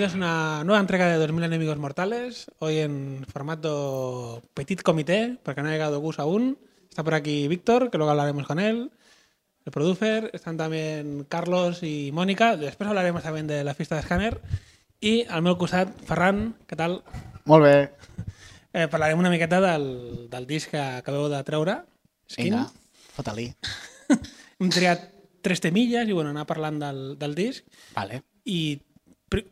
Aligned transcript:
Bienvenidos 0.00 0.26
a 0.26 0.32
una 0.56 0.64
nueva 0.64 0.80
entrega 0.80 1.08
de 1.08 1.18
2000 1.18 1.44
Enemigos 1.44 1.76
Mortales. 1.76 2.50
Hoy 2.58 2.78
en 2.78 3.26
formato 3.30 4.42
petit 4.54 4.80
comité, 4.80 5.36
porque 5.42 5.60
no 5.60 5.68
ha 5.68 5.72
llegado 5.72 6.00
Gus 6.00 6.18
aún. 6.18 6.56
Está 6.88 7.04
por 7.04 7.12
aquí 7.12 7.46
Víctor, 7.48 7.90
que 7.90 7.98
luego 7.98 8.10
hablaremos 8.10 8.46
con 8.46 8.60
él. 8.60 8.90
El 9.66 9.72
producer. 9.72 10.30
Están 10.32 10.56
también 10.56 11.26
Carlos 11.28 11.82
y 11.82 12.12
Mónica. 12.14 12.56
Después 12.56 12.88
hablaremos 12.88 13.22
también 13.22 13.46
de 13.46 13.62
la 13.62 13.74
fiesta 13.74 13.96
de 13.96 14.00
Scanner. 14.00 14.40
I 15.02 15.26
al 15.28 15.44
meu 15.44 15.60
costat, 15.60 15.92
Ferran, 16.08 16.54
què 16.64 16.80
tal? 16.80 17.02
Molt 17.44 17.68
bé. 17.68 17.76
Eh, 18.72 18.86
parlarem 18.88 19.18
una 19.18 19.28
miqueta 19.28 19.60
del, 19.60 20.30
del 20.30 20.46
disc 20.46 20.70
que 20.70 20.80
acabeu 20.80 21.28
de 21.28 21.44
treure, 21.44 21.80
Skin. 22.30 22.54
Vinga, 22.54 22.68
fota-li. 23.18 23.50
Hem 24.62 24.70
triat 24.70 25.10
tres 25.42 25.60
temilles 25.60 26.08
i 26.08 26.14
bueno, 26.14 26.30
anar 26.30 26.46
parlant 26.46 26.78
del, 26.78 27.00
del 27.18 27.34
disc 27.34 27.66
Vale. 27.96 28.22
i 28.46 28.78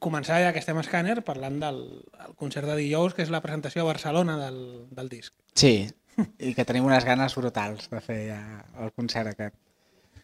començar 0.02 0.40
ja 0.42 0.52
que 0.52 0.60
estem 0.62 0.78
a 0.78 0.82
Scanner 0.82 1.20
parlant 1.26 1.60
del 1.62 1.78
el 2.26 2.34
concert 2.40 2.66
de 2.66 2.76
dijous, 2.78 3.14
que 3.14 3.22
és 3.22 3.30
la 3.30 3.42
presentació 3.44 3.84
a 3.84 3.90
Barcelona 3.92 4.36
del, 4.40 4.60
del 4.90 5.10
disc. 5.12 5.34
Sí, 5.54 5.86
i 6.46 6.54
que 6.56 6.66
tenim 6.66 6.86
unes 6.88 7.06
ganes 7.06 7.36
brutals 7.38 7.90
de 7.92 8.02
fer 8.04 8.18
ja 8.32 8.40
el 8.82 8.92
concert 8.96 9.32
aquest. 9.32 9.56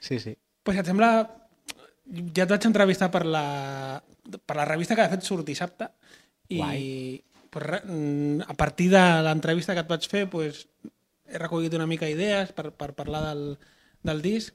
Sí, 0.01 0.19
sí. 0.21 0.35
Pues 0.65 0.81
et 0.81 0.89
sembla, 0.89 1.13
ja 2.35 2.45
et 2.45 2.51
vaig 2.51 2.67
entrevistar 2.67 3.11
per 3.15 3.25
la, 3.29 3.45
per 4.35 4.57
la 4.59 4.67
revista 4.69 4.97
que 4.97 5.07
de 5.07 5.15
fet 5.15 5.27
surt 5.27 5.47
dissabte 5.47 5.89
i 6.49 6.59
Guai. 6.59 7.23
pues, 7.51 7.85
mm, 7.85 8.49
a 8.49 8.55
partir 8.59 8.91
de 8.93 9.05
l'entrevista 9.25 9.75
que 9.75 9.85
et 9.85 9.93
vaig 9.93 10.09
fer 10.11 10.27
pues, 10.31 10.67
he 11.25 11.39
recollit 11.41 11.75
una 11.75 11.89
mica 11.89 12.11
idees 12.11 12.53
per, 12.53 12.73
per 12.77 12.93
parlar 12.99 13.23
del, 13.31 13.47
del 14.03 14.21
disc. 14.23 14.55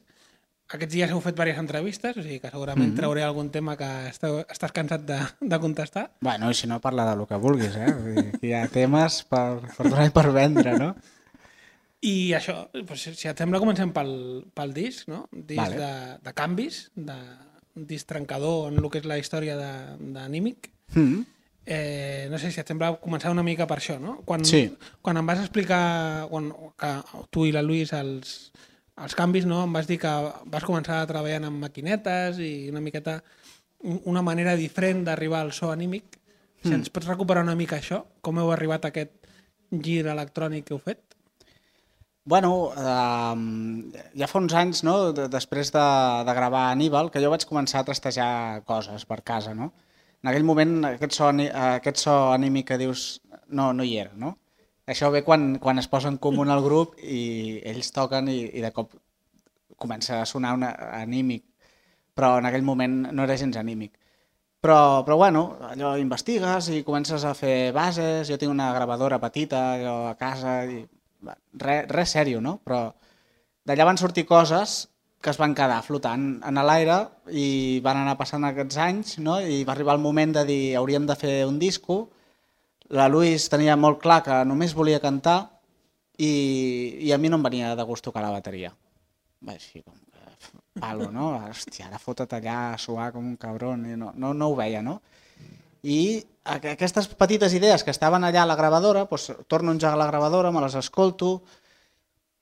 Aquests 0.70 0.94
dies 0.94 1.10
heu 1.10 1.22
fet 1.24 1.34
diverses 1.34 1.58
entrevistes, 1.58 2.18
o 2.18 2.22
sigui 2.22 2.38
que 2.44 2.50
segurament 2.52 2.92
trauré 2.98 3.24
algun 3.26 3.48
tema 3.50 3.74
que 3.80 3.88
esteu, 4.12 4.44
estàs 4.54 4.74
cansat 4.76 5.02
de, 5.08 5.18
de 5.42 5.58
contestar. 5.64 6.04
Bueno, 6.22 6.52
i 6.52 6.58
si 6.58 6.70
no, 6.70 6.78
parla 6.84 7.08
de 7.10 7.16
lo 7.18 7.26
que 7.26 7.40
vulguis, 7.42 7.74
eh? 7.74 7.90
Vull 7.90 8.20
dir, 8.20 8.36
hi 8.46 8.54
ha 8.54 8.68
temes 8.70 9.24
per, 9.32 9.64
per 9.74 9.88
donar 9.90 10.06
i 10.06 10.14
per 10.14 10.28
vendre, 10.36 10.76
no? 10.78 10.92
I 12.06 12.32
això, 12.38 12.68
pues, 12.88 13.08
si 13.18 13.28
et 13.28 13.42
sembla, 13.42 13.60
comencem 13.60 13.90
pel, 13.92 14.14
pel 14.56 14.76
disc, 14.78 15.10
no? 15.10 15.24
Disc 15.34 15.58
Vale. 15.60 15.82
de, 15.82 15.92
de 16.30 16.36
canvis, 16.38 16.84
de, 16.96 17.18
un 17.76 17.90
disc 17.90 18.08
trencador 18.08 18.70
en 18.70 18.78
el 18.80 18.88
que 18.94 19.02
és 19.02 19.10
la 19.10 19.18
història 19.20 19.58
d'Anímic. 19.58 20.70
Mm. 20.94 21.26
Eh, 21.66 22.28
no 22.32 22.38
sé 22.42 22.54
si 22.54 22.62
et 22.62 22.70
sembla 22.70 22.94
començar 23.02 23.34
una 23.34 23.44
mica 23.46 23.68
per 23.70 23.82
això, 23.82 23.98
no? 24.02 24.20
Quan, 24.26 24.46
Sí. 24.46 24.64
quan 25.02 25.18
em 25.18 25.26
vas 25.28 25.42
explicar, 25.44 26.28
quan, 26.30 26.54
que 26.78 26.94
tu 27.34 27.46
i 27.50 27.52
la 27.54 27.62
Lluís, 27.66 27.92
els, 27.94 28.52
els 29.04 29.16
canvis, 29.16 29.46
no? 29.46 29.64
em 29.64 29.74
vas 29.74 29.88
dir 29.88 29.98
que 30.02 30.12
vas 30.52 30.66
començar 30.68 31.02
treballant 31.08 31.46
amb 31.48 31.62
maquinetes 31.64 32.40
i 32.40 32.70
una 32.72 32.82
miqueta 32.82 33.22
un- 33.84 34.02
una 34.12 34.22
manera 34.22 34.56
diferent 34.60 35.06
d'arribar 35.08 35.42
al 35.42 35.54
so 35.56 35.72
anímic. 35.72 36.18
Si 36.64 36.74
ens 36.76 36.90
pots 36.92 37.08
recuperar 37.08 37.44
una 37.44 37.56
mica 37.56 37.78
això, 37.78 38.04
com 38.22 38.38
heu 38.40 38.52
arribat 38.52 38.84
a 38.86 38.90
aquest 38.92 39.12
gir 39.72 40.02
electrònic 40.12 40.66
que 40.66 40.74
heu 40.74 40.80
fet? 40.84 41.00
Bueno, 42.26 42.72
eh, 42.78 44.02
ja 44.20 44.28
fa 44.28 44.40
uns 44.40 44.54
anys, 44.54 44.84
no, 44.84 45.12
de, 45.14 45.28
després 45.32 45.72
de, 45.74 45.86
de 46.28 46.34
gravar 46.36 46.66
Aníbal, 46.72 47.10
que 47.10 47.22
jo 47.24 47.32
vaig 47.32 47.46
començar 47.50 47.80
a 47.82 47.88
trastejar 47.88 48.62
coses 48.68 49.06
per 49.10 49.22
casa, 49.24 49.56
no? 49.56 49.72
En 50.22 50.30
aquell 50.30 50.44
moment 50.44 50.84
aquest 50.86 51.16
so, 51.16 51.30
aquest 51.32 52.04
so 52.04 52.18
anímic 52.34 52.68
que 52.68 52.78
dius 52.78 53.22
no, 53.48 53.72
no 53.74 53.84
hi 53.88 53.96
era, 54.04 54.12
no? 54.20 54.36
Això 54.90 55.12
ve 55.14 55.22
quan, 55.24 55.60
quan 55.62 55.78
es 55.78 55.88
posa 55.88 56.10
en 56.10 56.18
comú 56.18 56.46
el 56.48 56.64
grup 56.66 56.98
i 57.04 57.60
ells 57.70 57.92
toquen 57.94 58.30
i, 58.32 58.40
i 58.58 58.64
de 58.66 58.72
cop 58.74 58.96
comença 59.80 60.20
a 60.20 60.28
sonar 60.28 60.56
una, 60.58 60.74
anímic, 61.00 61.46
però 62.14 62.38
en 62.40 62.50
aquell 62.50 62.66
moment 62.68 63.02
no 63.14 63.24
era 63.24 63.38
gens 63.38 63.58
anímic. 63.58 63.94
Però, 64.60 65.06
però 65.08 65.16
bueno, 65.16 65.44
allò 65.70 65.94
investigues 65.98 66.68
i 66.76 66.84
comences 66.84 67.24
a 67.24 67.36
fer 67.38 67.72
bases, 67.72 68.28
jo 68.28 68.38
tinc 68.38 68.52
una 68.52 68.74
gravadora 68.76 69.20
petita 69.24 69.62
allò 69.78 69.98
a 70.10 70.16
casa 70.20 70.64
i 70.68 70.82
res, 71.64 71.86
res 71.88 72.16
sèrio, 72.18 72.42
no? 72.44 72.58
Però 72.66 72.90
d'allà 73.70 73.88
van 73.88 74.02
sortir 74.02 74.26
coses 74.28 74.90
que 75.22 75.32
es 75.32 75.40
van 75.40 75.56
quedar 75.56 75.80
flotant 75.84 76.28
en 76.48 76.60
l'aire 76.64 77.00
i 77.32 77.80
van 77.84 78.02
anar 78.02 78.18
passant 78.20 78.44
aquests 78.48 78.80
anys, 78.84 79.18
no? 79.24 79.40
I 79.40 79.64
va 79.68 79.76
arribar 79.76 79.96
el 79.96 80.04
moment 80.04 80.36
de 80.36 80.46
dir 80.48 80.62
hauríem 80.80 81.08
de 81.08 81.16
fer 81.20 81.36
un 81.48 81.60
disco. 81.60 82.10
La 82.90 83.08
Luis 83.08 83.48
tenia 83.52 83.76
molt 83.78 84.00
clar 84.02 84.22
que 84.26 84.40
només 84.50 84.74
volia 84.74 85.00
cantar 85.04 85.40
i, 86.18 86.30
i 87.06 87.12
a 87.14 87.18
mi 87.22 87.30
no 87.30 87.38
em 87.38 87.44
venia 87.46 87.76
de 87.78 87.86
gust 87.86 88.04
tocar 88.08 88.24
la 88.26 88.32
bateria. 88.34 88.72
Va, 89.46 89.54
així 89.54 89.84
com 89.84 89.96
palo, 90.80 91.10
no? 91.12 91.34
Hòstia, 91.50 91.90
ara 91.90 92.00
fotut 92.00 92.32
allà 92.34 92.58
a 92.74 92.78
suar 92.80 93.12
com 93.12 93.26
un 93.28 93.36
cabron, 93.38 93.82
i 93.86 93.96
no, 94.00 94.14
no, 94.16 94.34
no 94.34 94.48
ho 94.50 94.56
veia, 94.56 94.82
no? 94.82 95.02
I 95.84 96.20
aqu- 96.48 96.72
aquestes 96.74 97.08
petites 97.20 97.54
idees 97.56 97.84
que 97.84 97.92
estaven 97.92 98.24
allà 98.24 98.44
a 98.44 98.48
la 98.50 98.56
gravadora, 98.56 99.06
doncs, 99.10 99.30
torno 99.52 99.72
a 99.72 99.76
engegar 99.78 99.98
la 100.00 100.08
gravadora, 100.08 100.52
me 100.52 100.62
les 100.64 100.76
escolto 100.80 101.42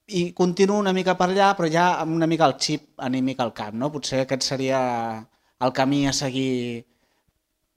i 0.07 0.31
continuo 0.33 0.77
una 0.79 0.93
mica 0.93 1.17
per 1.19 1.27
allà, 1.31 1.49
però 1.57 1.67
ja 1.71 1.87
amb 1.99 2.15
una 2.15 2.27
mica 2.29 2.45
el 2.47 2.55
xip 2.61 2.93
anímic 3.03 3.41
al 3.43 3.51
cap, 3.57 3.73
no? 3.73 3.89
Potser 3.91 4.21
aquest 4.23 4.45
seria 4.45 4.79
el 5.59 5.73
camí 5.73 6.05
a 6.07 6.13
seguir 6.13 6.85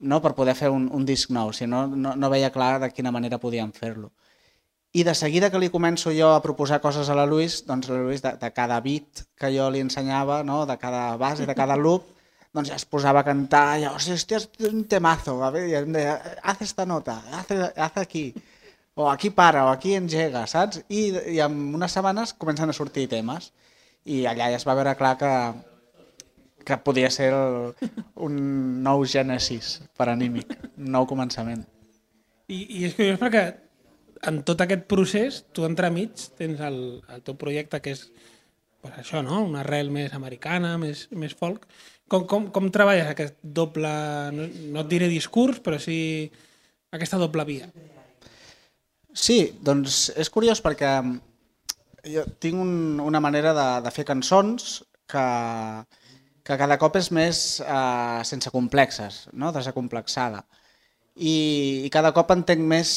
no? 0.01 0.21
per 0.21 0.33
poder 0.35 0.55
fer 0.57 0.69
un, 0.73 0.89
un 0.91 1.05
disc 1.05 1.31
nou, 1.31 1.53
si 1.53 1.67
no, 1.69 1.85
no, 1.87 2.15
no 2.17 2.29
veia 2.33 2.51
clar 2.51 2.79
de 2.81 2.91
quina 2.91 3.13
manera 3.13 3.39
podíem 3.39 3.71
fer-lo. 3.71 4.11
I 4.91 5.05
de 5.07 5.13
seguida 5.15 5.47
que 5.51 5.59
li 5.61 5.69
començo 5.71 6.11
jo 6.11 6.33
a 6.35 6.41
proposar 6.43 6.81
coses 6.83 7.07
a 7.09 7.15
la 7.15 7.25
Luis, 7.25 7.61
doncs 7.67 7.87
la 7.87 8.01
Luis 8.01 8.23
de, 8.23 8.33
de 8.41 8.49
cada 8.51 8.79
beat 8.83 9.23
que 9.39 9.51
jo 9.53 9.69
li 9.71 9.79
ensenyava, 9.79 10.41
no? 10.43 10.65
de 10.67 10.75
cada 10.81 11.15
base, 11.21 11.47
de 11.47 11.55
cada 11.55 11.77
loop, 11.79 12.09
doncs 12.51 12.73
ja 12.73 12.75
es 12.75 12.83
posava 12.83 13.21
a 13.21 13.27
cantar, 13.27 13.79
i, 13.79 13.87
hòstia, 13.87 14.17
hòstia, 14.17 14.41
és 14.41 14.73
un 14.73 14.83
temazo, 14.91 15.37
a 15.45 15.51
veure, 15.55 15.85
em 15.85 15.95
deia, 15.95 16.17
haz 16.43 16.65
esta 16.67 16.85
nota, 16.85 17.21
haz, 17.31 17.53
haz 17.71 18.01
aquí, 18.01 18.25
o 18.99 19.07
aquí 19.07 19.31
para, 19.31 19.63
o 19.69 19.71
aquí 19.71 19.95
engega, 19.95 20.43
saps? 20.47 20.81
I, 20.89 21.05
i 21.37 21.39
en 21.39 21.55
unes 21.77 21.95
setmanes 21.95 22.35
comencen 22.35 22.69
a 22.69 22.75
sortir 22.75 23.07
temes, 23.11 23.53
i 24.03 24.25
allà 24.27 24.49
ja 24.51 24.59
es 24.59 24.67
va 24.67 24.75
veure 24.75 24.97
clar 24.99 25.15
que, 25.21 25.31
que 26.65 26.77
podia 26.85 27.09
ser 27.13 27.31
el, 27.33 27.73
un 28.27 28.37
nou 28.85 29.05
Genesis 29.05 29.79
per 29.97 30.09
anímic, 30.11 30.53
un 30.77 30.91
nou 30.95 31.07
començament. 31.09 31.63
I, 32.51 32.59
i 32.61 32.85
és 32.87 32.95
curiós 32.97 33.19
perquè 33.21 33.45
en 34.29 34.41
tot 34.45 34.61
aquest 34.61 34.85
procés, 34.91 35.41
tu 35.55 35.65
entremig 35.65 36.27
tens 36.37 36.61
el, 36.61 36.77
el 37.09 37.23
teu 37.25 37.37
projecte 37.39 37.81
que 37.81 37.95
és 37.95 38.05
pues 38.81 38.97
això, 38.97 39.21
no? 39.25 39.43
una 39.45 39.61
arrel 39.61 39.91
més 39.93 40.13
americana, 40.17 40.75
més, 40.81 41.07
més 41.13 41.33
folk. 41.37 41.67
Com, 42.11 42.25
com, 42.27 42.49
com 42.53 42.69
treballes 42.73 43.07
aquest 43.07 43.37
doble, 43.41 43.89
no, 44.35 44.47
no 44.73 44.83
et 44.83 44.89
diré 44.91 45.07
discurs, 45.09 45.61
però 45.63 45.79
sí 45.79 45.97
aquesta 46.91 47.19
doble 47.21 47.45
via? 47.47 47.69
Sí, 49.13 49.53
doncs 49.63 50.09
és 50.19 50.31
curiós 50.33 50.61
perquè 50.63 50.91
jo 52.11 52.25
tinc 52.41 52.59
un, 52.59 52.99
una 53.03 53.21
manera 53.23 53.53
de, 53.55 53.67
de 53.85 53.93
fer 53.93 54.05
cançons 54.07 54.81
que, 55.11 55.25
que 56.51 56.59
cada 56.59 56.77
cop 56.81 56.97
és 56.99 57.07
més 57.15 57.37
eh, 57.63 58.21
sense 58.27 58.51
complexes, 58.51 59.23
no? 59.33 59.53
desacomplexada. 59.55 60.43
I, 61.15 61.83
I 61.85 61.89
cada 61.91 62.11
cop 62.15 62.31
entenc 62.35 62.63
més 62.67 62.91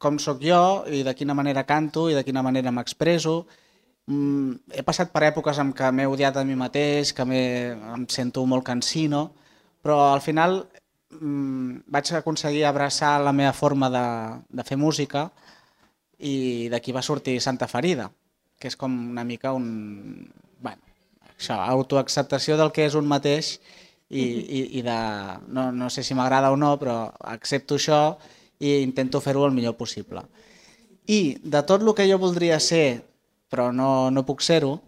com 0.00 0.18
sóc 0.20 0.42
jo 0.44 0.84
i 0.92 1.02
de 1.04 1.14
quina 1.16 1.36
manera 1.36 1.64
canto 1.68 2.08
i 2.10 2.16
de 2.16 2.24
quina 2.24 2.42
manera 2.44 2.72
m'expreso. 2.72 3.42
Mm, 4.06 4.76
he 4.76 4.84
passat 4.84 5.12
per 5.12 5.24
èpoques 5.30 5.60
en 5.60 5.72
què 5.76 5.90
m'he 5.92 6.06
odiat 6.08 6.36
a 6.36 6.44
mi 6.44 6.56
mateix, 6.60 7.14
que 7.16 7.24
em 7.24 8.06
sento 8.12 8.44
molt 8.46 8.66
cansino, 8.66 9.24
però 9.84 9.98
al 10.12 10.20
final 10.24 10.60
mm, 11.20 11.84
vaig 11.88 12.12
aconseguir 12.20 12.64
abraçar 12.68 13.16
la 13.24 13.32
meva 13.32 13.52
forma 13.56 13.90
de, 13.92 14.06
de 14.60 14.64
fer 14.64 14.80
música 14.80 15.30
i 16.18 16.68
d'aquí 16.72 16.92
va 16.92 17.02
sortir 17.02 17.40
Santa 17.40 17.68
Ferida, 17.68 18.10
que 18.60 18.68
és 18.72 18.76
com 18.80 18.92
una 19.12 19.24
mica 19.24 19.52
un... 19.52 20.28
Això, 21.38 21.58
autoacceptació 21.58 22.58
del 22.60 22.72
que 22.74 22.86
és 22.88 22.94
un 22.98 23.08
mateix 23.10 23.56
i, 24.08 24.22
i, 24.22 24.60
i 24.78 24.82
de... 24.86 24.98
No, 25.48 25.70
no 25.72 25.90
sé 25.90 26.04
si 26.06 26.16
m'agrada 26.16 26.52
o 26.54 26.58
no, 26.60 26.74
però 26.80 26.98
accepto 27.34 27.78
això 27.80 28.00
i 28.62 28.78
intento 28.82 29.20
fer-ho 29.20 29.46
el 29.46 29.56
millor 29.56 29.76
possible. 29.76 30.22
I 31.10 31.36
de 31.42 31.64
tot 31.68 31.82
el 31.82 31.92
que 31.96 32.06
jo 32.08 32.20
voldria 32.22 32.60
ser, 32.62 33.02
però 33.50 33.70
no, 33.72 34.10
no 34.10 34.24
puc 34.24 34.44
ser-ho, 34.44 34.78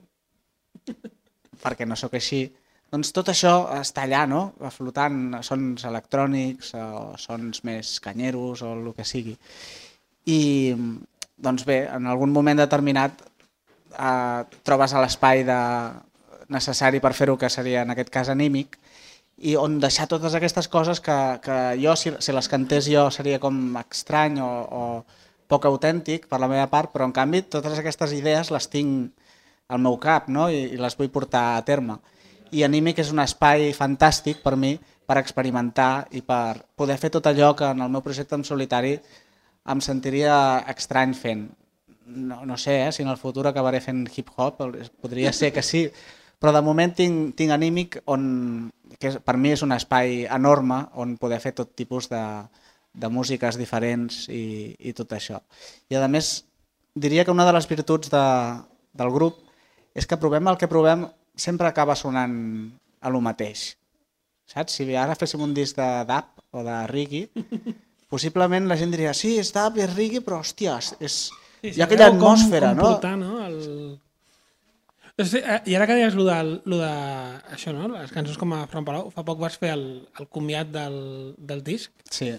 perquè 1.65 1.89
no 1.89 1.99
sóc 1.99 2.15
així, 2.17 2.47
doncs 2.93 3.11
tot 3.13 3.29
això 3.33 3.67
està 3.75 4.05
allà, 4.07 4.23
no? 4.31 4.53
Flotant 4.71 5.41
sons 5.45 5.85
electrònics 5.89 6.73
o 6.79 6.87
sons 7.19 7.65
més 7.67 7.97
canyeros 8.01 8.63
o 8.63 8.73
el 8.77 8.93
que 8.95 9.05
sigui. 9.05 9.35
I, 10.31 10.39
doncs 11.37 11.67
bé, 11.67 11.83
en 11.93 12.07
algun 12.11 12.33
moment 12.35 12.63
determinat 12.63 13.21
eh, 13.99 14.43
trobes 14.67 14.95
a 14.95 15.03
l'espai 15.03 15.45
de... 15.49 15.61
necessari 16.53 17.01
per 17.03 17.15
fer-ho, 17.15 17.37
que 17.39 17.51
seria 17.51 17.83
en 17.83 17.93
aquest 17.95 18.11
cas 18.15 18.31
anímic, 18.33 18.79
i 19.37 19.55
on 19.61 19.79
deixar 19.81 20.07
totes 20.09 20.35
aquestes 20.35 20.69
coses 20.73 21.01
que, 21.05 21.17
que 21.45 21.57
jo, 21.83 21.93
si, 21.97 22.13
si 22.25 22.33
les 22.33 22.49
cantés 22.49 22.89
jo, 22.89 23.11
seria 23.13 23.41
com 23.43 23.59
estrany 23.83 24.41
o, 24.41 24.49
o 24.49 24.83
poc 25.47 25.67
autèntic 25.69 26.27
per 26.31 26.41
la 26.41 26.49
meva 26.51 26.67
part, 26.73 26.91
però 26.93 27.07
en 27.07 27.15
canvi 27.15 27.43
totes 27.53 27.79
aquestes 27.79 28.15
idees 28.17 28.51
les 28.51 28.69
tinc 28.73 29.13
al 29.69 29.83
meu 29.83 29.99
cap 30.03 30.31
no? 30.33 30.49
I, 30.49 30.73
i 30.75 30.81
les 30.81 30.97
vull 30.99 31.13
portar 31.13 31.57
a 31.57 31.65
terme. 31.67 31.99
I 32.55 32.63
Anímic 32.65 33.03
és 33.03 33.11
un 33.13 33.21
espai 33.21 33.73
fantàstic 33.77 34.41
per 34.43 34.55
mi 34.57 34.77
per 35.07 35.19
experimentar 35.21 36.07
i 36.17 36.23
per 36.27 36.65
poder 36.79 36.97
fer 36.99 37.13
tot 37.15 37.27
allò 37.29 37.53
que 37.59 37.69
en 37.69 37.83
el 37.83 37.93
meu 37.93 38.03
projecte 38.03 38.35
en 38.39 38.45
solitari 38.47 38.97
em 39.67 39.81
sentiria 39.83 40.37
estrany 40.73 41.15
fent. 41.15 41.49
No, 42.07 42.45
no 42.47 42.57
sé 42.57 42.81
eh, 42.85 42.93
si 42.95 43.03
en 43.03 43.11
el 43.11 43.19
futur 43.19 43.49
acabaré 43.49 43.81
fent 43.83 44.05
hip-hop, 44.07 44.63
podria 45.03 45.33
ser 45.35 45.53
que 45.53 45.63
sí, 45.63 45.89
però 46.41 46.53
de 46.53 46.63
moment 46.65 46.93
tinc, 46.97 47.35
tinc 47.39 47.55
Anímic 47.55 48.01
on, 48.13 48.25
que 49.01 49.13
és, 49.13 49.19
per 49.25 49.37
mi 49.41 49.55
és 49.55 49.65
un 49.65 49.73
espai 49.77 50.25
enorme 50.27 50.83
on 51.01 51.17
poder 51.21 51.41
fer 51.41 51.55
tot 51.57 51.73
tipus 51.79 52.11
de, 52.13 52.23
de 52.93 53.11
músiques 53.13 53.59
diferents 53.61 54.27
i, 54.33 54.75
i 54.79 54.93
tot 54.97 55.13
això. 55.17 55.41
I 55.89 55.99
a 56.01 56.09
més, 56.13 56.45
diria 56.95 57.25
que 57.25 57.35
una 57.35 57.47
de 57.49 57.55
les 57.57 57.69
virtuts 57.69 58.13
de, 58.13 58.27
del 58.97 59.13
grup 59.15 59.43
és 59.97 60.09
que 60.09 60.21
provem 60.21 60.49
el 60.53 60.61
que 60.61 60.69
provem 60.69 61.07
sempre 61.37 61.69
acaba 61.69 61.97
sonant 61.97 62.37
a 63.01 63.13
lo 63.13 63.21
mateix. 63.25 63.75
Saps? 64.47 64.79
Si 64.79 64.95
ara 64.95 65.17
féssim 65.19 65.43
un 65.43 65.53
disc 65.57 65.77
de 65.77 65.89
dab 66.09 66.31
o 66.53 66.65
de 66.65 66.79
reggae, 66.91 67.27
possiblement 68.13 68.69
la 68.71 68.79
gent 68.81 68.93
diria 68.95 69.15
sí, 69.17 69.37
és 69.41 69.53
dab, 69.55 69.81
és 69.83 69.93
reggae, 69.97 70.23
però 70.25 70.41
hòstia, 70.41 70.79
és, 71.01 71.27
sí, 71.27 71.71
sí, 71.71 71.77
hi 71.77 71.81
ha 71.83 71.89
aquella 71.89 72.13
atmosfera, 72.13 72.73
com, 72.73 72.77
com 72.77 72.85
no? 72.85 72.91
Portar, 72.95 73.15
no? 75.19 75.25
El... 75.25 75.71
I 75.71 75.77
ara 75.77 75.87
que 75.89 75.97
deies 75.97 76.17
lo 76.19 76.27
de, 76.29 76.37
lo 76.65 76.81
de 76.81 76.91
això, 77.55 77.73
no? 77.73 77.89
les 77.93 78.13
cançons 78.13 78.37
com 78.41 78.53
a 78.53 78.67
Fran 78.71 78.85
Palau, 78.85 79.09
fa 79.15 79.25
poc 79.25 79.41
vas 79.41 79.57
fer 79.61 79.73
el, 79.77 79.87
el 80.21 80.29
comiat 80.29 80.71
del, 80.75 80.99
del 81.39 81.65
disc. 81.65 81.93
Sí. 82.11 82.35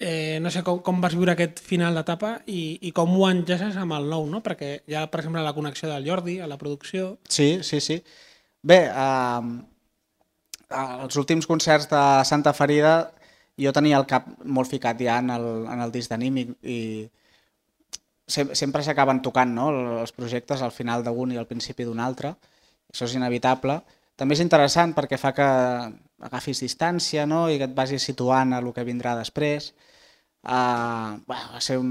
Eh, 0.00 0.38
no 0.40 0.48
sé 0.48 0.62
com, 0.64 0.78
com 0.80 1.00
vas 1.02 1.12
viure 1.12 1.34
aquest 1.34 1.58
final 1.60 1.98
d'etapa 1.98 2.38
i, 2.48 2.78
i 2.88 2.92
com 2.96 3.12
ho 3.12 3.26
enllaces 3.28 3.76
amb 3.76 3.98
el 3.98 4.08
nou, 4.08 4.24
no? 4.32 4.40
Perquè 4.40 4.78
hi 4.88 4.96
ha, 4.96 5.04
per 5.12 5.20
exemple, 5.20 5.44
la 5.44 5.52
connexió 5.52 5.90
del 5.90 6.08
Jordi 6.08 6.38
a 6.40 6.48
la 6.48 6.56
producció. 6.56 7.18
Sí, 7.28 7.58
sí, 7.66 7.82
sí. 7.84 7.98
Bé, 8.64 8.80
eh, 8.88 9.50
els 10.80 11.20
últims 11.20 11.48
concerts 11.48 11.90
de 11.92 12.02
Santa 12.24 12.54
Ferida 12.56 12.94
jo 13.60 13.72
tenia 13.76 13.98
el 14.00 14.08
cap 14.08 14.28
molt 14.44 14.70
ficat 14.70 15.00
ja 15.04 15.18
en 15.20 15.32
el, 15.34 15.48
en 15.68 15.84
el 15.84 15.92
disc 15.92 16.08
d'anímic 16.08 16.56
i 16.62 16.80
sempre 18.30 18.82
s'acaben 18.86 19.20
tocant 19.24 19.52
no? 19.54 19.70
els 20.00 20.12
projectes 20.16 20.62
al 20.62 20.72
final 20.74 21.04
d'un 21.04 21.34
i 21.34 21.40
al 21.40 21.48
principi 21.50 21.86
d'un 21.86 22.00
altre, 22.00 22.34
això 22.90 23.08
és 23.08 23.16
inevitable. 23.18 23.80
També 24.20 24.36
és 24.36 24.42
interessant 24.44 24.92
perquè 24.96 25.18
fa 25.20 25.32
que 25.36 25.46
agafis 26.28 26.60
distància 26.60 27.24
no? 27.26 27.46
i 27.48 27.58
que 27.58 27.68
et 27.70 27.76
vagis 27.76 28.04
situant 28.04 28.52
a 28.52 28.60
el 28.60 28.72
que 28.76 28.84
vindrà 28.84 29.14
després. 29.18 29.72
Uh, 30.40 31.20
bueno, 31.28 31.48
va 31.52 31.60
ser 31.60 31.76
un, 31.80 31.90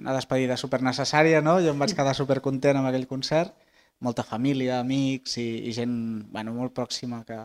una 0.00 0.14
despedida 0.16 0.56
super 0.56 0.80
necessària, 0.82 1.42
no? 1.44 1.58
jo 1.60 1.74
em 1.74 1.82
vaig 1.82 1.92
quedar 1.96 2.14
super 2.16 2.38
content 2.40 2.78
amb 2.80 2.88
aquell 2.88 3.08
concert, 3.08 3.52
molta 4.00 4.24
família, 4.24 4.78
amics 4.80 5.36
i, 5.40 5.48
i 5.68 5.74
gent 5.76 5.92
bueno, 6.32 6.54
molt 6.56 6.72
pròxima 6.76 7.20
que, 7.28 7.36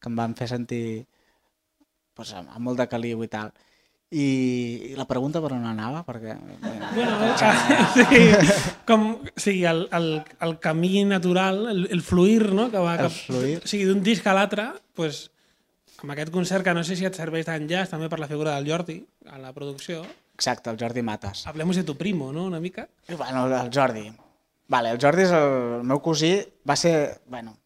que 0.00 0.08
em 0.12 0.16
van 0.20 0.36
fer 0.38 0.48
sentir 0.54 0.84
pues, 2.14 2.32
amb, 2.32 2.48
amb 2.48 2.64
molt 2.70 2.80
de 2.80 2.88
caliu 2.88 3.24
i 3.24 3.30
tal. 3.32 3.52
I, 4.12 4.94
la 4.98 5.06
pregunta 5.10 5.40
per 5.42 5.52
on 5.56 5.64
anava? 5.66 6.04
Perquè... 6.06 6.36
Bueno, 6.94 7.14
sí, 7.96 8.18
com, 8.86 9.06
sí, 9.34 9.54
el, 9.66 9.86
el, 9.96 10.10
el 10.44 10.58
camí 10.62 11.04
natural, 11.08 11.64
el, 11.72 11.86
el 11.90 12.02
fluir, 12.02 12.52
no? 12.54 12.68
Que 12.70 12.82
va 12.82 12.94
el 12.94 13.06
cap, 13.06 13.16
fluir. 13.30 13.56
O 13.64 13.70
sigui, 13.70 13.88
d'un 13.88 14.04
disc 14.06 14.26
a 14.30 14.36
l'altre, 14.36 14.68
pues, 14.94 15.24
amb 16.02 16.14
aquest 16.14 16.30
concert 16.34 16.66
que 16.66 16.76
no 16.76 16.84
sé 16.86 16.98
si 17.00 17.08
et 17.08 17.16
serveix 17.18 17.48
d'enllaç 17.48 17.90
també 17.90 18.10
per 18.12 18.20
la 18.22 18.30
figura 18.30 18.54
del 18.54 18.70
Jordi 18.70 19.00
a 19.32 19.40
la 19.40 19.54
producció. 19.56 20.04
Exacte, 20.34 20.70
el 20.70 20.78
Jordi 20.78 21.02
Matas. 21.02 21.46
Hablemos 21.46 21.76
de 21.76 21.82
tu 21.82 21.96
primo, 21.96 22.32
no?, 22.32 22.44
una 22.44 22.60
mica. 22.60 22.88
I, 23.08 23.14
bueno, 23.14 23.46
el 23.48 23.70
Jordi. 23.72 24.12
Vale, 24.68 24.94
el 24.94 25.00
Jordi 25.02 25.26
és 25.26 25.34
el, 25.34 25.58
el 25.80 25.84
meu 25.90 25.98
cosí, 26.04 26.36
va 26.68 26.76
ser, 26.78 27.20
bueno, 27.26 27.56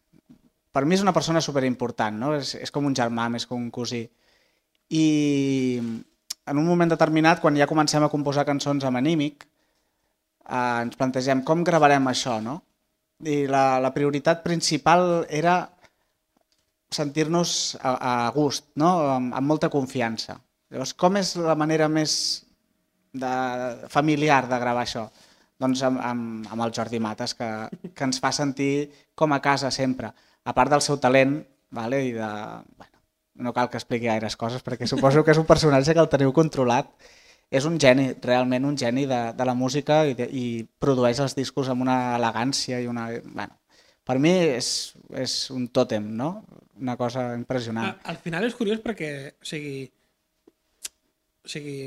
per 0.73 0.83
mi 0.85 0.97
és 0.97 1.05
una 1.05 1.13
persona 1.13 1.41
superimportant, 1.41 2.17
no? 2.19 2.33
És, 2.37 2.55
és 2.57 2.73
com 2.73 2.85
un 2.89 2.97
germà 2.97 3.29
més 3.29 3.45
que 3.45 3.57
un 3.57 3.69
cosí. 3.73 4.03
I 4.89 5.05
en 6.49 6.57
un 6.57 6.67
moment 6.67 6.91
determinat, 6.91 7.41
quan 7.43 7.57
ja 7.57 7.69
comencem 7.69 8.03
a 8.03 8.11
composar 8.11 8.47
cançons 8.47 8.85
amb 8.85 8.99
anímic, 8.99 9.45
eh, 9.45 10.81
ens 10.85 10.97
plantegem 10.99 11.43
com 11.45 11.63
gravarem 11.63 12.09
això, 12.11 12.39
no? 12.43 12.59
I 13.25 13.43
la, 13.51 13.79
la 13.83 13.91
prioritat 13.95 14.43
principal 14.45 15.25
era 15.29 15.61
sentir-nos 16.89 17.77
a, 17.81 17.93
a 17.93 18.13
gust, 18.33 18.69
no? 18.81 18.89
amb, 19.15 19.33
amb 19.35 19.47
molta 19.47 19.69
confiança. 19.69 20.39
Llavors, 20.69 20.93
com 20.97 21.17
és 21.19 21.35
la 21.37 21.55
manera 21.57 21.89
més 21.89 22.13
de, 23.13 23.33
familiar 23.89 24.45
de 24.49 24.59
gravar 24.61 24.85
això? 24.85 25.07
Doncs 25.59 25.83
amb, 25.85 25.99
amb, 26.05 26.47
amb 26.49 26.65
el 26.65 26.73
Jordi 26.73 27.01
Mates, 27.03 27.35
que, 27.37 27.49
que 27.93 28.07
ens 28.07 28.21
fa 28.23 28.31
sentir 28.35 28.89
com 29.17 29.33
a 29.35 29.41
casa 29.43 29.71
sempre, 29.75 30.13
a 30.45 30.55
part 30.55 30.71
del 30.71 30.85
seu 30.85 30.97
talent 31.01 31.41
vale? 31.75 32.03
i 32.07 32.13
de, 32.15 32.29
bueno, 32.77 32.98
no 33.39 33.53
cal 33.55 33.69
que 33.71 33.79
expliqui 33.79 34.09
gaires 34.09 34.35
coses 34.39 34.63
perquè 34.65 34.87
suposo 34.87 35.23
que 35.23 35.33
és 35.33 35.39
un 35.41 35.47
personatge 35.49 35.95
que 35.95 36.03
el 36.03 36.11
teniu 36.11 36.35
controlat. 36.35 36.91
És 37.49 37.65
un 37.65 37.79
geni, 37.81 38.11
realment 38.21 38.67
un 38.67 38.75
geni 38.77 39.07
de, 39.09 39.19
de 39.33 39.45
la 39.47 39.55
música 39.57 40.03
i, 40.05 40.13
de, 40.13 40.27
i 40.29 40.43
produeix 40.77 41.17
els 41.23 41.33
discos 41.33 41.71
amb 41.71 41.81
una 41.81 41.97
elegància 42.19 42.77
i 42.77 42.85
una... 42.85 43.07
Bueno, 43.25 43.55
per 44.05 44.19
mi 44.21 44.33
és, 44.59 44.69
és 45.17 45.33
un 45.55 45.65
tòtem, 45.73 46.11
no? 46.19 46.43
Una 46.77 46.93
cosa 46.99 47.31
impressionant. 47.37 47.89
Al, 47.89 48.13
al 48.13 48.21
final 48.21 48.45
és 48.45 48.57
curiós 48.57 48.83
perquè, 48.85 49.09
o 49.33 49.49
sigui, 49.49 49.87
o 51.41 51.49
sigui 51.49 51.79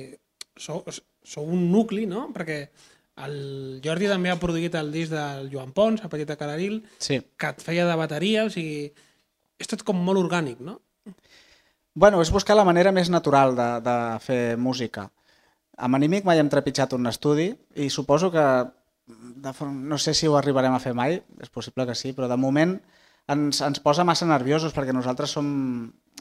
sou, 0.58 0.82
sou 1.22 1.46
un 1.46 1.68
nucli, 1.70 2.08
no? 2.10 2.28
Perquè 2.34 2.58
el 3.22 3.80
Jordi 3.84 4.10
també 4.10 4.32
ha 4.32 4.40
produït 4.40 4.74
el 4.78 4.90
disc 4.94 5.12
del 5.14 5.50
Joan 5.52 5.70
Pons, 5.76 6.02
a 6.02 6.10
Petita 6.10 6.38
Cararil, 6.40 6.80
sí. 6.98 7.20
que 7.38 7.52
et 7.54 7.62
feia 7.62 7.86
de 7.86 7.98
bateria, 7.98 8.46
o 8.48 8.52
sigui, 8.52 8.88
és 9.62 9.70
tot 9.70 9.84
com 9.86 10.00
molt 10.02 10.24
orgànic, 10.24 10.62
no? 10.64 10.80
Bueno, 11.94 12.22
és 12.24 12.30
buscar 12.32 12.56
la 12.56 12.64
manera 12.64 12.92
més 12.92 13.10
natural 13.12 13.52
de, 13.56 13.68
de 13.84 13.96
fer 14.24 14.56
música. 14.56 15.10
Amb 15.76 15.98
Anímic 15.98 16.24
mai 16.24 16.40
hem 16.40 16.48
trepitjat 16.52 16.94
un 16.96 17.08
estudi 17.10 17.50
i 17.76 17.88
suposo 17.92 18.30
que, 18.32 18.44
de, 19.44 19.52
no 19.72 19.98
sé 20.00 20.14
si 20.16 20.28
ho 20.28 20.36
arribarem 20.38 20.72
a 20.72 20.80
fer 20.80 20.94
mai, 20.96 21.18
és 21.40 21.52
possible 21.52 21.84
que 21.88 21.96
sí, 21.98 22.14
però 22.16 22.28
de 22.30 22.38
moment 22.40 22.78
ens, 23.32 23.60
ens 23.60 23.82
posa 23.84 24.06
massa 24.08 24.28
nerviosos 24.28 24.72
perquè 24.72 24.94
nosaltres 24.96 25.34
som, 25.36 25.50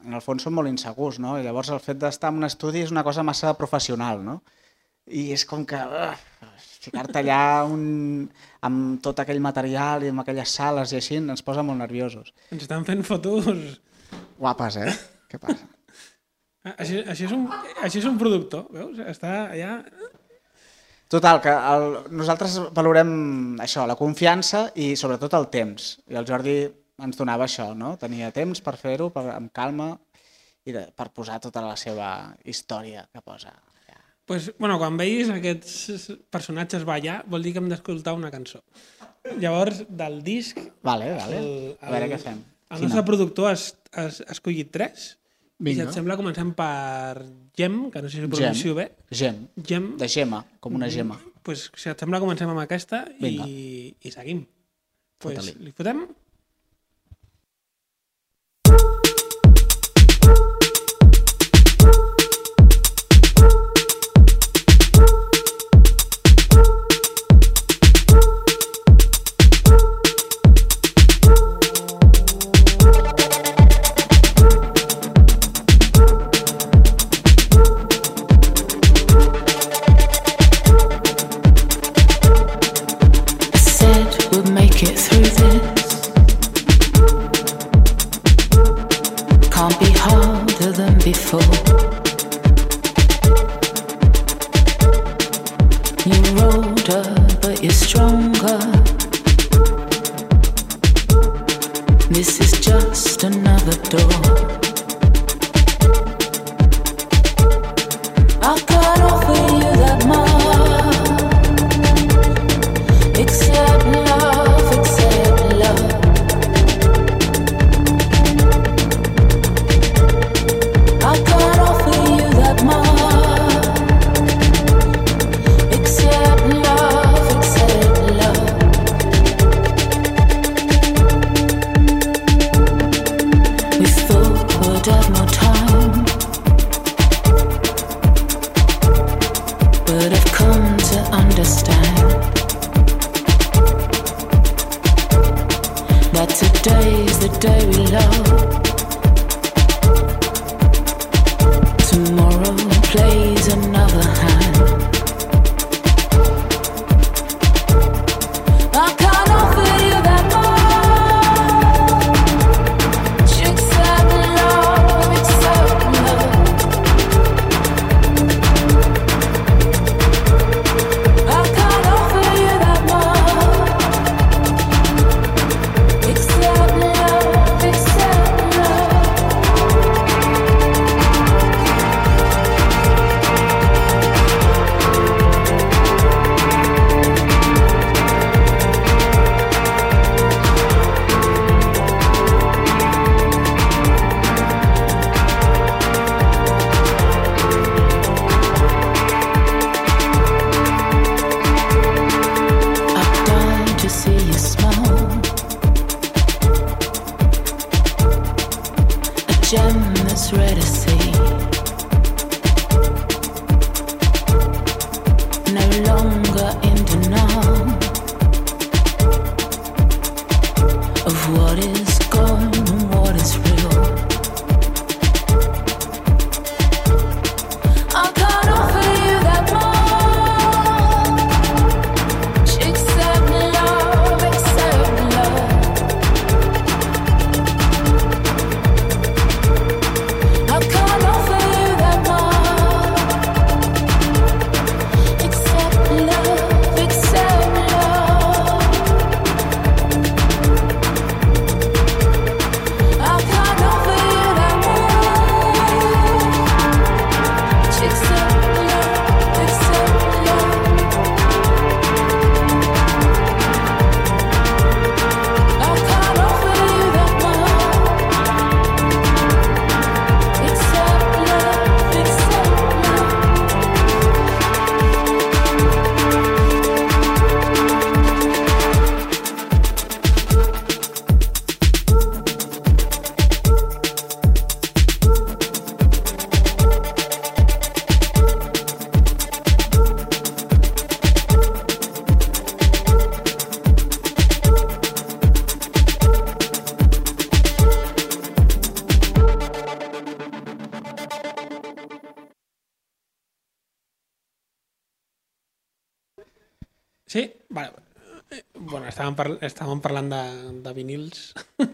en 0.04 0.18
el 0.18 0.24
fons 0.26 0.44
som 0.44 0.56
molt 0.58 0.72
insegurs, 0.72 1.22
no? 1.24 1.38
I 1.40 1.46
llavors 1.46 1.72
el 1.72 1.80
fet 1.84 2.02
d'estar 2.02 2.34
en 2.34 2.42
un 2.42 2.50
estudi 2.50 2.84
és 2.84 2.92
una 2.92 3.06
cosa 3.08 3.24
massa 3.24 3.54
professional, 3.60 4.26
no? 4.26 4.42
I 5.08 5.30
és 5.36 5.46
com 5.48 5.64
que 5.68 5.80
uh, 5.80 6.12
ficar-te 6.84 7.24
allà 7.24 7.64
un, 7.64 8.28
amb 8.68 9.00
tot 9.04 9.24
aquell 9.24 9.40
material 9.44 10.04
i 10.04 10.12
amb 10.12 10.24
aquelles 10.26 10.52
sales 10.52 10.92
i 10.92 11.00
així 11.00 11.22
ens 11.22 11.48
posa 11.48 11.64
molt 11.64 11.80
nerviosos. 11.80 12.36
Ens 12.52 12.68
estan 12.68 12.84
fent 12.88 13.08
fotos... 13.08 13.80
Guapes, 14.42 14.76
eh? 14.82 14.92
Què 15.32 15.40
passa? 15.40 15.68
Ah, 16.62 16.76
així, 16.84 17.00
així, 17.10 17.26
és 17.26 17.32
un, 17.34 17.48
així 17.82 18.02
és 18.02 18.06
un 18.06 18.20
productor, 18.22 18.68
veus? 18.76 19.00
Està 19.10 19.48
allà... 19.48 19.80
Total, 21.12 21.40
que 21.44 21.52
el, 21.52 21.86
nosaltres 22.16 22.60
valorem 22.72 23.10
això, 23.64 23.88
la 23.90 23.98
confiança 24.00 24.68
i 24.80 24.94
sobretot 25.00 25.34
el 25.40 25.50
temps. 25.52 25.96
I 26.12 26.20
el 26.22 26.28
Jordi 26.30 26.54
ens 27.02 27.18
donava 27.18 27.48
això, 27.48 27.72
no? 27.76 27.96
Tenia 28.00 28.30
temps 28.36 28.62
per 28.64 28.78
fer-ho, 28.80 29.10
amb 29.34 29.50
calma, 29.56 29.90
i 30.64 30.76
de, 30.76 30.86
per 30.96 31.10
posar 31.16 31.40
tota 31.44 31.64
la 31.66 31.74
seva 31.80 32.12
història 32.46 33.08
que 33.10 33.24
posa. 33.26 33.52
Ja. 33.90 33.98
Pues, 34.30 34.52
bueno, 34.60 34.78
quan 34.80 35.00
veis 35.02 35.32
aquests 35.34 36.12
personatges 36.32 36.86
ballar, 36.88 37.24
vol 37.28 37.44
dir 37.44 37.56
que 37.56 37.64
hem 37.64 37.72
d'escoltar 37.72 38.14
una 38.16 38.32
cançó. 38.32 38.62
Llavors, 39.42 39.82
del 39.90 40.22
disc... 40.24 40.62
Vale, 40.86 41.10
vale. 41.18 41.42
El, 41.42 41.50
el, 41.50 41.74
a 41.82 41.96
veure 41.96 42.12
què 42.14 42.22
fem. 42.22 42.46
El 42.70 42.78
Quina? 42.78 42.88
nostre 42.88 43.08
productor 43.10 43.52
ha 43.52 44.06
escollit 44.32 44.72
tres 44.72 45.10
Vinga. 45.62 45.84
I 45.84 45.86
si 45.86 45.90
et 45.92 45.98
sembla, 46.00 46.18
comencem 46.18 46.56
per 46.58 47.22
Gem, 47.58 47.76
que 47.94 48.02
no 48.02 48.10
sé 48.10 48.18
si 48.18 48.26
ho 48.26 48.32
pronuncio 48.32 48.74
bé. 48.78 48.88
Gem. 49.14 49.44
Gem. 49.62 49.92
De 50.02 50.08
gema, 50.10 50.42
com 50.60 50.74
una 50.80 50.90
gema. 50.90 51.20
pues, 51.46 51.68
si 51.78 51.90
et 51.90 52.02
sembla, 52.02 52.20
comencem 52.22 52.50
amb 52.50 52.64
aquesta 52.64 53.04
i, 53.22 53.94
i 54.02 54.14
seguim. 54.14 54.44
Pues, 55.22 55.54
li 55.62 55.74
fotem? 55.78 56.08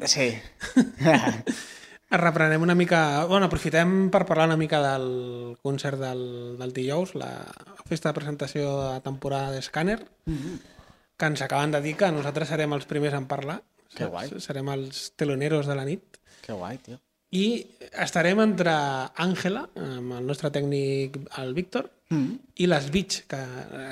Sí. 0.07 0.31
Reprenem 2.09 2.61
una 2.63 2.75
mica... 2.75 3.25
Bueno, 3.27 3.47
aprofitem 3.49 4.07
per 4.09 4.23
parlar 4.25 4.45
una 4.47 4.57
mica 4.59 4.79
del 4.79 5.57
concert 5.61 5.99
del, 5.99 6.21
del 6.59 6.71
dijous, 6.73 7.15
la 7.19 7.31
festa 7.85 8.09
de 8.13 8.15
presentació 8.15 8.69
de 8.93 9.01
temporada 9.03 9.51
d'Scanner, 9.51 9.99
que 11.17 11.27
ens 11.27 11.43
acaben 11.43 11.75
de 11.75 11.81
dir 11.83 11.97
que 11.99 12.11
nosaltres 12.15 12.53
serem 12.53 12.77
els 12.77 12.87
primers 12.87 13.17
en 13.17 13.27
parlar. 13.27 13.59
Que 13.91 14.07
guai. 14.07 14.31
Serem 14.43 14.71
els 14.71 15.09
teloneros 15.19 15.67
de 15.67 15.75
la 15.75 15.83
nit. 15.87 16.21
Que 16.45 16.55
guai, 16.55 16.77
tio. 16.79 17.01
I 17.35 17.67
estarem 17.91 18.39
entre 18.39 18.71
Àngela, 19.19 19.65
amb 19.75 20.15
el 20.21 20.27
nostre 20.31 20.51
tècnic, 20.55 21.19
el 21.43 21.53
Víctor, 21.57 21.91
Mm. 22.07 22.37
i 22.63 22.67
les 22.71 22.85
Beach, 22.87 23.25
que 23.27 23.37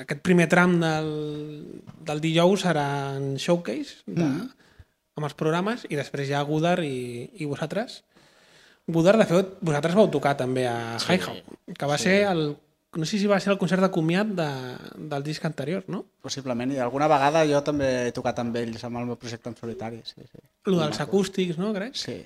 aquest 0.00 0.22
primer 0.24 0.46
tram 0.48 0.78
del, 0.80 1.08
del 2.00 2.22
dijous 2.24 2.62
serà 2.64 2.84
en 3.18 3.34
showcase 3.36 3.98
de, 4.06 4.28
amb 5.16 5.26
els 5.28 5.34
programes 5.38 5.86
i 5.88 5.96
després 5.98 6.28
hi 6.28 6.36
ha 6.36 6.44
Gudar 6.46 6.78
i, 6.84 7.30
i 7.40 7.48
vosaltres. 7.48 8.02
Gudar, 8.86 9.16
de 9.18 9.26
fet, 9.26 9.56
vosaltres 9.66 9.96
vau 9.98 10.10
tocar 10.12 10.36
també 10.38 10.68
a 10.70 11.00
sí, 11.02 11.16
Hi 11.16 11.22
How, 11.24 11.56
que 11.74 11.88
va 11.90 11.98
sí. 11.98 12.10
ser 12.10 12.20
el 12.30 12.44
no 12.96 13.04
sé 13.04 13.18
si 13.18 13.26
va 13.28 13.38
ser 13.40 13.52
el 13.52 13.58
concert 13.60 13.82
de 13.82 13.90
comiat 13.92 14.30
de, 14.38 14.46
del 15.10 15.24
disc 15.26 15.44
anterior, 15.44 15.84
no? 15.92 16.02
Possiblement. 16.24 16.72
I 16.72 16.80
alguna 16.80 17.08
vegada 17.12 17.42
jo 17.48 17.60
també 17.64 17.90
he 18.06 18.14
tocat 18.16 18.40
amb 18.40 18.56
ells 18.56 18.86
amb 18.88 19.02
el 19.02 19.10
meu 19.10 19.18
projecte 19.20 19.50
en 19.52 19.58
solitari. 19.58 20.00
Sí, 20.08 20.24
sí. 20.24 20.40
Lo 20.70 20.80
dels 20.80 21.02
acústics, 21.04 21.58
no, 21.60 21.74
crec? 21.76 21.98
Sí. 21.98 22.16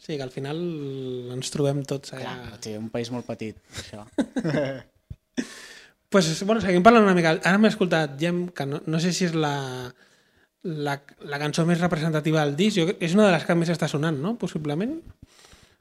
Sí, 0.00 0.16
que 0.16 0.24
al 0.24 0.32
final 0.34 0.58
ens 1.36 1.52
trobem 1.54 1.84
tots 1.86 2.14
allà. 2.16 2.32
Clar, 2.32 2.60
tio, 2.64 2.80
un 2.80 2.88
país 2.90 3.10
molt 3.14 3.28
petit, 3.28 3.58
això. 3.76 4.06
pues, 6.10 6.32
bueno, 6.42 6.62
seguim 6.64 6.82
parlant 6.82 7.06
una 7.06 7.14
mica. 7.14 7.36
Ara 7.38 7.60
m'he 7.60 7.70
escoltat 7.70 8.16
Gem, 8.18 8.48
que 8.56 8.66
no, 8.66 8.80
no 8.90 9.02
sé 9.04 9.12
si 9.14 9.28
és 9.28 9.36
la, 9.36 9.54
la, 10.62 10.98
la 11.24 11.40
cançó 11.40 11.64
més 11.68 11.80
representativa 11.80 12.44
del 12.44 12.56
disc. 12.56 12.78
Jo, 12.78 12.96
és 13.00 13.16
una 13.16 13.28
de 13.28 13.34
les 13.34 13.46
que 13.46 13.56
més 13.56 13.72
està 13.72 13.88
sonant, 13.88 14.18
no? 14.20 14.36
Possiblement. 14.40 14.98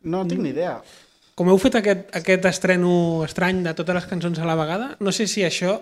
No 0.07 0.23
tinc 0.27 0.43
ni 0.43 0.53
idea. 0.53 0.79
Com 1.39 1.51
heu 1.51 1.59
fet 1.59 1.79
aquest, 1.79 2.07
aquest 2.15 2.45
estreno 2.49 2.91
estrany 3.25 3.63
de 3.63 3.73
totes 3.75 3.95
les 3.95 4.07
cançons 4.09 4.39
a 4.39 4.47
la 4.47 4.57
vegada, 4.59 4.93
no 4.99 5.11
sé 5.15 5.27
si 5.27 5.45
això 5.47 5.79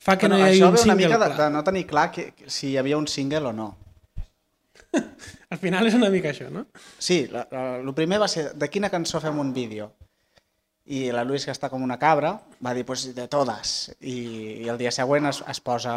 fa 0.00 0.16
que 0.16 0.28
Bueno, 0.28 0.38
no 0.38 0.40
hi 0.40 0.48
hagi 0.48 0.60
això 0.60 0.70
un 0.70 0.76
ve 0.76 0.80
una 0.80 0.94
single 0.94 1.08
mica 1.08 1.18
de, 1.20 1.34
de 1.42 1.48
no 1.52 1.64
tenir 1.64 1.86
clar 1.86 2.06
que, 2.12 2.30
si 2.46 2.70
hi 2.70 2.78
havia 2.80 2.96
un 2.96 3.08
single 3.08 3.50
o 3.50 3.52
no. 3.52 3.68
Al 5.50 5.58
final 5.58 5.86
és 5.86 5.96
una 5.98 6.08
mica 6.12 6.30
això, 6.30 6.48
no? 6.52 6.64
Sí, 6.98 7.24
el 7.28 7.92
primer 7.96 8.20
va 8.22 8.28
ser 8.28 8.50
de 8.56 8.68
quina 8.72 8.90
cançó 8.92 9.20
fem 9.20 9.38
un 9.42 9.52
vídeo. 9.52 9.90
I 10.90 11.10
la 11.14 11.22
Luis, 11.24 11.44
que 11.44 11.52
està 11.52 11.68
com 11.70 11.82
una 11.84 11.98
cabra, 12.00 12.32
va 12.64 12.72
dir 12.74 12.86
pues, 12.86 13.04
de 13.14 13.26
totes. 13.30 13.92
I, 14.00 14.16
i 14.64 14.70
el 14.70 14.78
dia 14.80 14.90
següent 14.94 15.28
es, 15.28 15.42
es 15.46 15.60
posa 15.60 15.94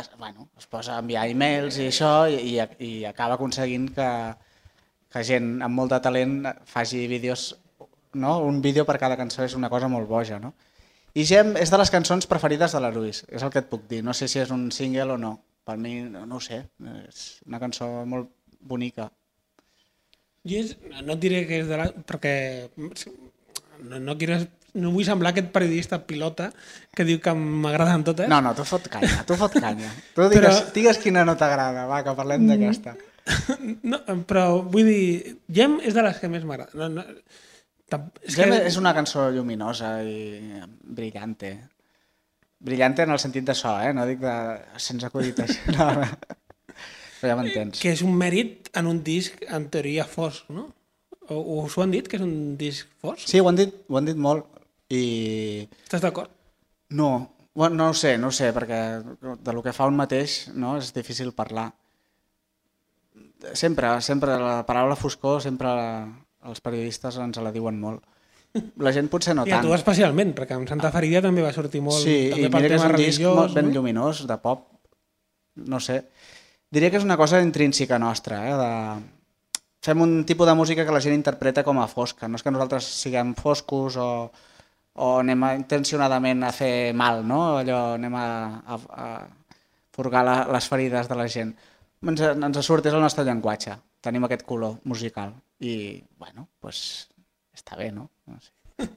es, 0.00 0.10
bueno, 0.18 0.48
es 0.58 0.66
posa 0.66 0.96
a 0.96 1.00
enviar 1.02 1.26
e-mails 1.30 1.78
i 1.78 1.88
això 1.90 2.12
i, 2.28 2.58
i, 2.60 2.90
acaba 3.08 3.36
aconseguint 3.36 3.90
que, 3.96 4.08
que 5.12 5.24
gent 5.24 5.56
amb 5.64 5.80
molt 5.80 5.94
de 5.94 6.00
talent 6.04 6.38
faci 6.68 7.06
vídeos, 7.10 7.48
no? 8.14 8.38
un 8.44 8.62
vídeo 8.62 8.86
per 8.88 8.98
cada 9.02 9.18
cançó 9.18 9.44
és 9.44 9.56
una 9.58 9.70
cosa 9.72 9.88
molt 9.88 10.08
boja. 10.08 10.38
No? 10.42 10.54
I 11.16 11.24
Gem 11.24 11.54
és 11.56 11.72
de 11.72 11.80
les 11.80 11.92
cançons 11.92 12.28
preferides 12.28 12.74
de 12.76 12.80
la 12.84 12.92
Luis, 12.92 13.24
és 13.32 13.42
el 13.42 13.52
que 13.52 13.62
et 13.64 13.70
puc 13.70 13.86
dir. 13.88 14.02
No 14.04 14.14
sé 14.14 14.28
si 14.28 14.40
és 14.42 14.52
un 14.52 14.70
single 14.74 15.14
o 15.14 15.20
no. 15.20 15.36
Per 15.66 15.74
mi, 15.82 15.96
no, 16.06 16.26
no 16.30 16.36
ho 16.38 16.42
sé, 16.44 16.60
és 17.08 17.22
una 17.48 17.58
cançó 17.58 17.88
molt 18.06 18.28
bonica. 18.60 19.08
Jo 20.46 20.60
és, 20.62 20.76
no 21.02 21.16
et 21.16 21.22
diré 21.22 21.40
que 21.48 21.62
és 21.64 21.70
de 21.70 21.78
la... 21.80 21.88
perquè 22.06 22.34
no, 22.76 23.98
no, 23.98 24.14
quiero, 24.20 24.38
no 24.76 24.92
vull 24.94 25.06
semblar 25.08 25.32
aquest 25.32 25.50
periodista 25.54 25.98
pilota 26.06 26.50
que 26.96 27.06
diu 27.08 27.20
que 27.22 27.34
m'agraden 27.36 28.04
totes. 28.06 28.28
No, 28.30 28.40
no, 28.44 28.54
tu 28.56 28.66
fot 28.68 28.86
canya, 28.92 29.24
tu 29.28 29.38
fot 29.40 29.56
canya. 29.56 29.90
Tu 30.14 30.28
digues, 30.30 30.46
Però- 30.46 30.72
digues 30.76 31.00
quina 31.02 31.24
no 31.28 31.36
t'agrada, 31.40 31.86
va, 31.90 32.02
que 32.06 32.14
parlem 32.18 32.46
d'aquesta. 32.50 32.96
no, 33.90 34.02
però 34.28 34.46
vull 34.62 34.86
dir, 34.86 35.36
Gem 35.50 35.80
és 35.82 35.96
de 35.96 36.04
les 36.06 36.20
que 36.22 36.30
més 36.30 36.44
m'agrada. 36.46 36.76
No, 36.78 36.88
no, 37.00 37.06
és 38.22 38.34
Gem 38.36 38.52
que, 38.52 38.62
és 38.70 38.76
una 38.80 38.94
cançó 38.94 39.28
lluminosa 39.34 39.96
i 40.02 40.62
brillante. 40.82 41.56
Brillante 42.66 43.04
en 43.04 43.12
el 43.14 43.20
sentit 43.22 43.44
de 43.46 43.54
so, 43.54 43.74
eh? 43.82 43.92
No 43.94 44.06
dic 44.08 44.22
de... 44.22 44.34
Sense 44.82 45.06
acudit 45.06 45.42
així. 45.44 45.58
No, 45.76 45.90
no. 46.00 46.08
Però 47.20 47.32
ja 47.32 47.36
m'entens. 47.38 47.80
Que 47.80 47.92
és 47.94 48.02
un 48.04 48.16
mèrit 48.18 48.70
en 48.76 48.88
un 48.90 49.02
disc, 49.04 49.38
en 49.48 49.68
teoria, 49.72 50.04
fosc, 50.08 50.48
no? 50.52 50.68
O, 51.28 51.38
us 51.64 51.76
ho 51.76 51.82
han 51.82 51.94
dit, 51.94 52.06
que 52.08 52.18
és 52.18 52.24
un 52.24 52.56
disc 52.60 52.90
fosc? 53.02 53.24
Sí, 53.28 53.40
ho 53.40 53.48
han 53.50 53.58
dit, 53.58 53.72
ho 53.88 53.98
han 53.98 54.08
dit 54.08 54.18
molt. 54.18 54.46
I 54.92 55.66
Estàs 55.84 56.02
d'acord? 56.04 56.30
no, 56.90 57.08
bueno, 57.54 57.74
no 57.74 57.88
ho 57.90 57.94
sé, 57.94 58.16
no 58.18 58.28
ho 58.28 58.34
sé, 58.34 58.52
perquè 58.54 58.78
de 59.42 59.52
lo 59.52 59.62
que 59.64 59.72
fa 59.74 59.88
un 59.90 59.96
mateix 59.98 60.46
no, 60.54 60.76
és 60.78 60.92
difícil 60.94 61.32
parlar. 61.34 61.72
Sempre, 63.56 63.90
sempre, 64.00 64.36
la 64.40 64.60
paraula 64.66 64.96
foscor, 64.96 65.40
sempre 65.42 65.72
els 66.46 66.62
periodistes 66.62 67.18
ens 67.20 67.40
la 67.42 67.52
diuen 67.52 67.80
molt. 67.80 68.04
La 68.80 68.92
gent 68.94 69.10
potser 69.12 69.34
no 69.36 69.44
I 69.44 69.50
a 69.50 69.58
tant. 69.58 69.66
tu 69.66 69.74
especialment, 69.76 70.32
perquè 70.36 70.56
amb 70.56 70.68
Santa 70.70 70.88
Farida 70.94 71.20
també 71.24 71.42
va 71.44 71.52
sortir 71.52 71.82
molt, 71.84 71.98
Sí, 72.00 72.30
també 72.32 72.46
i 72.46 72.52
mira 72.54 72.70
que 72.70 72.78
és 72.78 72.86
un 72.86 72.96
disc 72.96 73.24
molt 73.26 73.56
ben 73.58 73.68
no? 73.68 73.74
lluminós, 73.74 74.22
de 74.28 74.38
pop. 74.40 74.62
No 75.56 75.80
sé. 75.80 76.02
Diria 76.72 76.90
que 76.90 76.96
és 77.00 77.04
una 77.04 77.18
cosa 77.20 77.42
intrínseca 77.44 77.98
nostra, 77.98 78.40
eh? 78.48 78.54
De... 78.56 79.60
Fem 79.86 80.00
un 80.02 80.24
tipus 80.26 80.48
de 80.48 80.54
música 80.58 80.84
que 80.86 80.94
la 80.94 81.02
gent 81.04 81.14
interpreta 81.14 81.64
com 81.64 81.78
a 81.80 81.86
fosca. 81.88 82.28
No 82.28 82.40
és 82.40 82.44
que 82.44 82.50
nosaltres 82.54 82.88
siguem 83.02 83.34
foscos 83.38 83.98
o, 84.00 84.08
o 84.96 85.18
anem 85.20 85.42
a, 85.44 85.54
intencionadament 85.58 86.44
a 86.46 86.52
fer 86.56 86.92
mal, 86.96 87.22
no? 87.26 87.40
Allò, 87.60 87.80
anem 87.96 88.14
a, 88.16 88.26
a, 88.64 88.76
a 88.76 89.08
furgar 89.96 90.22
la, 90.26 90.36
les 90.52 90.68
ferides 90.72 91.08
de 91.10 91.18
la 91.18 91.26
gent. 91.32 91.54
Ens, 92.06 92.20
ens 92.22 92.60
surt, 92.64 92.86
és 92.88 92.94
el 92.96 93.02
nostre 93.04 93.24
llenguatge. 93.26 93.76
Tenim 94.04 94.24
aquest 94.28 94.44
color 94.48 94.76
musical. 94.88 95.32
I, 95.60 96.02
bueno, 96.20 96.48
doncs 96.62 96.80
està 97.56 97.78
bé, 97.80 97.90
no? 97.92 98.10
no 98.28 98.36
sé. 98.40 98.52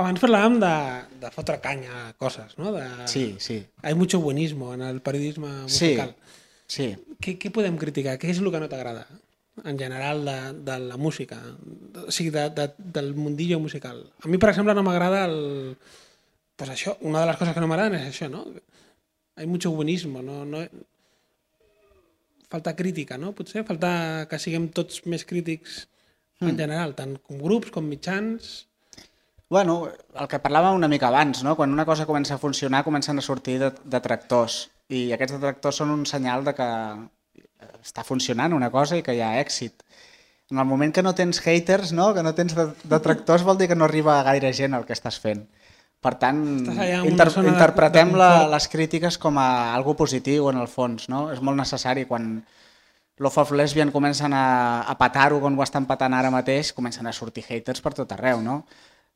Abans 0.00 0.20
parlàvem 0.22 0.58
de, 0.62 0.74
de 1.22 1.30
fotre 1.34 1.56
canya 1.64 1.94
a 2.06 2.12
coses, 2.20 2.52
no? 2.60 2.72
De... 2.76 2.84
Sí, 3.10 3.24
sí. 3.40 3.62
Hay 3.82 3.94
mucho 3.94 4.20
buenismo 4.20 4.74
en 4.74 4.82
el 4.86 5.00
periodisme 5.02 5.48
Sí, 5.66 5.94
musical. 5.96 6.14
sí. 6.68 6.92
Què, 7.20 7.34
què 7.40 7.50
podem 7.52 7.76
criticar? 7.80 8.14
Què 8.20 8.30
és 8.32 8.38
el 8.40 8.52
que 8.52 8.60
no 8.62 8.68
t'agrada 8.70 9.06
en 9.64 9.78
general 9.78 10.24
de, 10.24 10.36
de 10.66 10.78
la 10.86 10.96
música? 10.96 11.38
O 12.06 12.10
sigui, 12.10 12.30
de, 12.34 12.48
de, 12.50 12.68
del 12.78 13.14
mundillo 13.14 13.60
musical. 13.60 14.04
A 14.22 14.28
mi, 14.28 14.38
per 14.38 14.50
exemple, 14.52 14.74
no 14.74 14.84
m'agrada 14.86 15.24
el... 15.26 15.76
Pues 16.60 16.70
això, 16.74 16.96
una 17.00 17.22
de 17.22 17.28
les 17.30 17.38
coses 17.40 17.54
que 17.56 17.60
no 17.64 17.68
m'agraden 17.70 17.96
és 18.00 18.08
això, 18.10 18.28
no? 18.28 18.44
Hay 19.36 19.46
mucho 19.46 19.70
buenismo, 19.72 20.20
no, 20.22 20.44
no... 20.44 20.64
Falta 22.50 22.74
crítica, 22.74 23.16
no? 23.16 23.30
Potser 23.36 23.62
falta 23.64 24.26
que 24.30 24.38
siguem 24.42 24.66
tots 24.74 25.04
més 25.06 25.22
crítics 25.24 25.84
en 26.40 26.56
general, 26.58 26.96
tant 26.98 27.14
com 27.22 27.38
grups 27.38 27.70
com 27.74 27.86
mitjans... 27.86 28.66
Bueno, 29.50 29.88
el 30.14 30.28
que 30.30 30.38
parlàvem 30.38 30.76
una 30.78 30.86
mica 30.88 31.08
abans, 31.08 31.40
no? 31.42 31.56
quan 31.58 31.72
una 31.74 31.82
cosa 31.84 32.06
comença 32.06 32.36
a 32.36 32.42
funcionar 32.42 32.84
comencen 32.86 33.18
a 33.18 33.24
sortir 33.24 33.56
de- 33.58 33.72
detractors 33.82 34.60
i 34.94 35.08
aquests 35.16 35.34
detractors 35.40 35.80
són 35.82 35.90
un 35.90 36.04
senyal 36.06 36.44
de 36.46 36.52
que 36.54 36.68
està 37.82 38.04
funcionant 38.04 38.52
una 38.56 38.70
cosa 38.70 38.96
i 38.98 39.02
que 39.02 39.14
hi 39.16 39.20
ha 39.24 39.38
èxit. 39.40 39.82
En 40.50 40.58
el 40.58 40.66
moment 40.66 40.92
que 40.92 41.02
no 41.02 41.14
tens 41.14 41.38
haters, 41.44 41.92
no? 41.92 42.12
que 42.14 42.22
no 42.22 42.34
tens 42.34 42.54
de- 42.56 42.72
detractors, 42.84 43.44
vol 43.46 43.58
dir 43.58 43.68
que 43.68 43.76
no 43.78 43.84
arriba 43.86 44.22
gaire 44.26 44.52
gent 44.52 44.74
al 44.74 44.84
que 44.86 44.92
estàs 44.96 45.20
fent. 45.22 45.44
Per 46.00 46.14
tant, 46.18 46.40
inter 47.06 47.28
zona 47.30 47.50
de- 47.50 47.52
interpretem 47.54 48.10
de 48.12 48.18
la, 48.18 48.30
les 48.48 48.66
crítiques 48.72 49.18
com 49.18 49.36
a 49.38 49.74
algo 49.74 49.94
positiu 49.94 50.48
en 50.50 50.56
el 50.58 50.66
fons. 50.66 51.08
No? 51.12 51.28
És 51.30 51.40
molt 51.44 51.56
necessari 51.60 52.06
quan 52.08 52.40
Love 53.20 53.42
of 53.42 53.50
Lesbian 53.52 53.90
comencen 53.92 54.32
a, 54.32 54.80
a 54.88 54.94
patar-ho 54.96 55.40
com 55.42 55.58
ho 55.58 55.62
estan 55.62 55.84
patant 55.86 56.14
ara 56.16 56.30
mateix, 56.32 56.72
comencen 56.72 57.06
a 57.06 57.12
sortir 57.12 57.44
haters 57.44 57.82
per 57.84 57.92
tot 57.92 58.10
arreu, 58.16 58.40
no? 58.40 58.62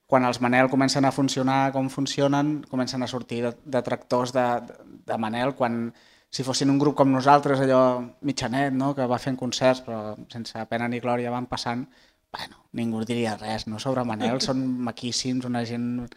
Quan 0.07 0.27
els 0.29 0.43
Manel 0.45 0.69
comencen 0.69 1.07
a 1.09 1.11
funcionar 1.11 1.73
com 1.73 1.89
funcionen, 1.89 2.59
comencen 2.69 3.03
a 3.03 3.07
sortir 3.09 3.43
de- 3.47 3.55
detractors 3.65 4.35
de, 4.37 4.45
de, 4.69 4.75
de 5.09 5.17
Manel, 5.19 5.55
quan 5.57 5.87
si 6.35 6.43
fossin 6.43 6.71
un 6.73 6.81
grup 6.83 6.97
com 6.99 7.13
nosaltres, 7.15 7.61
allò 7.63 8.03
mitjanet, 8.27 8.75
no? 8.75 8.93
que 8.97 9.07
va 9.07 9.21
fent 9.23 9.37
concerts, 9.39 9.85
però 9.87 10.17
sense 10.33 10.65
pena 10.71 10.89
ni 10.91 10.99
glòria 11.01 11.31
van 11.31 11.47
passant, 11.47 11.87
bueno, 12.35 12.65
ningú 12.75 13.05
diria 13.07 13.37
res 13.39 13.69
no? 13.71 13.79
sobre 13.79 14.03
Manel, 14.05 14.41
són 14.43 14.65
maquíssims, 14.89 15.47
una 15.47 15.63
gent 15.69 16.09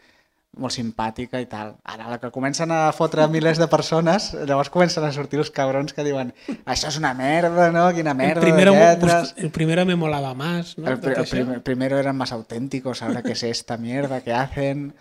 molt 0.58 0.74
simpàtica 0.74 1.38
i 1.38 1.46
tal. 1.46 1.76
Ara, 1.86 2.08
la 2.10 2.18
que 2.18 2.32
comencen 2.34 2.72
a 2.74 2.88
fotre 2.98 3.28
milers 3.30 3.60
de 3.62 3.68
persones, 3.70 4.32
llavors 4.50 4.72
comencen 4.74 5.04
a 5.06 5.12
sortir 5.14 5.38
els 5.38 5.52
cabrons 5.54 5.94
que 5.94 6.02
diuen 6.08 6.32
això 6.66 6.90
és 6.90 6.98
una 6.98 7.12
merda, 7.14 7.68
no? 7.76 7.84
Quina 7.94 8.16
merda 8.18 8.42
el, 8.42 8.48
primero, 8.48 8.74
de 8.74 8.80
lletres. 8.80 9.36
el 9.38 9.52
primero 9.54 9.86
me 9.86 9.96
molaba 9.96 10.34
más, 10.34 10.74
no? 10.80 10.88
El, 10.90 10.98
el 10.98 11.14
això. 11.22 11.30
primer- 11.36 11.62
primero 11.62 12.00
eran 12.02 12.18
más 12.18 12.32
auténticos, 12.32 13.04
ahora 13.04 13.22
que 13.22 13.34
es 13.38 13.44
esta 13.44 13.78
mierda 13.78 14.22
que 14.22 14.34
hacen. 14.34 14.96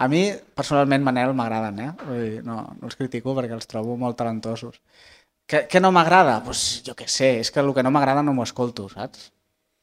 A 0.00 0.06
mi, 0.08 0.22
personalment, 0.56 1.02
Manel, 1.04 1.34
m'agraden, 1.36 1.80
eh? 1.84 1.90
Vull 2.06 2.20
dir, 2.22 2.38
no, 2.46 2.62
no 2.80 2.88
els 2.88 2.96
critico 2.96 3.34
perquè 3.36 3.52
els 3.52 3.68
trobo 3.68 3.96
molt 4.00 4.16
talentosos. 4.16 4.78
Què, 5.48 5.66
què 5.68 5.82
no 5.84 5.90
m'agrada? 5.92 6.38
Doncs 6.40 6.46
pues, 6.48 6.62
jo 6.86 6.94
què 6.96 7.08
sé, 7.12 7.34
és 7.42 7.50
que 7.52 7.60
el 7.60 7.74
que 7.76 7.82
no 7.84 7.90
m'agrada 7.92 8.22
no 8.24 8.32
m'ho 8.32 8.46
escolto, 8.46 8.86
saps? 8.88 9.28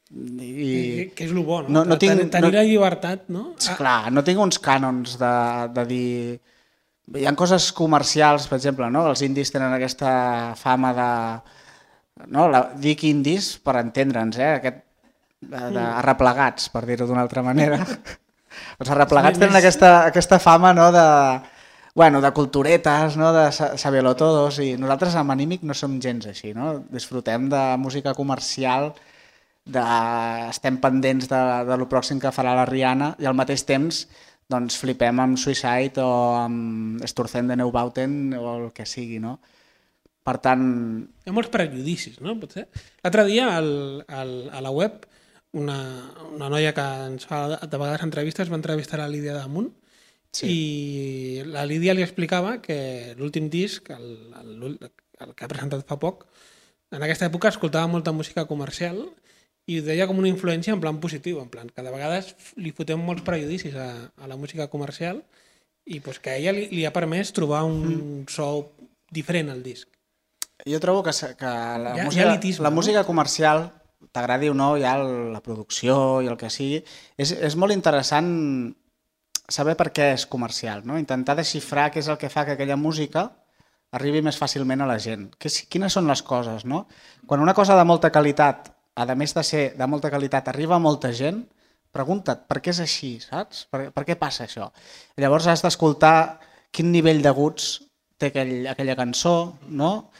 I, 0.10 0.48
Que, 0.50 1.04
que 1.13 1.28
és 1.28 1.34
el 1.36 1.43
bo, 1.45 1.60
no? 1.62 1.69
No- 1.69 1.84
no 1.86 1.98
tinc- 2.02 2.24
tenir, 2.34 2.48
no- 2.48 2.56
la 2.56 2.63
llibertat, 2.65 3.28
no? 3.30 3.52
Ah. 3.69 3.76
Clar, 3.78 4.12
no 4.12 4.24
tinc 4.26 4.41
uns 4.41 4.58
cànons 4.65 5.17
de, 5.22 5.34
de 5.76 5.86
dir... 5.91 6.39
Hi 7.19 7.26
ha 7.26 7.34
coses 7.38 7.72
comercials, 7.74 8.48
per 8.50 8.58
exemple, 8.60 8.89
no? 8.93 9.06
els 9.10 9.22
indis 9.26 9.50
tenen 9.54 9.74
aquesta 9.74 10.56
fama 10.58 10.91
de... 10.98 11.10
No? 12.34 12.48
La, 12.50 12.63
dic 12.78 13.06
indis 13.10 13.56
per 13.65 13.78
entendre'ns, 13.84 14.38
eh? 14.41 14.50
Aquest, 14.60 14.82
de, 15.41 15.62
de 15.78 15.86
arreplegats, 16.02 16.67
per 16.74 16.84
dir-ho 16.89 17.06
d'una 17.10 17.22
altra 17.26 17.45
manera. 17.45 17.80
els 18.80 18.89
arreplegats 18.93 19.38
Més- 19.38 19.45
tenen 19.48 19.60
aquesta, 19.60 19.91
aquesta 20.10 20.39
fama 20.39 20.74
no? 20.74 20.89
de, 20.95 21.06
bueno, 21.95 22.22
de 22.22 22.32
culturetes, 22.36 23.17
no? 23.17 23.34
de 23.36 23.50
sa- 23.56 23.76
saber-lo 23.78 24.15
todos, 24.15 24.60
i 24.63 24.76
nosaltres 24.78 25.15
amb 25.19 25.32
Anímic 25.36 25.63
no 25.67 25.74
som 25.78 26.00
gens 26.02 26.28
així, 26.32 26.54
no? 26.54 26.80
disfrutem 26.89 27.50
de 27.52 27.63
música 27.78 28.13
comercial, 28.17 28.93
de... 29.65 29.84
estem 30.50 30.80
pendents 30.82 31.28
de, 31.30 31.41
de 31.67 31.78
lo 31.78 31.89
pròxim 31.91 32.19
que 32.22 32.32
farà 32.34 32.56
la 32.58 32.65
Rihanna 32.69 33.13
i 33.22 33.28
al 33.30 33.38
mateix 33.38 33.65
temps 33.69 34.08
doncs 34.50 34.80
flipem 34.82 35.19
amb 35.22 35.38
Suicide 35.38 36.02
o 36.02 36.13
amb 36.39 37.04
Sturzen 37.06 37.52
de 37.52 37.58
Neubauten 37.60 38.34
o 38.34 38.45
el 38.56 38.63
que 38.74 38.88
sigui, 38.89 39.19
no? 39.22 39.36
Per 40.26 40.34
tant, 40.41 40.63
Hi 41.22 41.30
ha 41.30 41.34
molts 41.36 41.52
prejudicis, 41.54 42.17
no? 42.22 42.34
Potser. 42.41 42.65
L'altre 43.06 43.28
dia 43.30 43.45
al, 43.60 43.69
al, 44.10 44.34
a 44.50 44.62
la 44.65 44.72
web 44.74 45.06
una, 45.52 45.80
una 46.30 46.50
noia 46.50 46.74
que 46.78 46.86
ens 47.10 47.26
fa 47.30 47.42
de 47.50 47.78
vegades 47.78 48.04
entrevistes 48.06 48.52
va 48.52 48.60
entrevistar 48.60 49.02
a 49.02 49.10
Lídia 49.10 49.34
Damunt 49.38 49.72
sí. 50.32 50.50
i 50.50 51.44
la 51.50 51.66
Lídia 51.66 51.96
li 51.98 52.06
explicava 52.06 52.60
que 52.62 53.16
l'últim 53.18 53.50
disc, 53.50 53.90
el, 53.96 54.12
el, 54.44 54.78
el 54.80 55.34
que 55.34 55.46
ha 55.46 55.52
presentat 55.52 55.88
fa 55.90 55.98
poc, 56.02 56.28
en 56.94 57.06
aquesta 57.06 57.28
època 57.30 57.52
escoltava 57.52 57.90
molta 57.90 58.14
música 58.14 58.46
comercial 58.50 59.04
i 59.70 59.80
ho 59.80 59.86
deia 59.86 60.08
com 60.10 60.18
una 60.18 60.30
influència 60.32 60.74
en 60.74 60.82
plan 60.82 60.98
positiu, 61.02 61.42
en 61.42 61.50
plan 61.54 61.70
que 61.70 61.86
de 61.86 61.94
vegades 61.94 62.34
li 62.58 62.74
fotem 62.74 63.02
molts 63.06 63.26
prejudicis 63.26 63.76
a, 63.78 63.90
a 64.18 64.30
la 64.30 64.38
música 64.38 64.70
comercial 64.70 65.22
i 65.86 66.00
pues, 66.00 66.20
que 66.20 66.34
a 66.34 66.38
ella 66.38 66.54
li, 66.56 66.68
li 66.74 66.86
ha 66.86 66.94
permès 66.94 67.34
trobar 67.34 67.64
un 67.68 67.82
mm. 67.86 68.24
so 68.34 68.72
diferent 69.14 69.50
al 69.50 69.62
disc. 69.66 69.90
jo 70.66 70.80
trobo 70.80 71.04
que, 71.04 71.12
que 71.12 71.46
la, 71.46 71.94
ha 71.94 72.06
música, 72.06 72.26
elitisme, 72.32 72.64
la 72.64 72.74
música 72.74 73.04
comercial, 73.04 73.70
t'agradi 74.12 74.50
o 74.50 74.54
no, 74.56 74.74
ja 74.80 74.96
el- 75.00 75.32
la 75.34 75.42
producció 75.46 76.22
i 76.24 76.28
el 76.32 76.38
que 76.38 76.50
sigui, 76.50 76.84
és, 77.18 77.32
és 77.32 77.56
molt 77.60 77.74
interessant 77.76 78.30
saber 79.50 79.76
per 79.78 79.90
què 79.92 80.14
és 80.14 80.26
comercial, 80.30 80.84
no? 80.86 80.98
intentar 81.02 81.36
desxifrar 81.40 81.90
què 81.92 82.00
és 82.04 82.08
el 82.08 82.18
que 82.22 82.30
fa 82.30 82.46
que 82.46 82.54
aquella 82.58 82.78
música 82.78 83.32
arribi 83.92 84.22
més 84.22 84.38
fàcilment 84.38 84.84
a 84.86 84.88
la 84.90 85.00
gent. 85.02 85.32
Quines 85.42 85.94
són 85.94 86.06
les 86.08 86.22
coses, 86.22 86.66
no? 86.66 86.84
Quan 87.26 87.42
una 87.42 87.56
cosa 87.58 87.74
de 87.76 87.84
molta 87.90 88.12
qualitat, 88.14 88.70
a 88.94 89.06
més 89.18 89.34
de 89.34 89.44
ser 89.44 89.64
de 89.80 89.88
molta 89.90 90.12
qualitat, 90.14 90.48
arriba 90.52 90.76
a 90.78 90.84
molta 90.84 91.10
gent, 91.12 91.42
pregunta't 91.92 92.44
per 92.46 92.60
què 92.62 92.70
és 92.70 92.82
així, 92.84 93.16
saps? 93.24 93.64
Per, 93.72 93.88
per 93.96 94.04
què 94.06 94.16
passa 94.20 94.46
això? 94.46 94.68
Llavors 95.18 95.48
has 95.50 95.64
d'escoltar 95.66 96.38
quin 96.70 96.92
nivell 96.94 97.24
d'aguts 97.26 97.80
té 98.22 98.30
aquell, 98.30 98.68
aquella 98.70 98.96
cançó, 99.00 99.56
no? 99.74 100.12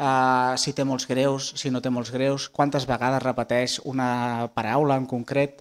Uh, 0.00 0.56
si 0.56 0.72
té 0.72 0.80
molts 0.88 1.04
greus, 1.04 1.50
si 1.60 1.68
no 1.68 1.82
té 1.84 1.90
molts 1.92 2.08
greus, 2.14 2.46
quantes 2.48 2.86
vegades 2.88 3.20
repeteix 3.20 3.74
una 3.84 4.48
paraula 4.54 4.96
en 4.96 5.04
concret. 5.04 5.60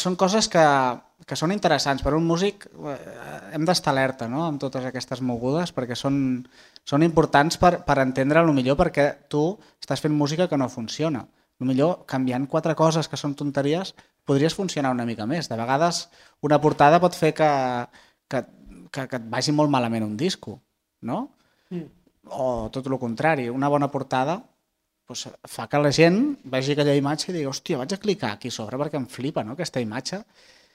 Són 0.00 0.16
coses 0.16 0.48
que, 0.48 0.62
que 1.28 1.36
són 1.36 1.52
interessants. 1.52 2.00
Per 2.04 2.14
un 2.16 2.24
músic 2.28 2.66
eh, 2.68 2.96
hem 3.56 3.66
d'estar 3.68 3.92
alerta 3.92 4.28
no? 4.32 4.46
amb 4.46 4.60
totes 4.60 4.84
aquestes 4.88 5.20
mogudes 5.24 5.72
perquè 5.76 5.96
són, 5.96 6.16
són 6.88 7.04
importants 7.04 7.60
per, 7.60 7.78
per 7.84 7.98
entendre 8.00 8.40
el 8.40 8.52
millor 8.56 8.76
perquè 8.80 9.06
tu 9.32 9.44
estàs 9.80 10.04
fent 10.04 10.16
música 10.16 10.48
que 10.48 10.60
no 10.60 10.68
funciona. 10.72 11.26
El 11.60 11.68
millor 11.68 12.06
canviant 12.08 12.48
quatre 12.48 12.76
coses 12.76 13.08
que 13.08 13.20
són 13.20 13.36
tonteries 13.36 13.92
podries 14.28 14.56
funcionar 14.56 14.92
una 14.96 15.08
mica 15.08 15.28
més. 15.28 15.52
De 15.52 15.60
vegades 15.60 16.06
una 16.44 16.60
portada 16.60 17.00
pot 17.00 17.16
fer 17.16 17.34
que, 17.36 17.52
que, 18.28 18.44
que, 18.88 19.06
que 19.06 19.20
et 19.20 19.32
vagi 19.32 19.52
molt 19.52 19.72
malament 19.72 20.08
un 20.08 20.16
disco, 20.16 20.62
no? 21.04 21.26
Mm. 21.68 21.99
O 22.30 22.70
tot 22.72 22.86
el 22.86 22.98
contrari, 22.98 23.48
una 23.50 23.68
bona 23.68 23.90
portada 23.90 24.40
doncs, 25.10 25.26
fa 25.50 25.66
que 25.66 25.78
la 25.82 25.90
gent 25.90 26.20
vegi 26.52 26.72
aquella 26.76 26.94
imatge 26.94 27.30
i 27.30 27.34
digui 27.34 27.50
hòstia, 27.50 27.80
vaig 27.80 27.94
a 27.96 28.00
clicar 28.02 28.34
aquí 28.36 28.50
sobre 28.54 28.78
perquè 28.78 28.98
em 29.00 29.06
flipa 29.10 29.42
no, 29.44 29.56
aquesta 29.58 29.82
imatge 29.82 30.22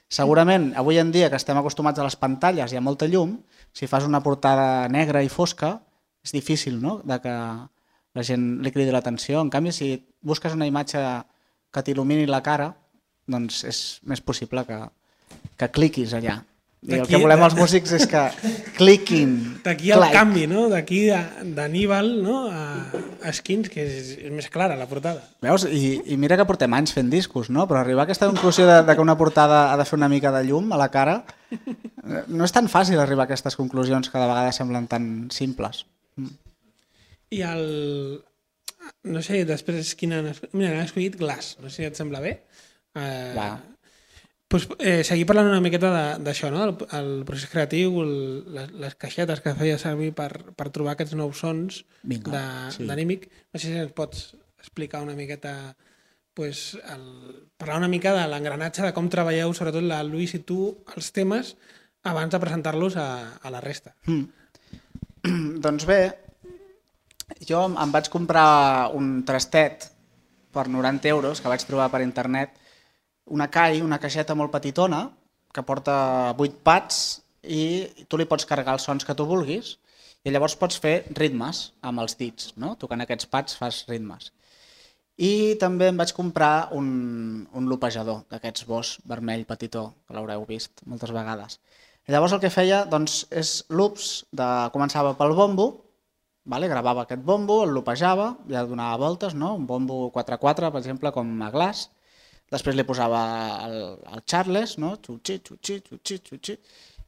Segurament, 0.08 0.70
avui 0.78 1.00
en 1.02 1.10
dia 1.10 1.28
que 1.30 1.38
estem 1.38 1.58
acostumats 1.58 1.98
a 1.98 2.04
les 2.06 2.14
pantalles 2.14 2.70
i 2.70 2.78
a 2.78 2.82
molta 2.82 3.08
llum, 3.10 3.32
si 3.74 3.88
fas 3.90 4.06
una 4.06 4.22
portada 4.22 4.86
negra 4.88 5.22
i 5.26 5.28
fosca, 5.28 5.80
és 6.22 6.34
difícil 6.34 6.78
no? 6.82 7.00
de 7.02 7.18
que 7.22 7.34
la 8.16 8.24
gent 8.24 8.44
li 8.62 8.70
cridi 8.70 8.94
l'atenció. 8.94 9.40
En 9.42 9.50
canvi, 9.50 9.74
si 9.74 9.88
busques 10.22 10.54
una 10.54 10.68
imatge 10.70 11.02
que 11.74 11.82
t'il·lumini 11.82 12.28
la 12.30 12.42
cara, 12.42 12.70
doncs 13.26 13.64
és 13.66 13.80
més 14.06 14.22
possible 14.22 14.62
que, 14.68 14.78
que 15.58 15.72
cliquis 15.74 16.14
allà. 16.14 16.38
I 16.86 17.00
el 17.00 17.08
que 17.10 17.18
volem 17.18 17.40
els 17.42 17.56
músics 17.58 17.92
és 17.96 18.04
que 18.06 18.20
cliquin. 18.76 19.32
D'aquí 19.64 19.90
el 19.90 20.02
click. 20.04 20.14
canvi, 20.14 20.44
no? 20.46 20.68
D'aquí 20.70 21.00
d'Aníbal 21.56 22.12
no? 22.22 22.36
a, 22.46 22.86
a 23.26 23.32
Skins, 23.34 23.70
que 23.72 23.82
és, 23.82 24.12
és 24.20 24.32
més 24.34 24.46
clara 24.52 24.76
la 24.78 24.86
portada. 24.86 25.24
Veus? 25.42 25.66
I, 25.66 25.96
I 26.14 26.18
mira 26.20 26.38
que 26.38 26.46
portem 26.46 26.76
anys 26.78 26.94
fent 26.94 27.10
discos, 27.10 27.50
no? 27.50 27.66
Però 27.66 27.80
arribar 27.80 28.04
a 28.04 28.06
aquesta 28.06 28.30
conclusió 28.30 28.68
de, 28.70 28.78
de 28.86 28.94
que 28.94 29.02
una 29.02 29.18
portada 29.18 29.72
ha 29.72 29.76
de 29.80 29.88
fer 29.88 29.98
una 29.98 30.10
mica 30.12 30.30
de 30.34 30.44
llum 30.46 30.70
a 30.70 30.78
la 30.78 30.92
cara, 30.94 31.18
no 32.28 32.46
és 32.46 32.54
tan 32.54 32.70
fàcil 32.70 33.02
arribar 33.02 33.26
a 33.26 33.30
aquestes 33.32 33.58
conclusions 33.58 34.10
que 34.12 34.22
de 34.22 34.30
vegades 34.30 34.62
semblen 34.62 34.86
tan 34.90 35.10
simples. 35.34 35.84
I 37.34 37.42
el... 37.42 37.64
No 39.10 39.22
sé, 39.26 39.42
després 39.48 39.96
quina... 39.98 40.22
Mira, 40.52 40.76
han 40.76 40.84
escollit 40.86 41.18
Glass, 41.18 41.56
no 41.58 41.66
sé 41.66 41.82
si 41.82 41.88
et 41.88 41.98
sembla 41.98 42.22
bé. 42.22 42.38
Eh, 42.94 43.32
Va. 43.34 43.56
Pues, 44.48 44.68
eh, 44.78 45.02
seguir 45.04 45.26
parlant 45.26 45.48
una 45.50 45.60
miqueta 45.64 45.90
d'això, 46.22 46.50
no? 46.54 46.62
El, 46.68 46.74
el 46.98 47.10
procés 47.26 47.50
creatiu, 47.50 48.00
el, 48.04 48.12
les, 48.54 48.70
les 48.82 48.94
caixetes 48.94 49.40
que 49.42 49.54
feia 49.58 49.78
servir 49.82 50.12
per, 50.14 50.30
per 50.56 50.68
trobar 50.74 50.94
aquests 50.94 51.16
nous 51.18 51.38
sons 51.42 51.82
de- 52.32 52.72
sí. 52.76 52.86
d'Anímic. 52.86 53.28
No 53.52 53.58
sé 53.60 53.72
si 53.72 53.78
ens 53.80 53.92
pots 53.96 54.28
explicar 54.60 55.02
una 55.02 55.14
miqueta 55.18 55.74
pues, 56.36 56.76
el, 56.92 57.48
parlar 57.56 57.78
una 57.80 57.88
mica 57.88 58.12
de 58.14 58.26
l'engranatge 58.28 58.82
de 58.84 58.92
com 58.92 59.08
treballeu, 59.10 59.54
sobretot 59.56 59.82
la 59.86 60.02
Lluís 60.04 60.34
i 60.36 60.42
tu, 60.44 60.76
els 60.94 61.10
temes 61.16 61.54
abans 62.06 62.30
de 62.30 62.38
presentar-los 62.42 62.96
a, 63.00 63.08
a 63.42 63.50
la 63.50 63.60
resta. 63.64 63.94
doncs 65.66 65.86
bé, 65.88 66.00
jo 67.48 67.64
em 67.66 67.92
vaig 67.94 68.10
comprar 68.12 68.90
un 68.94 69.24
trastet 69.26 69.88
per 70.54 70.68
90 70.70 71.08
euros 71.10 71.40
que 71.42 71.50
vaig 71.50 71.64
trobar 71.66 71.88
per 71.92 72.02
internet, 72.04 72.52
una 73.26 73.48
CAI, 73.50 73.82
una 73.82 73.98
caixeta 74.02 74.36
molt 74.38 74.52
petitona, 74.54 75.06
que 75.52 75.64
porta 75.66 75.96
8 76.36 76.62
pads 76.66 77.02
i 77.42 77.62
tu 78.10 78.18
li 78.18 78.26
pots 78.28 78.46
carregar 78.48 78.76
els 78.76 78.86
sons 78.86 79.06
que 79.06 79.14
tu 79.16 79.26
vulguis 79.26 79.76
i 80.26 80.32
llavors 80.34 80.56
pots 80.58 80.78
fer 80.82 80.96
ritmes 81.14 81.70
amb 81.86 82.02
els 82.02 82.16
dits, 82.18 82.52
no? 82.60 82.74
Tocant 82.80 83.02
aquests 83.02 83.28
pads 83.30 83.56
fas 83.60 83.84
ritmes. 83.90 84.32
I 85.16 85.56
també 85.60 85.88
em 85.88 85.96
vaig 85.96 86.12
comprar 86.12 86.68
un, 86.76 86.88
un 87.56 87.68
lopejador 87.70 88.26
d'aquests 88.32 88.66
Bosch 88.68 89.06
vermell 89.08 89.46
petitó, 89.48 89.86
que 90.04 90.16
l'haureu 90.16 90.44
vist 90.48 90.82
moltes 90.84 91.14
vegades. 91.14 91.60
I 92.06 92.12
llavors 92.12 92.34
el 92.36 92.42
que 92.42 92.52
feia 92.52 92.84
doncs, 92.90 93.22
és 93.30 93.62
loops, 93.70 94.26
de, 94.30 94.48
començava 94.74 95.14
pel 95.18 95.32
bombo, 95.38 95.70
vale? 96.44 96.68
gravava 96.68 97.06
aquest 97.06 97.24
bombo, 97.24 97.62
el 97.64 97.72
lopejava, 97.74 98.34
ja 98.50 98.66
donava 98.68 99.00
voltes, 99.00 99.34
no? 99.34 99.54
un 99.56 99.64
bombo 99.66 100.10
4-4, 100.14 100.70
per 100.74 100.82
exemple, 100.82 101.14
com 101.16 101.32
a 101.42 101.50
glaç, 101.54 101.86
després 102.52 102.76
li 102.76 102.84
posava 102.86 103.22
el, 103.66 103.76
el 104.12 104.22
charles, 104.28 104.76
no? 104.82 104.94
xutxi, 105.02 105.40
xutxi, 105.48 105.80
xutxi, 105.88 106.20
xutxi, 106.30 106.56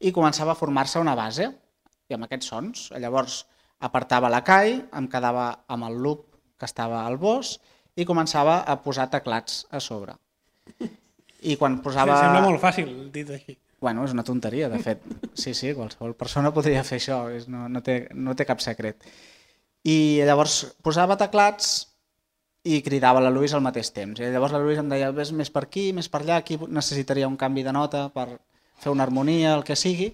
i 0.01 0.13
començava 0.15 0.55
a 0.55 0.59
formar-se 0.59 1.01
una 1.03 1.17
base, 1.19 1.51
i 2.09 2.17
amb 2.17 2.27
aquests 2.27 2.51
sons. 2.53 2.89
Llavors 2.99 3.43
apartava 3.85 4.31
la 4.33 4.43
CAI, 4.45 4.79
em 4.99 5.09
quedava 5.11 5.51
amb 5.71 5.89
el 5.89 5.99
loop 6.03 6.27
que 6.59 6.67
estava 6.67 7.05
al 7.07 7.19
bos 7.21 7.57
i 7.99 8.07
començava 8.09 8.63
a 8.67 8.79
posar 8.83 9.09
teclats 9.13 9.65
a 9.71 9.81
sobre. 9.83 10.17
I 11.47 11.55
quan 11.59 11.79
posava... 11.83 12.17
Sí, 12.17 12.27
sembla 12.27 12.45
molt 12.45 12.63
fàcil, 12.63 12.93
dit 13.15 13.31
així. 13.31 13.57
Bueno, 13.83 14.03
és 14.07 14.15
una 14.15 14.25
tonteria, 14.27 14.67
de 14.71 14.79
fet. 14.83 15.05
Sí, 15.39 15.53
sí, 15.55 15.71
qualsevol 15.75 16.17
persona 16.19 16.51
podria 16.55 16.83
fer 16.87 16.99
això, 16.99 17.21
no, 17.51 17.69
no, 17.71 17.83
té, 17.87 18.01
no 18.15 18.35
té 18.35 18.47
cap 18.47 18.63
secret. 18.63 19.07
I 19.87 20.25
llavors 20.27 20.65
posava 20.83 21.15
teclats 21.19 21.88
i 22.69 22.81
cridava 22.85 23.23
la 23.23 23.31
Lluís 23.33 23.55
al 23.57 23.65
mateix 23.65 23.91
temps. 23.97 24.21
I 24.21 24.29
llavors 24.33 24.53
la 24.55 24.61
Lluís 24.63 24.81
em 24.81 24.91
deia, 24.91 25.11
ves 25.15 25.33
més 25.37 25.51
per 25.55 25.65
aquí, 25.67 25.89
més 25.97 26.11
per 26.13 26.23
allà, 26.23 26.41
aquí 26.43 26.59
necessitaria 26.69 27.29
un 27.31 27.39
canvi 27.41 27.65
de 27.67 27.73
nota 27.73 28.09
per 28.15 28.29
fer 28.79 28.93
una 28.93 29.07
harmonia, 29.07 29.55
el 29.57 29.65
que 29.67 29.77
sigui, 29.79 30.13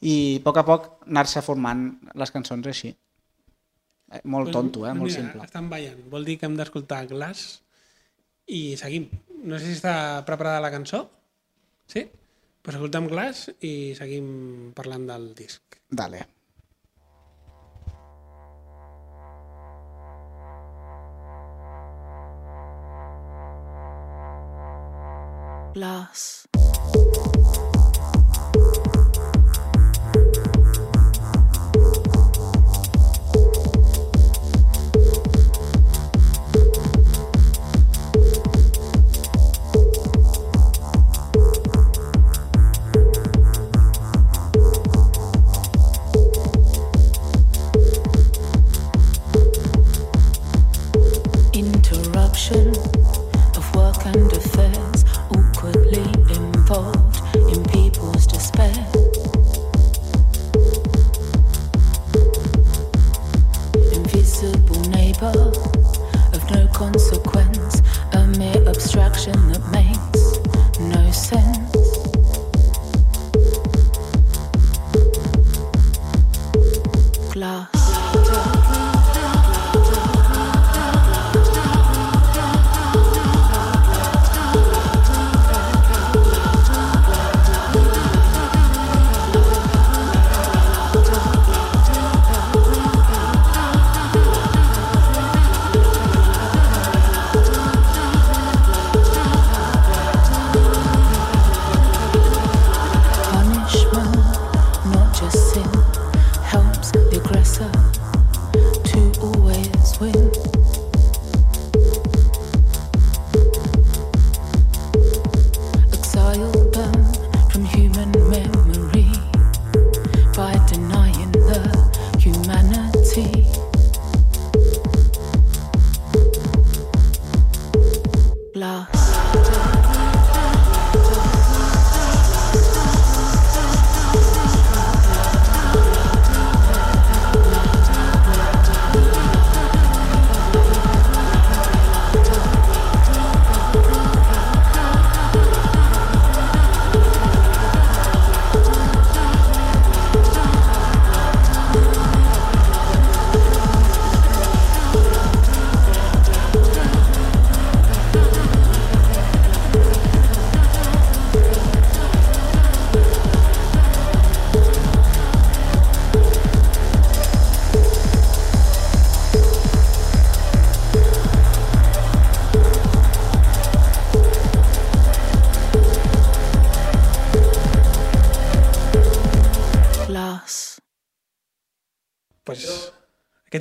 i 0.00 0.14
a 0.40 0.44
poc 0.46 0.60
a 0.60 0.66
poc 0.66 0.88
anar-se 1.06 1.42
formant 1.44 1.84
les 2.18 2.32
cançons 2.34 2.66
així. 2.70 2.94
Eh, 4.10 4.22
Molt 4.24 4.50
tonto, 4.54 4.86
eh? 4.88 4.94
Molt 4.96 5.10
mira, 5.10 5.20
simple. 5.20 5.44
Estan 5.46 5.68
ballant. 5.70 6.00
Vol 6.10 6.26
dir 6.26 6.38
que 6.40 6.48
hem 6.48 6.56
d'escoltar 6.58 7.04
Glass 7.10 7.60
i 8.50 8.76
seguim. 8.80 9.06
No 9.44 9.58
sé 9.60 9.68
si 9.70 9.78
està 9.78 9.94
preparada 10.26 10.64
la 10.64 10.72
cançó. 10.72 11.04
Sí? 11.90 12.06
Pues 12.60 12.76
escoltem 12.76 13.06
Glass 13.10 13.48
i 13.60 13.94
seguim 13.98 14.72
parlant 14.76 15.06
del 15.08 15.30
disc. 15.38 15.78
Dale. 15.88 16.26
Glass. 25.72 26.49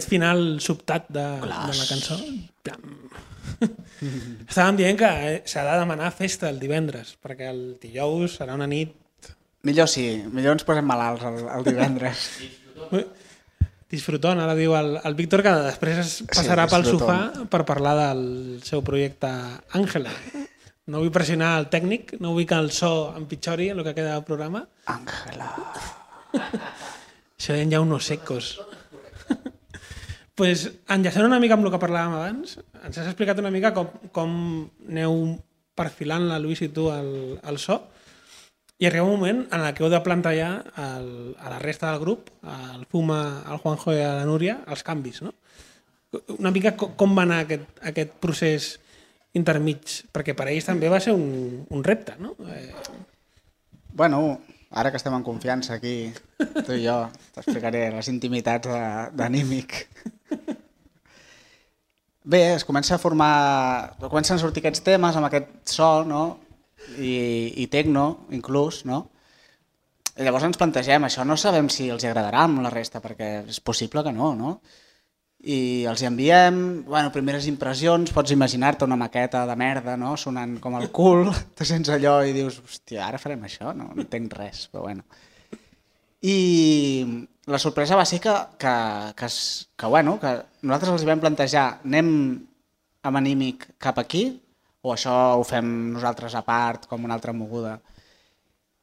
Final 0.10 0.58
sobtat 0.64 1.08
de, 1.10 1.26
de 1.42 1.50
la 1.52 1.88
cançó. 1.90 2.18
Estàvem 4.50 4.80
dient 4.80 5.00
que 5.00 5.10
eh, 5.10 5.38
s'ha 5.50 5.66
de 5.68 5.78
demanar 5.82 6.12
festa 6.16 6.50
el 6.50 6.60
divendres, 6.62 7.16
perquè 7.22 7.50
el 7.52 7.64
dijous 7.82 8.40
serà 8.40 8.56
una 8.58 8.68
nit... 8.70 8.96
Millor 9.68 9.90
sí, 9.92 10.06
millor 10.32 10.56
ens 10.56 10.68
posem 10.68 10.86
malalts 10.88 11.26
el, 11.28 11.42
el 11.58 11.66
divendres. 11.68 12.30
Disfrutón, 13.90 14.38
ara 14.38 14.54
diu 14.54 14.76
el, 14.78 15.00
el 15.02 15.16
Víctor 15.18 15.42
que 15.42 15.52
després 15.66 15.98
es 16.04 16.12
passarà 16.30 16.68
pel 16.70 16.86
disfrutón. 16.86 17.10
sofà 17.10 17.48
per 17.50 17.64
parlar 17.66 17.96
del 17.98 18.22
seu 18.62 18.84
projecte 18.86 19.32
Àngela. 19.74 20.14
No 20.90 21.02
vull 21.02 21.14
pressionar 21.14 21.56
el 21.58 21.68
tècnic, 21.74 22.14
no 22.22 22.36
vull 22.36 22.46
que 22.50 22.58
el 22.58 22.70
so 22.74 23.12
empitjori 23.18 23.72
en 23.74 23.82
el 23.82 23.88
que 23.88 23.96
queda 23.98 24.14
del 24.14 24.28
programa. 24.30 24.62
Àngela. 24.94 25.50
Això 26.38 27.56
deien 27.56 27.74
ja 27.74 27.82
unos 27.82 28.06
secos. 28.14 28.60
Pues, 30.40 30.66
enllaçant 30.88 31.28
una 31.28 31.40
mica 31.44 31.58
amb 31.58 31.68
el 31.68 31.74
que 31.74 31.82
parlàvem 31.82 32.16
abans, 32.16 32.58
ens 32.80 32.98
has 32.98 33.08
explicat 33.10 33.42
una 33.42 33.52
mica 33.54 33.74
com, 33.76 33.92
com 34.16 34.36
aneu 34.88 35.36
perfilant 35.80 36.28
la 36.30 36.40
Lluís 36.42 36.64
i 36.64 36.70
tu 36.76 36.88
el, 36.92 37.12
el 37.44 37.60
so, 37.62 37.82
i 38.80 38.88
arriba 38.88 39.04
un 39.04 39.18
moment 39.20 39.42
en 39.52 39.66
el 39.66 39.74
que 39.76 39.84
heu 39.84 39.92
de 39.92 40.00
plantejar 40.04 40.52
el, 40.80 41.10
a 41.36 41.52
la 41.52 41.60
resta 41.60 41.90
del 41.92 42.00
grup, 42.00 42.32
al 42.48 42.86
Fuma, 42.88 43.44
al 43.44 43.60
Juanjo 43.60 43.96
i 43.96 44.00
a 44.00 44.14
la 44.22 44.28
Núria, 44.28 44.62
els 44.72 44.86
canvis, 44.88 45.20
no? 45.26 45.36
Una 46.40 46.54
mica 46.56 46.74
com, 46.80 46.96
com 46.98 47.12
va 47.18 47.28
anar 47.28 47.44
aquest, 47.44 47.68
aquest 47.92 48.16
procés 48.24 48.70
intermig? 49.38 50.00
Perquè 50.16 50.34
per 50.34 50.48
ells 50.50 50.72
també 50.72 50.90
va 50.90 51.04
ser 51.04 51.12
un, 51.14 51.66
un 51.68 51.84
repte, 51.86 52.16
no? 52.24 52.34
Eh, 52.48 52.72
Bueno, 54.00 54.40
ara 54.70 54.92
que 54.92 55.00
estem 55.00 55.16
en 55.16 55.26
confiança 55.26 55.76
aquí, 55.76 56.12
tu 56.38 56.76
i 56.76 56.84
jo, 56.86 56.98
t'explicaré 57.36 57.88
les 57.94 58.10
intimitats 58.12 58.70
d'Anímic. 59.18 59.80
Bé, 62.30 62.42
es 62.54 62.66
comença 62.68 62.96
a 62.96 63.02
formar... 63.02 63.96
Comencen 64.04 64.38
a 64.38 64.42
sortir 64.42 64.62
aquests 64.62 64.84
temes 64.86 65.16
amb 65.18 65.30
aquest 65.30 65.50
so, 65.72 66.04
no? 66.06 66.24
I, 67.02 67.56
i 67.64 67.66
tecno, 67.72 68.28
inclús, 68.36 68.84
no? 68.86 69.08
I 70.20 70.28
llavors 70.28 70.46
ens 70.46 70.60
plantegem, 70.60 71.08
això 71.08 71.24
no 71.26 71.38
sabem 71.40 71.70
si 71.74 71.88
els 71.90 72.06
agradarà 72.06 72.44
amb 72.46 72.62
la 72.62 72.72
resta, 72.74 73.02
perquè 73.02 73.32
és 73.50 73.62
possible 73.64 74.04
que 74.06 74.14
no, 74.14 74.34
no? 74.36 74.60
I 75.40 75.86
els 75.88 76.02
hi 76.04 76.08
enviem, 76.10 76.56
bueno, 76.84 77.14
primeres 77.16 77.46
impressions, 77.48 78.12
pots 78.12 78.34
imaginar-te 78.36 78.84
una 78.84 78.98
maqueta 79.00 79.46
de 79.48 79.56
merda, 79.56 79.96
no?, 79.96 80.18
sonant 80.20 80.58
com 80.60 80.76
el 80.76 80.90
cul, 80.92 81.30
te 81.56 81.68
sents 81.68 81.92
allò 81.96 82.18
i 82.28 82.34
dius, 82.36 82.58
hòstia, 82.60 83.06
ara 83.06 83.22
farem 83.22 83.46
això? 83.48 83.72
No, 83.72 83.88
no 83.94 84.04
entenc 84.04 84.36
res, 84.36 84.66
però 84.68 84.84
bueno. 84.90 85.06
I 86.28 86.36
la 87.48 87.60
sorpresa 87.64 87.96
va 87.96 88.04
ser 88.06 88.20
que, 88.20 88.34
que, 88.60 88.74
que, 89.16 89.30
que, 89.80 89.88
bueno, 89.88 90.18
que 90.20 90.34
nosaltres 90.62 90.92
els 90.98 91.06
vam 91.08 91.22
plantejar, 91.24 91.64
anem 91.88 92.10
amb 93.08 93.20
anímic 93.22 93.64
cap 93.80 94.02
aquí, 94.04 94.26
o 94.84 94.92
això 94.92 95.14
ho 95.40 95.46
fem 95.48 95.70
nosaltres 95.94 96.36
a 96.36 96.44
part, 96.44 96.90
com 96.92 97.08
una 97.08 97.16
altra 97.16 97.32
moguda? 97.32 97.78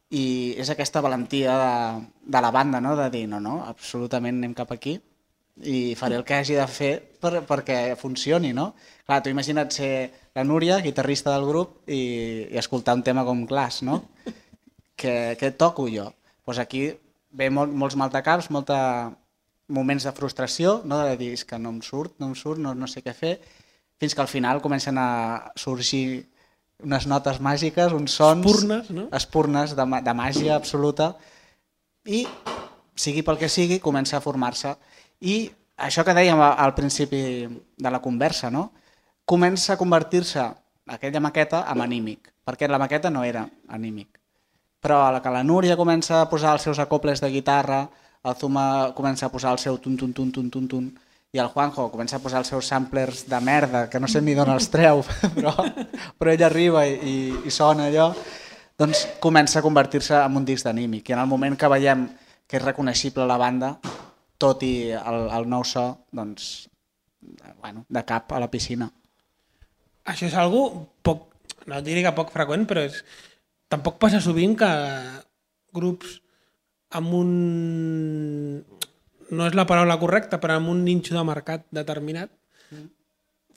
I 0.09 0.57
és 0.57 0.73
aquesta 0.73 1.05
valentia 1.05 1.59
de, 1.61 1.77
de 2.33 2.43
la 2.43 2.55
banda, 2.55 2.81
no?, 2.81 2.97
de 2.97 3.11
dir, 3.13 3.27
no, 3.29 3.43
no, 3.45 3.59
absolutament 3.69 4.41
anem 4.41 4.57
cap 4.57 4.73
aquí, 4.73 4.97
i 5.65 5.95
faré 5.97 6.19
el 6.19 6.25
que 6.25 6.37
hagi 6.37 6.57
de 6.59 6.67
fer 6.69 6.93
per, 7.21 7.41
perquè 7.49 7.97
funcioni, 7.97 8.53
no? 8.53 8.75
Clar, 9.07 9.23
tu 9.23 9.33
imagina't 9.33 9.73
ser 9.73 9.91
la 10.37 10.45
Núria, 10.45 10.81
guitarrista 10.85 11.33
del 11.33 11.47
grup, 11.49 11.79
i, 11.89 12.49
i 12.53 12.59
escoltar 12.61 12.97
un 12.99 13.05
tema 13.07 13.25
com 13.25 13.47
Glass, 13.49 13.83
no? 13.87 14.03
Què, 14.97 15.37
què 15.41 15.53
toco 15.57 15.89
jo? 15.89 16.11
Doncs 16.11 16.45
pues 16.47 16.59
aquí 16.63 16.83
ve 17.37 17.49
molt, 17.51 17.73
molts 17.75 17.97
maldecaps, 17.99 18.51
molta 18.55 18.79
moments 19.69 20.05
de 20.07 20.13
frustració, 20.15 20.81
no? 20.85 21.01
de 21.03 21.17
dir 21.19 21.33
"És 21.35 21.45
que 21.45 21.59
no 21.59 21.73
em 21.75 21.81
surt, 21.83 22.15
no 22.21 22.29
em 22.31 22.35
surt, 22.39 22.61
no, 22.63 22.75
no 22.75 22.87
sé 22.87 23.03
què 23.03 23.13
fer, 23.13 23.41
fins 23.99 24.15
que 24.15 24.23
al 24.23 24.31
final 24.31 24.63
comencen 24.63 24.99
a 24.99 25.53
sorgir 25.57 26.27
unes 26.85 27.07
notes 27.07 27.41
màgiques, 27.41 27.93
uns 27.93 28.13
sons... 28.13 28.45
Espurnes, 28.47 28.91
no? 28.91 29.09
Espurnes 29.13 29.75
de, 29.75 29.87
de 30.05 30.15
màgia 30.15 30.55
absoluta, 30.55 31.17
i 32.05 32.27
sigui 32.95 33.23
pel 33.23 33.39
que 33.41 33.49
sigui, 33.49 33.81
comença 33.81 34.19
a 34.19 34.25
formar-se. 34.25 34.77
I 35.21 35.47
això 35.77 36.05
que 36.05 36.15
dèiem 36.17 36.41
al 36.41 36.75
principi 36.75 37.21
de 37.47 37.91
la 37.91 38.03
conversa, 38.05 38.51
no? 38.51 38.71
comença 39.27 39.75
a 39.75 39.77
convertir-se 39.77 40.41
aquella 40.87 41.21
maqueta 41.21 41.65
en 41.73 41.83
anímic, 41.83 42.31
perquè 42.47 42.69
la 42.71 42.79
maqueta 42.79 43.11
no 43.11 43.25
era 43.27 43.43
anímic. 43.69 44.21
Però 44.81 45.01
a 45.03 45.11
la 45.11 45.21
que 45.21 45.33
la 45.35 45.43
Núria 45.43 45.77
comença 45.77 46.21
a 46.21 46.29
posar 46.31 46.53
els 46.55 46.63
seus 46.63 46.79
acoples 46.79 47.21
de 47.21 47.33
guitarra, 47.35 47.89
el 48.23 48.37
Zuma 48.39 48.93
comença 48.95 49.27
a 49.27 49.33
posar 49.33 49.51
el 49.53 49.59
seu 49.59 49.81
tun-tun-tun-tun-tun, 49.83 50.87
i 51.35 51.43
el 51.43 51.51
Juanjo 51.51 51.89
comença 51.91 52.17
a 52.17 52.23
posar 52.23 52.45
els 52.45 52.53
seus 52.55 52.71
samplers 52.71 53.25
de 53.27 53.41
merda, 53.43 53.89
que 53.91 53.99
no 53.99 54.07
sé 54.07 54.23
ni 54.23 54.35
d'on 54.39 54.53
els 54.55 54.71
treu, 54.71 55.03
però, 55.37 55.53
però 56.17 56.33
ell 56.33 56.47
arriba 56.47 56.87
i, 56.87 57.35
i 57.43 57.51
sona 57.51 57.91
allò, 57.91 58.13
doncs 58.79 59.03
comença 59.21 59.59
a 59.59 59.67
convertir-se 59.67 60.15
en 60.23 60.39
un 60.39 60.47
disc 60.47 60.65
d'anímic. 60.65 61.11
I 61.11 61.19
en 61.19 61.25
el 61.25 61.29
moment 61.29 61.59
que 61.59 61.73
veiem 61.73 62.07
que 62.47 62.61
és 62.61 62.63
reconeixible 62.63 63.27
la 63.27 63.41
banda, 63.43 63.75
tot 64.43 64.63
i 64.67 64.73
el, 64.97 65.19
el 65.33 65.49
nou 65.51 65.65
so, 65.65 65.87
doncs, 66.15 66.69
bueno, 67.61 67.85
de 67.89 68.03
cap 68.09 68.33
a 68.33 68.41
la 68.43 68.51
piscina. 68.53 68.91
Això 70.07 70.29
és 70.29 70.37
algo 70.39 70.69
poc, 71.03 71.27
no 71.67 71.81
diré 71.83 72.05
que 72.05 72.15
poc 72.15 72.31
freqüent, 72.35 72.67
però 72.69 72.85
és, 72.87 73.01
tampoc 73.73 73.99
passa 74.03 74.23
sovint 74.23 74.55
que 74.59 74.71
grups 75.75 76.21
amb 76.97 77.15
un... 77.19 77.31
no 79.27 79.49
és 79.49 79.57
la 79.59 79.67
paraula 79.67 79.99
correcta, 79.99 80.39
però 80.43 80.61
amb 80.61 80.71
un 80.71 80.85
ninxo 80.87 81.17
de 81.17 81.25
mercat 81.27 81.67
determinat, 81.75 82.31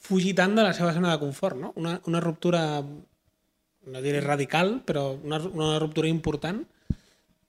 fugir 0.01 0.33
tant 0.37 0.55
de 0.57 0.65
la 0.65 0.73
seva 0.73 0.95
zona 0.95 1.11
de 1.13 1.21
confort, 1.21 1.59
no? 1.59 1.73
Una, 1.77 1.99
una 2.09 2.21
ruptura, 2.23 2.81
no 2.81 4.01
diré 4.01 4.23
radical, 4.25 4.79
però 4.87 5.11
una, 5.13 5.37
una 5.53 5.77
ruptura 5.77 6.09
important 6.09 6.63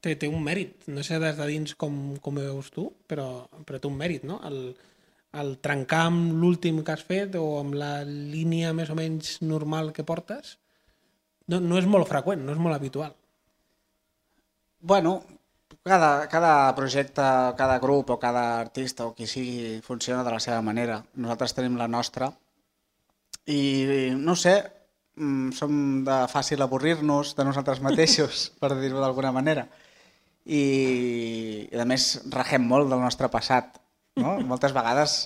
té, 0.01 0.15
té 0.17 0.29
un 0.29 0.43
mèrit. 0.45 0.89
No 0.89 1.05
sé 1.07 1.19
des 1.23 1.37
de 1.39 1.49
dins 1.51 1.75
com, 1.81 1.99
com 2.25 2.39
ho 2.39 2.47
veus 2.47 2.71
tu, 2.75 2.91
però, 3.09 3.47
però 3.67 3.81
té 3.81 3.89
un 3.89 3.99
mèrit, 4.01 4.25
no? 4.29 4.41
El, 4.49 4.61
el 5.41 5.55
trencar 5.63 6.07
amb 6.09 6.35
l'últim 6.41 6.83
que 6.85 6.95
has 6.97 7.05
fet 7.07 7.37
o 7.39 7.47
amb 7.61 7.77
la 7.79 7.93
línia 8.07 8.73
més 8.77 8.91
o 8.91 8.99
menys 8.99 9.39
normal 9.45 9.93
que 9.97 10.07
portes 10.07 10.57
no, 11.51 11.61
no 11.61 11.79
és 11.79 11.87
molt 11.91 12.09
freqüent, 12.11 12.43
no 12.47 12.55
és 12.55 12.63
molt 12.63 12.77
habitual. 12.77 13.15
Bueno, 14.81 15.21
cada, 15.85 16.29
cada 16.29 16.75
projecte, 16.77 17.25
cada 17.59 17.79
grup 17.79 18.11
o 18.15 18.19
cada 18.19 18.61
artista 18.61 19.07
o 19.07 19.15
qui 19.15 19.27
sigui 19.27 19.81
funciona 19.85 20.25
de 20.25 20.35
la 20.35 20.41
seva 20.41 20.61
manera. 20.63 21.01
Nosaltres 21.15 21.57
tenim 21.57 21.77
la 21.81 21.89
nostra 21.89 22.31
i 23.51 23.61
no 24.17 24.37
sé, 24.37 24.55
mm, 25.17 25.53
som 25.57 26.05
de 26.07 26.19
fàcil 26.33 26.63
avorrir-nos 26.63 27.35
de 27.37 27.45
nosaltres 27.45 27.83
mateixos, 27.83 28.51
per 28.61 28.75
dir-ho 28.79 29.03
d'alguna 29.03 29.33
manera. 29.33 29.67
I, 30.51 30.63
I 31.71 31.79
a 31.79 31.87
més 31.87 32.13
regem 32.33 32.65
molt 32.67 32.91
del 32.91 33.03
nostre 33.03 33.31
passat. 33.33 33.79
No? 34.19 34.39
Moltes 34.51 34.75
vegades 34.77 35.21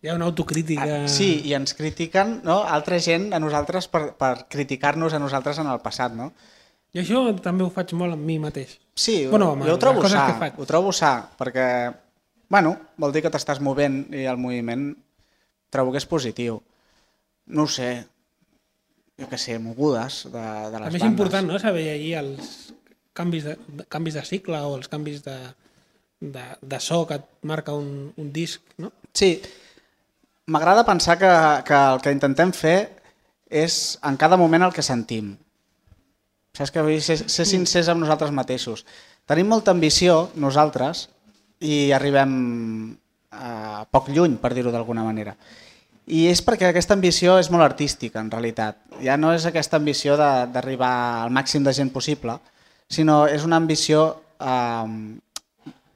Hi 0.00 0.08
ha 0.08 0.14
una 0.16 0.24
autocrítica... 0.30 0.86
Ah, 1.04 1.08
Sí, 1.10 1.42
i 1.44 1.52
ens 1.54 1.74
critiquen 1.76 2.38
no? 2.46 2.62
altra 2.64 2.96
gent 3.02 3.28
a 3.36 3.40
nosaltres 3.42 3.90
per, 3.92 4.14
per 4.18 4.46
criticar-nos 4.50 5.12
a 5.12 5.20
nosaltres 5.20 5.60
en 5.60 5.68
el 5.68 5.82
passat. 5.84 6.14
No? 6.16 6.30
I 6.96 7.02
això 7.02 7.20
també 7.44 7.66
ho 7.66 7.70
faig 7.72 7.92
molt 7.98 8.16
amb 8.16 8.24
mi 8.24 8.38
mateix. 8.40 8.78
Sí, 8.96 9.26
Bueno, 9.28 9.52
amb 9.52 9.66
jo 9.68 9.76
ho 9.76 9.80
trobo 9.80 10.04
sa, 10.08 10.24
ho 10.56 10.66
trobo 10.68 10.94
sa, 10.96 11.12
perquè, 11.38 11.66
bueno, 12.52 12.72
vol 13.00 13.12
dir 13.12 13.22
que 13.24 13.30
t'estàs 13.32 13.60
movent 13.64 14.06
i 14.16 14.24
el 14.28 14.40
moviment 14.40 14.90
trobo 15.72 15.92
que 15.92 16.00
és 16.02 16.08
positiu. 16.08 16.58
No 17.52 17.64
ho 17.68 17.70
sé, 17.72 17.92
jo 19.20 19.28
què 19.28 19.38
sé, 19.40 19.58
mogudes 19.60 20.22
de, 20.32 20.42
de 20.72 20.82
les 20.82 20.88
També 20.88 20.98
és 20.98 21.04
bandes. 21.04 21.08
important 21.12 21.52
no? 21.52 21.60
saber 21.62 21.84
llegir 21.84 22.16
els 22.20 22.52
canvis 23.12 23.44
de, 23.44 23.56
de, 23.68 23.84
canvis 23.92 24.14
de 24.18 24.24
cicle 24.24 24.58
o 24.64 24.76
els 24.78 24.88
canvis 24.88 25.22
de, 25.24 25.36
de, 26.20 26.44
de 26.62 26.80
so 26.80 27.02
que 27.06 27.18
et 27.20 27.26
marca 27.42 27.74
un, 27.76 28.12
un 28.16 28.32
disc. 28.32 28.62
No? 28.78 28.92
Sí, 29.14 29.34
m'agrada 30.46 30.84
pensar 30.88 31.18
que, 31.20 31.30
que 31.68 31.78
el 31.94 32.00
que 32.02 32.12
intentem 32.14 32.52
fer 32.56 32.76
és 33.52 33.98
en 34.08 34.16
cada 34.16 34.38
moment 34.40 34.64
el 34.64 34.72
que 34.72 34.82
sentim. 34.84 35.34
Saps 36.56 36.72
que 36.72 36.82
vull 36.84 36.96
dir? 36.98 37.04
ser, 37.04 37.18
ser 37.32 37.46
sincers 37.48 37.88
amb 37.92 38.02
nosaltres 38.04 38.32
mateixos. 38.32 38.84
Tenim 39.28 39.48
molta 39.48 39.72
ambició, 39.72 40.30
nosaltres, 40.36 41.06
i 41.62 41.92
arribem 41.94 42.32
a 43.32 43.84
poc 43.88 44.10
lluny, 44.12 44.34
per 44.40 44.50
dir-ho 44.52 44.72
d'alguna 44.74 45.04
manera. 45.06 45.36
I 46.12 46.26
és 46.28 46.42
perquè 46.44 46.66
aquesta 46.68 46.96
ambició 46.98 47.38
és 47.38 47.48
molt 47.54 47.62
artística, 47.64 48.20
en 48.20 48.28
realitat. 48.32 48.80
Ja 49.00 49.14
no 49.16 49.30
és 49.32 49.46
aquesta 49.46 49.78
ambició 49.78 50.16
de- 50.18 50.48
d'arribar 50.52 51.22
al 51.22 51.30
màxim 51.30 51.62
de 51.64 51.72
gent 51.72 51.92
possible, 51.94 52.34
sinó 52.92 53.24
és 53.26 53.46
una 53.48 53.56
ambició 53.56 54.04
eh, 54.38 55.18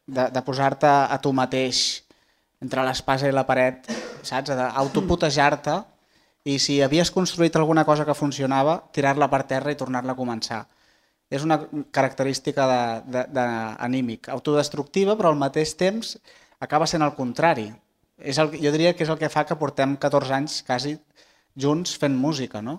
de, 0.07 0.29
de 0.33 0.43
posar-te 0.47 0.89
a 0.89 1.19
tu 1.23 1.33
mateix 1.37 1.83
entre 2.63 2.85
l'espasa 2.87 3.29
i 3.29 3.35
la 3.35 3.45
paret, 3.49 3.85
saps? 4.25 4.55
D'autoputejar-te 4.57 5.77
i 6.47 6.57
si 6.63 6.79
havies 6.83 7.11
construït 7.13 7.57
alguna 7.59 7.85
cosa 7.85 8.07
que 8.07 8.15
funcionava, 8.15 8.79
tirar-la 8.95 9.29
per 9.29 9.43
terra 9.51 9.75
i 9.75 9.79
tornar-la 9.79 10.15
a 10.15 10.19
començar. 10.19 10.63
És 11.29 11.43
una 11.43 11.59
característica 11.91 12.65
anímic, 13.83 14.31
autodestructiva, 14.31 15.17
però 15.19 15.33
al 15.33 15.41
mateix 15.41 15.75
temps 15.75 16.15
acaba 16.63 16.87
sent 16.87 17.03
el 17.03 17.17
contrari. 17.19 17.67
És 18.17 18.39
el, 18.39 18.55
jo 18.63 18.71
diria 18.73 18.95
que 18.95 19.05
és 19.05 19.11
el 19.11 19.19
que 19.19 19.29
fa 19.29 19.45
que 19.45 19.59
portem 19.59 19.97
14 20.01 20.37
anys 20.39 20.61
quasi 20.65 20.95
junts 21.59 21.97
fent 21.99 22.15
música, 22.17 22.63
no? 22.63 22.79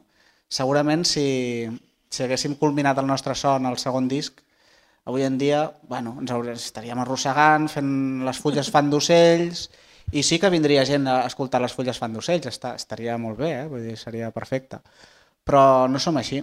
Segurament 0.49 1.03
si, 1.06 1.67
si 2.10 2.24
haguéssim 2.24 2.56
culminat 2.60 2.98
el 3.02 3.08
nostre 3.08 3.36
son 3.36 3.65
al 3.65 3.78
segon 3.82 4.08
disc, 4.08 4.41
avui 5.08 5.24
en 5.24 5.38
dia 5.39 5.62
bueno, 5.88 6.17
ens 6.20 6.67
estaríem 6.67 7.00
arrossegant, 7.00 7.70
fent 7.72 8.26
les 8.28 8.39
fulles 8.43 8.72
fan 8.72 8.89
d'ocells, 8.91 9.67
i 10.12 10.24
sí 10.24 10.39
que 10.39 10.52
vindria 10.52 10.86
gent 10.88 11.08
a 11.08 11.22
escoltar 11.28 11.62
les 11.63 11.74
fulles 11.76 11.98
fan 12.00 12.13
d'ocells, 12.15 12.48
estaria 12.48 13.17
molt 13.20 13.39
bé, 13.39 13.54
eh? 13.62 13.65
Vull 13.72 13.88
dir, 13.88 13.98
seria 14.00 14.32
perfecte. 14.36 14.80
Però 15.48 15.88
no 15.91 16.00
som 16.00 16.20
així. 16.20 16.41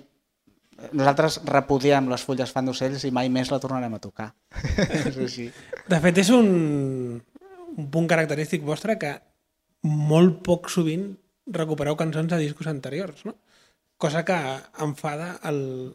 Nosaltres 0.93 1.39
repudiem 1.49 2.11
les 2.11 2.25
fulles 2.27 2.51
fan 2.53 2.69
d'ocells 2.69 3.07
i 3.09 3.13
mai 3.15 3.31
més 3.33 3.53
la 3.53 3.61
tornarem 3.63 3.95
a 3.97 4.03
tocar. 4.03 4.33
és 5.11 5.17
així. 5.17 5.49
De 5.89 6.01
fet, 6.05 6.21
és 6.25 6.33
un, 6.35 6.51
un 7.77 7.89
punt 7.93 8.09
característic 8.11 8.65
vostre 8.65 8.99
que 9.01 9.15
molt 9.85 10.41
poc 10.45 10.69
sovint 10.73 11.11
recupereu 11.53 11.97
cançons 12.01 12.33
de 12.33 12.41
discos 12.41 12.69
anteriors, 12.69 13.25
no? 13.29 13.37
Cosa 13.99 14.25
que 14.27 14.37
enfada 14.83 15.39
el, 15.49 15.95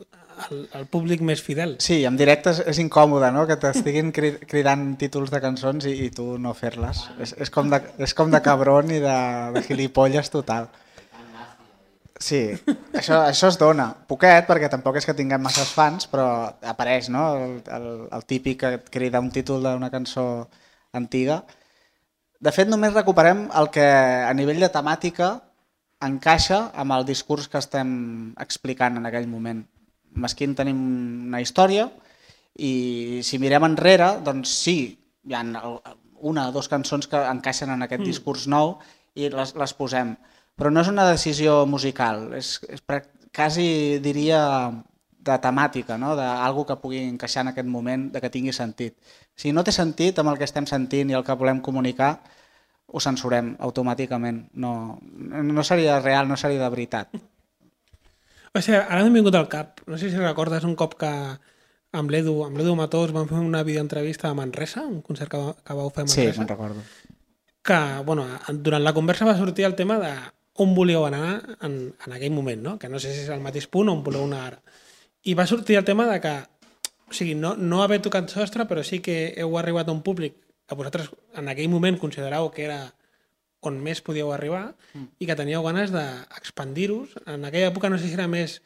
el, 0.50 0.60
el 0.74 0.86
públic 0.90 1.22
més 1.22 1.42
fidel. 1.44 1.76
Sí, 1.84 2.00
en 2.08 2.16
directe 2.18 2.54
és, 2.56 2.62
és 2.72 2.80
incòmode, 2.82 3.28
no?, 3.36 3.44
que 3.46 3.58
t'estiguin 3.60 4.14
cri- 4.16 4.38
cridant 4.50 4.86
títols 4.98 5.30
de 5.34 5.42
cançons 5.44 5.86
i, 5.86 5.96
i 6.08 6.12
tu 6.16 6.38
no 6.42 6.54
fer-les. 6.58 7.02
És, 7.20 7.36
és, 7.46 7.52
com 7.54 7.70
de, 7.70 7.82
és 8.00 8.16
com 8.18 8.32
de 8.32 8.40
cabron 8.46 8.90
i 8.96 9.02
de, 9.04 9.18
de 9.58 9.66
gilipolles 9.68 10.32
total. 10.34 10.70
Sí, 12.20 12.40
això, 13.00 13.22
això 13.30 13.48
es 13.52 13.60
dona. 13.60 13.92
Poquet, 14.08 14.48
perquè 14.48 14.68
tampoc 14.72 14.98
és 15.00 15.06
que 15.08 15.16
tinguem 15.16 15.44
masses 15.44 15.70
fans, 15.76 16.08
però 16.12 16.26
apareix, 16.72 17.12
no?, 17.14 17.28
el, 17.36 17.54
el, 17.76 17.86
el 18.16 18.26
típic 18.28 18.64
que 18.64 18.72
crida 18.92 19.22
un 19.24 19.30
títol 19.36 19.64
d'una 19.64 19.92
cançó 19.94 20.26
antiga. 20.96 21.44
De 22.40 22.52
fet, 22.56 22.72
només 22.72 22.96
recuperem 22.96 23.46
el 23.60 23.70
que 23.76 23.86
a 23.86 24.34
nivell 24.36 24.60
de 24.64 24.72
temàtica 24.72 25.30
encaixa 26.06 26.70
amb 26.80 26.96
el 26.96 27.06
discurs 27.08 27.48
que 27.52 27.60
estem 27.60 27.90
explicant 28.40 28.98
en 29.00 29.08
aquell 29.10 29.28
moment. 29.28 29.64
Mesquín 30.20 30.56
tenim 30.58 30.80
una 31.28 31.42
història 31.44 31.90
i 32.60 33.22
si 33.24 33.40
mirem 33.40 33.68
enrere, 33.68 34.16
doncs 34.26 34.54
sí, 34.64 34.78
hi 35.28 35.36
ha 35.36 35.44
una 36.20 36.48
o 36.50 36.56
dues 36.56 36.68
cançons 36.72 37.08
que 37.08 37.20
encaixen 37.32 37.72
en 37.72 37.86
aquest 37.86 38.04
discurs 38.04 38.48
nou 38.52 38.78
i 39.16 39.30
les, 39.32 39.56
les 39.56 39.76
posem. 39.76 40.16
Però 40.60 40.72
no 40.72 40.84
és 40.84 40.92
una 40.92 41.08
decisió 41.08 41.64
musical, 41.70 42.34
és, 42.36 42.58
és 42.68 42.84
quasi 43.36 44.00
diria 44.04 44.42
de 45.20 45.38
temàtica, 45.44 45.98
no? 46.00 46.16
d'algú 46.18 46.66
que 46.68 46.80
pugui 46.82 47.00
encaixar 47.04 47.46
en 47.46 47.54
aquest 47.54 47.68
moment, 47.68 48.10
de 48.12 48.22
que 48.24 48.32
tingui 48.34 48.56
sentit. 48.56 48.96
Si 49.36 49.54
no 49.56 49.64
té 49.64 49.72
sentit 49.76 50.20
amb 50.20 50.32
el 50.32 50.40
que 50.40 50.48
estem 50.48 50.68
sentint 50.68 51.12
i 51.12 51.18
el 51.18 51.26
que 51.28 51.36
volem 51.40 51.62
comunicar, 51.64 52.18
ho 52.92 53.00
censurem 53.04 53.54
automàticament. 53.60 54.48
No, 54.54 55.00
no 55.02 55.64
seria 55.64 56.00
real, 56.02 56.28
no 56.28 56.38
seria 56.38 56.62
de 56.64 56.70
veritat. 56.74 57.14
O 58.54 58.62
sigui, 58.62 58.80
ara 58.80 59.04
m'ha 59.06 59.14
vingut 59.14 59.36
al 59.38 59.48
cap, 59.50 59.82
no 59.88 59.98
sé 60.02 60.10
si 60.10 60.18
recordes 60.18 60.66
un 60.66 60.76
cop 60.76 60.96
que 60.98 61.12
amb 62.00 62.12
l'Edu, 62.14 62.34
amb 62.46 62.58
l'Edu 62.58 62.74
Matós 62.78 63.12
vam 63.14 63.28
fer 63.30 63.38
una 63.42 63.62
videoentrevista 63.66 64.30
a 64.30 64.38
Manresa, 64.38 64.84
un 64.86 65.02
concert 65.06 65.30
que, 65.32 65.40
que 65.66 65.78
vau 65.78 65.90
fer 65.94 66.06
a 66.06 66.08
Sí, 66.10 66.22
Manresa, 66.24 66.42
me'n 66.42 66.50
recordo. 66.50 66.84
que 67.70 67.80
bueno, 68.06 68.26
durant 68.66 68.84
la 68.84 68.94
conversa 68.94 69.26
va 69.26 69.38
sortir 69.38 69.66
el 69.66 69.76
tema 69.78 70.00
de 70.02 70.12
on 70.60 70.74
volíeu 70.76 71.06
anar 71.06 71.58
en, 71.62 71.94
en 72.06 72.14
aquell 72.14 72.34
moment, 72.34 72.62
no? 72.62 72.78
que 72.80 72.90
no 72.90 73.00
sé 73.00 73.14
si 73.14 73.22
és 73.22 73.30
el 73.30 73.40
mateix 73.44 73.68
punt 73.72 73.90
on 73.94 74.02
voleu 74.04 74.26
anar 74.26 74.42
ara. 74.48 74.62
I 75.24 75.36
va 75.38 75.46
sortir 75.48 75.78
el 75.78 75.86
tema 75.86 76.08
de 76.10 76.18
que, 76.24 76.34
o 77.10 77.14
sigui, 77.14 77.36
no, 77.36 77.54
no 77.56 77.84
haver 77.84 78.02
tocat 78.02 78.30
sostre, 78.34 78.66
però 78.66 78.84
sí 78.84 79.00
que 79.06 79.36
heu 79.38 79.58
arribat 79.60 79.88
a 79.88 79.94
un 79.96 80.02
públic 80.02 80.36
que 80.70 80.78
vosaltres 80.78 81.10
en 81.38 81.50
aquell 81.52 81.70
moment 81.72 81.98
considerau 82.00 82.52
que 82.54 82.68
era 82.68 82.82
on 83.66 83.80
més 83.84 84.00
podíeu 84.06 84.30
arribar 84.32 84.70
i 85.20 85.28
que 85.28 85.36
teníeu 85.36 85.66
ganes 85.66 85.92
d'expandir-vos. 85.92 87.18
En 87.28 87.44
aquella 87.44 87.74
època 87.74 87.90
no 87.92 87.98
sé 88.00 88.08
si 88.08 88.16
era 88.16 88.30
més 88.32 88.60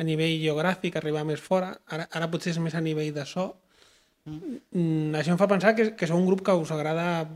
a 0.00 0.06
nivell 0.06 0.40
geogràfic, 0.42 0.96
arribar 0.98 1.26
més 1.28 1.40
fora, 1.40 1.76
ara, 1.86 2.08
ara 2.10 2.30
potser 2.32 2.56
és 2.56 2.62
més 2.62 2.74
a 2.74 2.82
nivell 2.82 3.12
de 3.14 3.26
so. 3.28 3.52
Mm, 4.24 5.14
això 5.18 5.34
em 5.34 5.38
fa 5.38 5.50
pensar 5.50 5.76
que, 5.78 5.92
que 5.98 6.08
sou 6.08 6.18
un 6.18 6.26
grup 6.26 6.42
que 6.46 6.56
us 6.58 6.72
agrada 6.74 7.28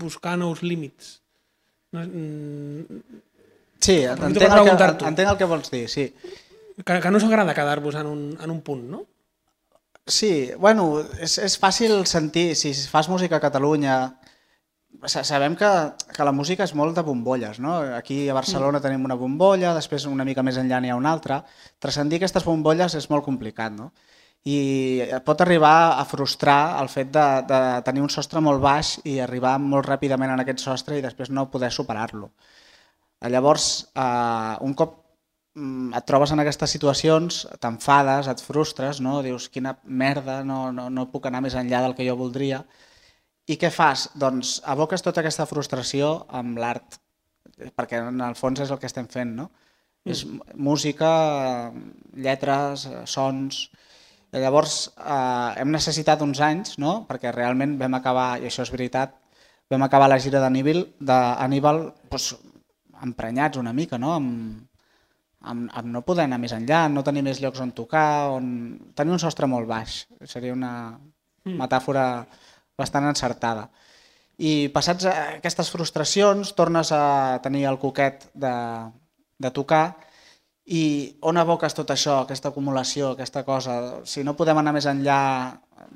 buscar 0.00 0.34
nous 0.40 0.64
límits. 0.66 1.20
No, 1.94 2.02
mm, 2.02 3.22
Sí, 3.84 3.98
entenc 4.08 4.40
el, 4.40 4.64
que, 4.64 4.86
entenc 5.10 5.28
el 5.28 5.36
que 5.36 5.48
vols 5.48 5.70
dir, 5.72 5.84
sí. 5.92 6.06
que, 6.80 7.00
que 7.04 7.10
no 7.10 7.18
us 7.20 7.26
agrada 7.26 7.54
quedar-vos 7.56 7.98
en, 8.00 8.06
un, 8.08 8.22
en 8.40 8.52
un 8.54 8.62
punt, 8.64 8.84
no? 8.88 9.02
Sí, 10.06 10.50
bueno, 10.60 11.00
és, 11.24 11.38
és 11.40 11.54
fàcil 11.56 12.02
sentir, 12.06 12.52
si 12.60 12.74
fas 12.92 13.08
música 13.08 13.38
a 13.38 13.40
Catalunya, 13.40 13.94
sa- 15.08 15.24
sabem 15.24 15.56
que, 15.56 15.70
que 16.12 16.24
la 16.28 16.32
música 16.32 16.64
és 16.66 16.74
molt 16.76 16.94
de 16.96 17.02
bombolles, 17.06 17.56
no? 17.58 17.78
Aquí 17.96 18.28
a 18.28 18.34
Barcelona 18.36 18.82
tenim 18.84 19.04
una 19.08 19.16
bombolla, 19.16 19.72
després 19.74 20.04
una 20.10 20.26
mica 20.28 20.42
més 20.44 20.58
enllà 20.60 20.80
n'hi 20.84 20.92
ha 20.92 20.98
una 21.00 21.12
altra. 21.12 21.38
Transcendir 21.80 22.18
aquestes 22.20 22.44
bombolles 22.44 22.94
és 23.00 23.08
molt 23.10 23.24
complicat, 23.24 23.72
no? 23.72 23.92
I 24.44 25.06
pot 25.24 25.40
arribar 25.40 25.96
a 25.96 26.04
frustrar 26.04 26.76
el 26.82 26.90
fet 26.92 27.08
de, 27.14 27.24
de 27.48 27.60
tenir 27.86 28.02
un 28.04 28.10
sostre 28.12 28.42
molt 28.44 28.60
baix 28.60 28.98
i 29.08 29.16
arribar 29.24 29.54
molt 29.58 29.88
ràpidament 29.88 30.34
en 30.34 30.42
aquest 30.44 30.60
sostre 30.60 30.98
i 30.98 31.04
després 31.06 31.30
no 31.32 31.46
poder 31.48 31.70
superar-lo. 31.72 32.28
Llavors, 33.24 33.86
eh, 33.96 34.56
un 34.60 34.74
cop 34.76 34.98
mm, 34.98 35.03
et 35.54 36.06
trobes 36.06 36.32
en 36.34 36.42
aquestes 36.42 36.72
situacions, 36.74 37.44
t'enfades, 37.62 38.28
et 38.30 38.40
frustres, 38.42 39.00
no? 39.04 39.20
dius 39.22 39.48
quina 39.54 39.76
merda, 39.84 40.40
no, 40.46 40.72
no, 40.74 40.88
no 40.90 41.06
puc 41.12 41.28
anar 41.30 41.44
més 41.44 41.54
enllà 41.54 41.82
del 41.84 41.94
que 41.94 42.06
jo 42.06 42.16
voldria. 42.18 42.64
I 43.46 43.58
què 43.60 43.70
fas? 43.70 44.08
Doncs 44.18 44.56
aboques 44.72 45.04
tota 45.04 45.22
aquesta 45.22 45.46
frustració 45.46 46.24
amb 46.34 46.58
l'art, 46.58 46.98
perquè 47.76 48.00
en 48.02 48.20
el 48.24 48.34
fons 48.34 48.64
és 48.64 48.72
el 48.72 48.80
que 48.82 48.90
estem 48.90 49.06
fent, 49.12 49.34
no? 49.36 49.50
Mm. 50.04 50.10
És 50.10 50.24
música, 50.54 51.10
lletres, 52.16 52.88
sons... 53.10 53.68
I 54.34 54.40
llavors 54.42 54.88
eh, 54.98 55.60
hem 55.62 55.68
necessitat 55.70 56.18
uns 56.24 56.40
anys, 56.42 56.72
no? 56.82 57.04
perquè 57.06 57.30
realment 57.30 57.76
vam 57.78 57.94
acabar, 57.94 58.32
i 58.42 58.48
això 58.48 58.64
és 58.64 58.72
veritat, 58.74 59.12
vam 59.70 59.84
acabar 59.86 60.08
la 60.10 60.18
gira 60.18 60.40
d'Aníbal 60.42 60.80
d'Aníbal 60.98 61.78
doncs, 62.10 62.32
emprenyats 63.06 63.60
una 63.60 63.70
mica, 63.76 63.94
no? 64.02 64.10
amb, 64.16 64.64
amb, 65.50 65.68
amb 65.72 65.90
no 65.92 66.02
poder 66.06 66.26
anar 66.26 66.40
més 66.42 66.54
enllà, 66.56 66.86
no 66.88 67.04
tenir 67.06 67.24
més 67.26 67.40
llocs 67.42 67.62
on 67.62 67.72
tocar, 67.76 68.30
on... 68.34 68.46
tenir 68.96 69.14
un 69.14 69.22
sostre 69.22 69.48
molt 69.50 69.68
baix. 69.70 70.04
Seria 70.24 70.56
una 70.56 70.74
metàfora 71.44 72.06
bastant 72.78 73.06
encertada. 73.08 73.68
I 74.38 74.68
passats 74.74 75.06
aquestes 75.06 75.70
frustracions, 75.70 76.54
tornes 76.58 76.90
a 76.92 77.38
tenir 77.44 77.68
el 77.70 77.78
coquet 77.78 78.26
de, 78.34 78.54
de 79.38 79.50
tocar 79.54 79.84
i 80.64 80.82
on 81.22 81.38
aboques 81.38 81.76
tot 81.76 81.92
això, 81.92 82.22
aquesta 82.22 82.50
acumulació, 82.50 83.12
aquesta 83.12 83.44
cosa? 83.46 83.76
Si 84.08 84.24
no 84.24 84.34
podem 84.34 84.58
anar 84.58 84.72
més 84.74 84.88
enllà 84.90 85.20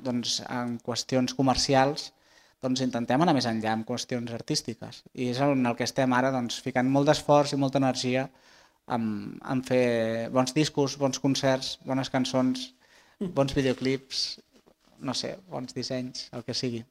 doncs, 0.05 0.39
en 0.45 0.77
qüestions 0.85 1.35
comercials, 1.35 2.11
doncs 2.61 2.83
intentem 2.85 3.21
anar 3.23 3.33
més 3.35 3.47
enllà 3.49 3.73
en 3.73 3.83
qüestions 3.87 4.31
artístiques. 4.35 5.03
I 5.15 5.31
és 5.33 5.41
en 5.43 5.65
el 5.65 5.75
que 5.75 5.87
estem 5.87 6.13
ara 6.13 6.31
doncs, 6.31 6.61
ficant 6.63 6.87
molt 6.91 7.09
d'esforç 7.09 7.55
i 7.55 7.59
molta 7.59 7.81
energia 7.81 8.29
en, 8.95 9.03
en 9.45 9.63
fer 9.65 10.29
bons 10.33 10.53
discos, 10.55 10.97
bons 11.01 11.19
concerts, 11.21 11.77
bones 11.85 12.09
cançons, 12.13 12.69
bons 13.19 13.53
videoclips, 13.55 14.39
no 14.99 15.13
sé, 15.15 15.35
bons 15.51 15.75
dissenys, 15.75 16.27
el 16.35 16.43
que 16.47 16.55
sigui. 16.57 16.81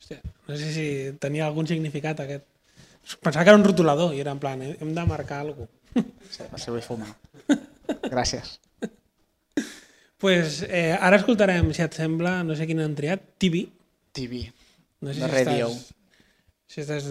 Hòstia, 0.00 0.20
no 0.48 0.56
sé 0.58 0.70
si 0.74 0.86
tenia 1.22 1.46
algun 1.46 1.68
significat 1.70 2.22
aquest. 2.24 2.46
Pensava 3.22 3.44
que 3.44 3.52
era 3.52 3.58
un 3.58 3.64
rotulador 3.66 4.14
i 4.14 4.20
era 4.22 4.32
en 4.34 4.40
plan, 4.42 4.62
eh, 4.62 4.76
hem 4.80 4.94
de 4.94 5.04
marcar 5.08 5.42
alguna 5.44 5.66
cosa. 5.66 5.76
Sí, 6.30 6.44
per 6.46 6.60
si 6.62 6.70
vull 6.70 6.84
fumar. 6.84 7.12
Gràcies. 8.12 8.58
pues, 10.22 10.60
eh, 10.68 10.92
ara 10.94 11.18
escoltarem, 11.18 11.72
si 11.74 11.82
et 11.82 11.96
sembla, 11.96 12.40
no 12.46 12.54
sé 12.56 12.68
quin 12.68 12.82
han 12.84 12.94
triat, 12.98 13.24
TV. 13.40 13.64
TV. 14.14 14.44
No 15.00 15.14
sé 15.14 15.24
De 15.24 15.30
si 15.30 15.40
estàs, 15.40 15.80
si 16.70 16.82
estàs... 16.84 17.08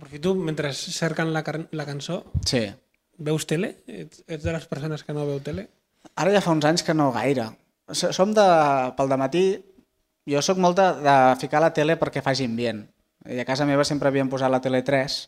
Aprofito, 0.00 0.32
mentre 0.34 0.72
cerquen 0.72 1.34
la, 1.34 1.44
la 1.76 1.84
cançó, 1.84 2.24
Sí. 2.48 2.64
veus 3.20 3.44
tele? 3.46 3.74
Ets, 3.86 4.22
ets 4.26 4.42
de 4.46 4.52
les 4.54 4.64
persones 4.64 5.04
que 5.04 5.12
no 5.12 5.26
veu 5.28 5.42
tele? 5.44 5.66
Ara 6.16 6.32
ja 6.32 6.40
fa 6.40 6.54
uns 6.56 6.64
anys 6.64 6.82
que 6.82 6.94
no 6.96 7.10
gaire. 7.12 7.50
Som 7.92 8.32
de... 8.32 8.46
pel 8.96 9.12
matí 9.20 9.42
jo 10.24 10.40
sóc 10.40 10.56
molt 10.56 10.78
de, 10.78 10.86
de 11.04 11.16
ficar 11.36 11.60
la 11.60 11.72
tele 11.76 11.98
perquè 12.00 12.22
faci 12.24 12.46
ambient. 12.48 12.86
I 13.28 13.42
a 13.42 13.44
casa 13.44 13.66
meva 13.68 13.84
sempre 13.84 14.08
havien 14.08 14.30
posat 14.32 14.48
la 14.48 14.62
tele 14.64 14.80
3, 14.82 15.18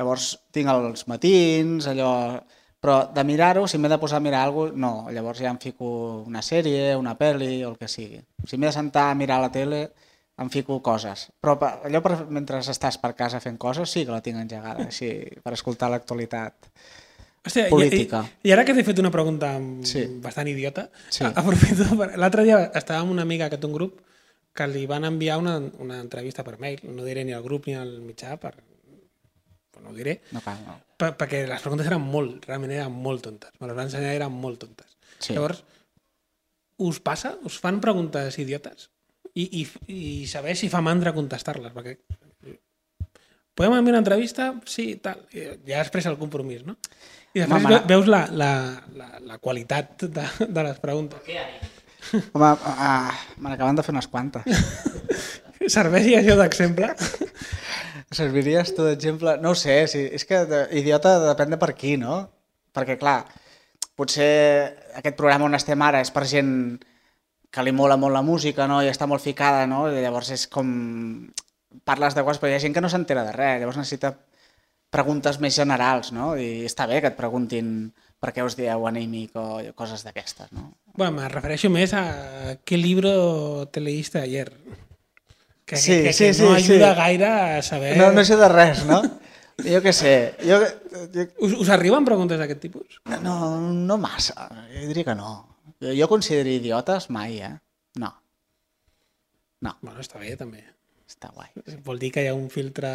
llavors 0.00 0.38
tinc 0.56 0.72
els 0.72 1.04
matins, 1.10 1.86
allò... 1.92 2.40
Però 2.78 3.08
de 3.10 3.24
mirar-ho, 3.26 3.64
si 3.66 3.74
m'he 3.76 3.88
de 3.90 3.96
posar 3.98 4.20
a 4.20 4.22
mirar 4.22 4.44
alguna 4.46 4.70
cosa, 4.70 4.78
no. 4.78 5.10
Llavors 5.10 5.40
ja 5.42 5.50
em 5.50 5.58
fico 5.58 6.22
una 6.22 6.40
sèrie, 6.46 6.94
una 6.96 7.16
pel·li 7.18 7.64
o 7.66 7.72
el 7.72 7.76
que 7.76 7.88
sigui. 7.90 8.20
Si 8.46 8.54
m'he 8.56 8.68
de 8.70 8.72
sentar 8.72 9.08
a 9.10 9.16
mirar 9.18 9.40
la 9.42 9.48
tele, 9.50 9.80
em 10.38 10.50
fico 10.54 10.76
coses. 10.82 11.26
Però 11.42 11.56
per, 11.58 11.72
allò 11.88 12.00
per, 12.04 12.14
mentre 12.30 12.60
estàs 12.62 12.98
per 13.02 13.14
casa 13.18 13.40
fent 13.42 13.56
coses, 13.58 13.90
sí 13.90 14.04
que 14.06 14.14
la 14.14 14.20
tinc 14.22 14.38
engegada, 14.38 14.84
així, 14.86 15.10
per 15.42 15.52
escoltar 15.56 15.90
l'actualitat. 15.90 16.68
Política. 17.70 18.20
I, 18.42 18.48
i, 18.48 18.50
I 18.50 18.52
ara 18.52 18.64
que 18.66 18.74
t'he 18.76 18.84
fet 18.84 18.98
una 19.00 19.10
pregunta 19.14 19.54
Sí. 19.88 20.02
bastant 20.22 20.48
idiota, 20.50 20.88
Sí. 21.08 21.24
aprofito... 21.24 21.86
per- 22.00 22.16
L'altre 22.20 22.44
dia 22.44 22.58
estava 22.74 23.00
amb 23.00 23.14
una 23.14 23.22
amiga 23.22 23.48
que 23.48 23.56
té 23.58 23.66
un 23.66 23.72
grup 23.72 24.00
que 24.58 24.66
li 24.68 24.84
van 24.90 25.04
enviar 25.06 25.38
una, 25.38 25.56
una 25.78 26.00
entrevista 26.02 26.44
per 26.44 26.58
mail. 26.58 26.80
No 26.84 27.04
diré 27.06 27.24
ni 27.24 27.32
al 27.32 27.42
grup 27.46 27.66
ni 27.70 27.74
al 27.78 28.00
mitjà, 28.02 28.36
per... 28.42 28.56
però 29.70 29.84
no 29.84 29.90
ho 29.90 29.96
diré. 29.96 30.18
No 30.34 30.42
cal, 30.44 30.58
no. 30.66 30.76
Per, 30.98 31.12
perquè 31.16 31.44
les 31.46 31.62
preguntes 31.62 31.86
eren 31.86 32.02
molt, 32.02 32.44
realment 32.50 32.74
eren 32.74 32.92
molt 32.92 33.22
tontes. 33.24 33.54
Me 33.60 33.70
les 33.70 33.76
van 33.78 33.86
ensenyar 33.86 34.12
eren 34.18 34.34
molt 34.34 34.58
tontes. 34.66 34.96
Sí. 35.18 35.32
Llavors, 35.36 35.62
us 36.78 36.98
passa? 37.00 37.36
Us 37.46 37.56
fan 37.62 37.78
preguntes 37.80 38.36
idiotes? 38.42 38.90
I, 39.38 39.44
i, 39.60 39.62
i 39.94 40.26
saber 40.26 40.56
si 40.58 40.70
fa 40.72 40.80
mandra 40.82 41.12
contestar-les, 41.14 41.70
perquè 41.74 41.96
podem 43.58 43.74
enviar 43.74 43.94
una 43.96 44.02
entrevista? 44.02 44.52
Sí, 44.66 44.96
tal. 45.02 45.24
I 45.34 45.48
ja 45.66 45.80
després 45.82 46.06
el 46.10 46.18
compromís, 46.18 46.64
no? 46.66 46.76
I 47.34 47.42
després 47.42 47.64
Home, 47.64 47.74
ve- 47.74 47.82
veus 47.90 48.06
la, 48.10 48.24
la, 48.30 48.50
la, 48.98 49.08
la 49.26 49.38
qualitat 49.42 50.06
de, 50.06 50.24
de 50.46 50.64
les 50.66 50.78
preguntes. 50.82 51.26
Home, 52.32 52.52
ah, 52.70 53.10
me 53.36 53.50
n'acaben 53.52 53.78
de 53.78 53.84
fer 53.86 53.94
unes 53.94 54.08
quantes. 54.10 54.46
Serveix 55.76 56.06
això 56.16 56.38
d'exemple? 56.38 56.92
Serviries 58.14 58.70
tu 58.72 58.86
d'exemple? 58.86 59.36
No 59.42 59.52
ho 59.52 59.58
sé, 59.58 59.82
sí, 59.90 60.06
és 60.16 60.24
que 60.24 60.44
de, 60.48 60.62
idiota 60.80 61.18
depèn 61.26 61.52
de 61.52 61.58
per 61.60 61.74
qui, 61.76 61.96
no? 62.00 62.22
Perquè, 62.72 62.96
clar, 63.00 63.18
potser 63.98 64.30
aquest 64.96 65.18
programa 65.18 65.48
on 65.50 65.58
estem 65.58 65.82
ara 65.84 66.00
és 66.04 66.12
per 66.14 66.24
gent 66.30 66.52
que 67.50 67.64
li 67.64 67.72
mola 67.72 67.96
molt 67.96 68.14
la 68.14 68.24
música, 68.24 68.66
no? 68.68 68.80
I 68.84 68.90
està 68.92 69.08
molt 69.08 69.24
ficada, 69.24 69.66
no? 69.66 69.86
I 69.90 70.02
llavors 70.04 70.32
és 70.36 70.46
com... 70.52 70.68
Parles 71.84 72.16
de 72.16 72.24
coses, 72.24 72.40
però 72.40 72.50
hi 72.50 72.56
ha 72.56 72.62
gent 72.62 72.74
que 72.74 72.80
no 72.80 72.88
s'entera 72.88 73.22
de 73.26 73.32
res, 73.32 73.58
llavors 73.60 73.76
necessita 73.76 74.14
preguntes 74.92 75.36
més 75.40 75.56
generals, 75.56 76.12
no? 76.16 76.32
I 76.36 76.64
està 76.66 76.86
bé 76.88 77.02
que 77.04 77.10
et 77.12 77.16
preguntin 77.16 77.90
per 78.18 78.32
què 78.34 78.44
us 78.44 78.56
dieu 78.58 78.86
anímic 78.88 79.36
o 79.38 79.60
coses 79.76 80.02
d'aquestes, 80.04 80.50
no? 80.56 80.72
Bueno, 80.96 81.20
me 81.20 81.28
refereixo 81.30 81.70
més 81.70 81.92
a 81.94 82.56
qué 82.64 82.78
libro 82.80 83.68
te 83.70 83.80
leíste 83.80 84.18
ayer. 84.20 84.50
Que, 85.68 85.76
Sí, 85.76 85.92
que, 85.92 86.02
que, 86.08 86.12
sí, 86.12 86.24
que 86.24 86.34
sí, 86.34 86.42
no 86.42 86.54
ajuda 86.54 86.94
sí. 86.94 87.00
gaire 87.02 87.28
a 87.28 87.62
saber... 87.62 87.96
No, 88.00 88.10
no 88.12 88.24
sé 88.24 88.36
de 88.40 88.48
res, 88.48 88.84
no? 88.88 89.02
Jo 89.58 89.80
què 89.82 89.92
sé, 89.92 90.12
jo, 90.46 90.60
jo 91.12 91.24
Us, 91.42 91.54
us 91.64 91.70
arriben 91.74 92.04
preguntes 92.06 92.38
d'aquest 92.38 92.60
tipus? 92.62 93.00
No, 93.24 93.58
no 93.58 93.96
massa. 93.98 94.46
Jo 94.70 94.84
diria 94.86 95.10
que 95.10 95.16
no. 95.18 95.32
Jo, 95.80 95.92
jo 95.94 96.08
considero 96.10 96.50
idiotes 96.50 97.08
mai, 97.10 97.38
eh? 97.42 97.54
No. 97.96 98.10
No, 99.60 99.76
Bueno, 99.82 100.00
està 100.00 100.18
bé, 100.18 100.36
també. 100.36 100.64
està 101.08 101.30
guai. 101.32 101.48
Vol 101.86 101.98
dir 101.98 102.10
que 102.12 102.22
hi 102.22 102.28
ha 102.28 102.34
un 102.36 102.50
filtre 102.52 102.90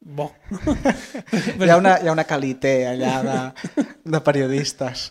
bo. 0.00 0.28
Hi 1.66 1.70
ha 1.70 1.76
una, 1.76 1.96
hi 1.98 2.06
ha 2.08 2.12
una 2.14 2.24
calité 2.24 2.86
allà 2.86 3.16
de, 3.26 3.82
de 4.04 4.20
periodistes. 4.20 5.08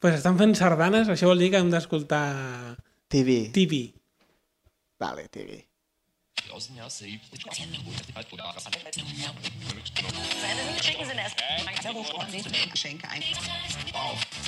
pues 0.00 0.14
estan 0.14 0.38
fent 0.38 0.54
sardanes, 0.56 1.08
això 1.12 1.26
vol 1.28 1.38
dir 1.42 1.50
que 1.52 1.60
hem 1.60 1.70
d'escoltar 1.70 2.24
TV. 3.08 3.50
TV. 3.52 3.82
Vale, 4.98 5.28
TV. 5.28 5.64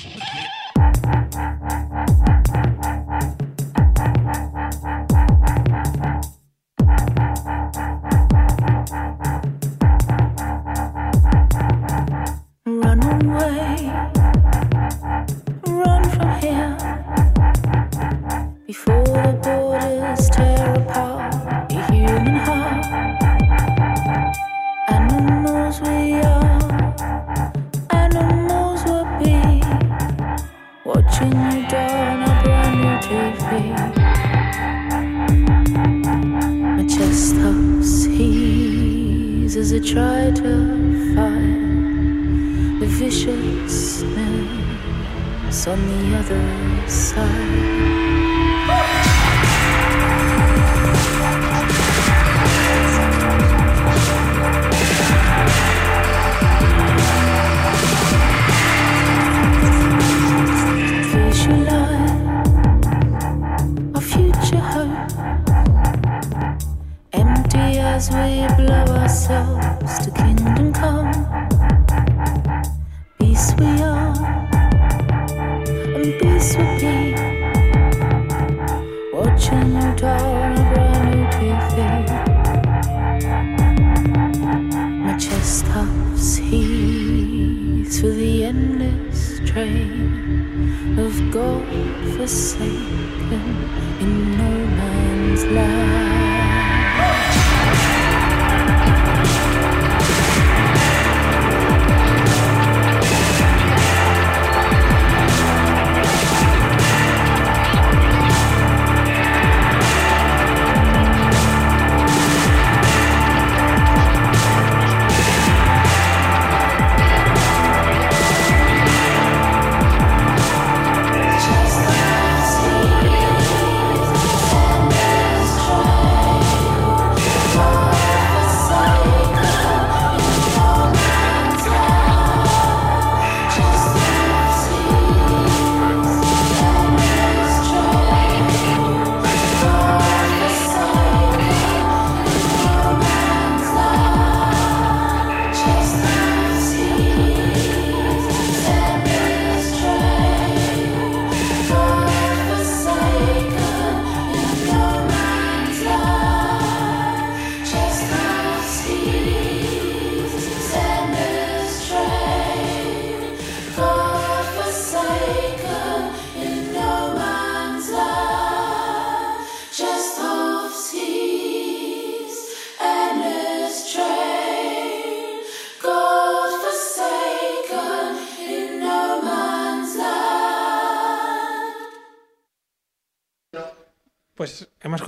Run 0.00 0.59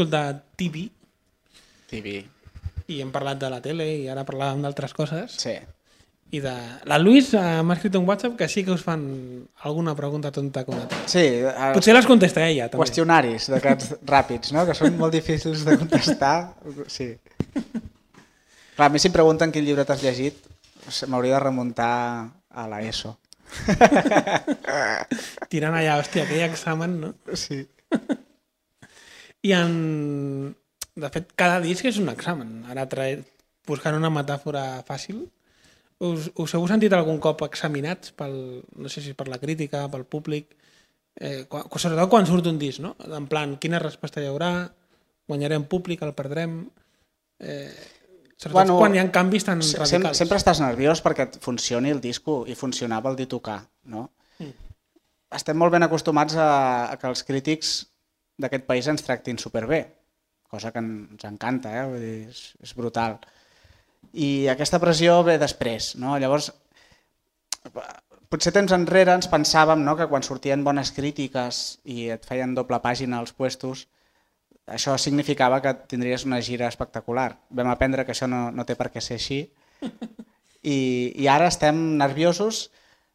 escoltat 0.02 0.42
TV 0.56 0.88
TV. 1.90 2.24
i 2.88 3.00
hem 3.00 3.12
parlat 3.14 3.38
de 3.38 3.48
la 3.50 3.60
tele 3.62 3.84
i 4.02 4.08
ara 4.10 4.24
parlàvem 4.26 4.62
d'altres 4.64 4.92
coses. 4.96 5.36
Sí. 5.38 5.54
I 6.32 6.40
de... 6.40 6.52
La 6.88 6.96
Luis 6.98 7.28
m'ha 7.36 7.74
escrit 7.76 7.94
un 7.96 8.06
WhatsApp 8.08 8.34
que 8.40 8.48
sí 8.48 8.64
que 8.64 8.72
us 8.72 8.82
fan 8.82 9.02
alguna 9.68 9.94
pregunta 9.94 10.32
tonta 10.32 10.64
com 10.64 10.78
a. 10.80 10.86
Sí, 11.06 11.20
eh, 11.44 11.52
Potser 11.76 11.94
les 11.94 12.08
contesta 12.08 12.42
ella, 12.48 12.70
també. 12.72 12.80
qüestionaris 12.82 13.50
d'aquests 13.52 13.92
ràpids, 14.14 14.52
no? 14.56 14.64
que 14.66 14.74
són 14.76 14.96
molt 14.98 15.12
difícils 15.14 15.64
de 15.68 15.76
contestar. 15.78 16.54
Sí. 16.88 17.10
Clar, 17.52 18.88
a 18.88 18.92
mi 18.92 18.98
si 18.98 19.10
em 19.12 19.14
pregunten 19.14 19.52
quin 19.52 19.64
llibre 19.68 19.84
t'has 19.84 20.02
llegit, 20.02 20.40
m'hauria 21.06 21.36
de 21.36 21.44
remuntar 21.44 21.92
a 22.50 22.66
la 22.68 22.80
ESO. 22.82 23.14
Tirant 25.52 25.76
allà, 25.76 25.98
hòstia, 26.00 26.24
aquell 26.24 26.46
examen, 26.48 26.96
no? 27.04 27.12
Sí. 27.36 27.60
I 29.42 29.52
en... 29.58 30.54
De 30.92 31.08
fet, 31.08 31.30
cada 31.36 31.60
disc 31.64 31.86
és 31.88 31.98
un 31.98 32.10
examen. 32.12 32.62
Ara 32.70 32.88
trae... 32.90 33.22
buscant 33.62 33.94
una 33.94 34.10
metàfora 34.10 34.82
fàcil, 34.82 35.20
us, 36.02 36.24
us 36.34 36.54
heu 36.56 36.64
sentit 36.66 36.90
algun 36.96 37.20
cop 37.22 37.44
examinats 37.46 38.10
pel, 38.18 38.34
no 38.74 38.90
sé 38.90 38.98
si 39.04 39.12
per 39.14 39.28
la 39.30 39.38
crítica, 39.38 39.84
pel 39.92 40.02
públic, 40.02 40.56
eh, 41.14 41.44
quan, 41.46 41.68
sobretot 41.70 42.10
quan 42.10 42.26
surt 42.26 42.48
un 42.50 42.58
disc, 42.58 42.82
no? 42.82 42.96
En 43.06 43.28
plan, 43.30 43.54
quina 43.62 43.78
resposta 43.78 44.18
hi 44.18 44.26
haurà, 44.26 44.66
guanyarem 45.30 45.68
públic, 45.70 46.02
el 46.02 46.10
perdrem... 46.18 46.56
Eh, 47.38 47.70
sobretot 48.34 48.56
Bueno, 48.58 48.80
quan 48.80 48.98
hi 48.98 48.98
ha 48.98 49.06
canvis 49.14 49.46
tan 49.46 49.62
Sem 49.62 49.78
radicals. 49.84 50.18
sempre 50.18 50.42
estàs 50.42 50.58
nerviós 50.64 51.04
perquè 51.06 51.28
et 51.28 51.38
funcioni 51.38 51.94
el 51.94 52.02
disco 52.02 52.40
i 52.50 52.58
funcionar 52.58 52.98
vol 53.06 53.14
dir 53.14 53.28
tocar, 53.30 53.60
no? 53.86 54.08
Estem 55.30 55.54
molt 55.56 55.70
ben 55.70 55.86
acostumats 55.86 56.34
a, 56.34 56.50
a 56.90 56.98
que 56.98 57.06
els 57.06 57.22
crítics 57.22 57.76
d'aquest 58.42 58.66
país 58.68 58.88
ens 58.90 59.04
tractin 59.06 59.38
superbé, 59.38 59.84
cosa 60.50 60.72
que 60.72 60.82
ens 60.82 61.24
encanta, 61.28 61.72
eh? 61.78 61.86
Vull 61.88 62.02
dir, 62.02 62.16
és, 62.32 62.42
és 62.62 62.74
brutal. 62.76 63.16
I 64.12 64.48
aquesta 64.52 64.80
pressió 64.82 65.20
ve 65.24 65.38
després, 65.40 65.94
no? 66.02 66.18
Llavors, 66.20 66.50
potser 68.32 68.52
temps 68.52 68.74
enrere 68.74 69.14
ens 69.16 69.30
pensàvem 69.30 69.82
no, 69.86 69.96
que 69.96 70.08
quan 70.10 70.24
sortien 70.26 70.64
bones 70.66 70.92
crítiques 70.96 71.62
i 71.84 72.10
et 72.14 72.26
feien 72.28 72.54
doble 72.58 72.80
pàgina 72.84 73.20
als 73.20 73.32
puestos, 73.36 73.86
això 74.66 74.94
significava 74.98 75.60
que 75.62 75.74
tindries 75.90 76.24
una 76.28 76.40
gira 76.40 76.68
espectacular. 76.70 77.32
Vam 77.50 77.70
aprendre 77.72 78.06
que 78.06 78.14
això 78.14 78.28
no, 78.30 78.50
no 78.54 78.66
té 78.68 78.76
per 78.78 78.90
què 78.94 79.02
ser 79.02 79.18
així 79.20 79.42
i, 80.62 80.78
i 81.16 81.28
ara 81.28 81.50
estem 81.50 81.98
nerviosos 81.98 82.68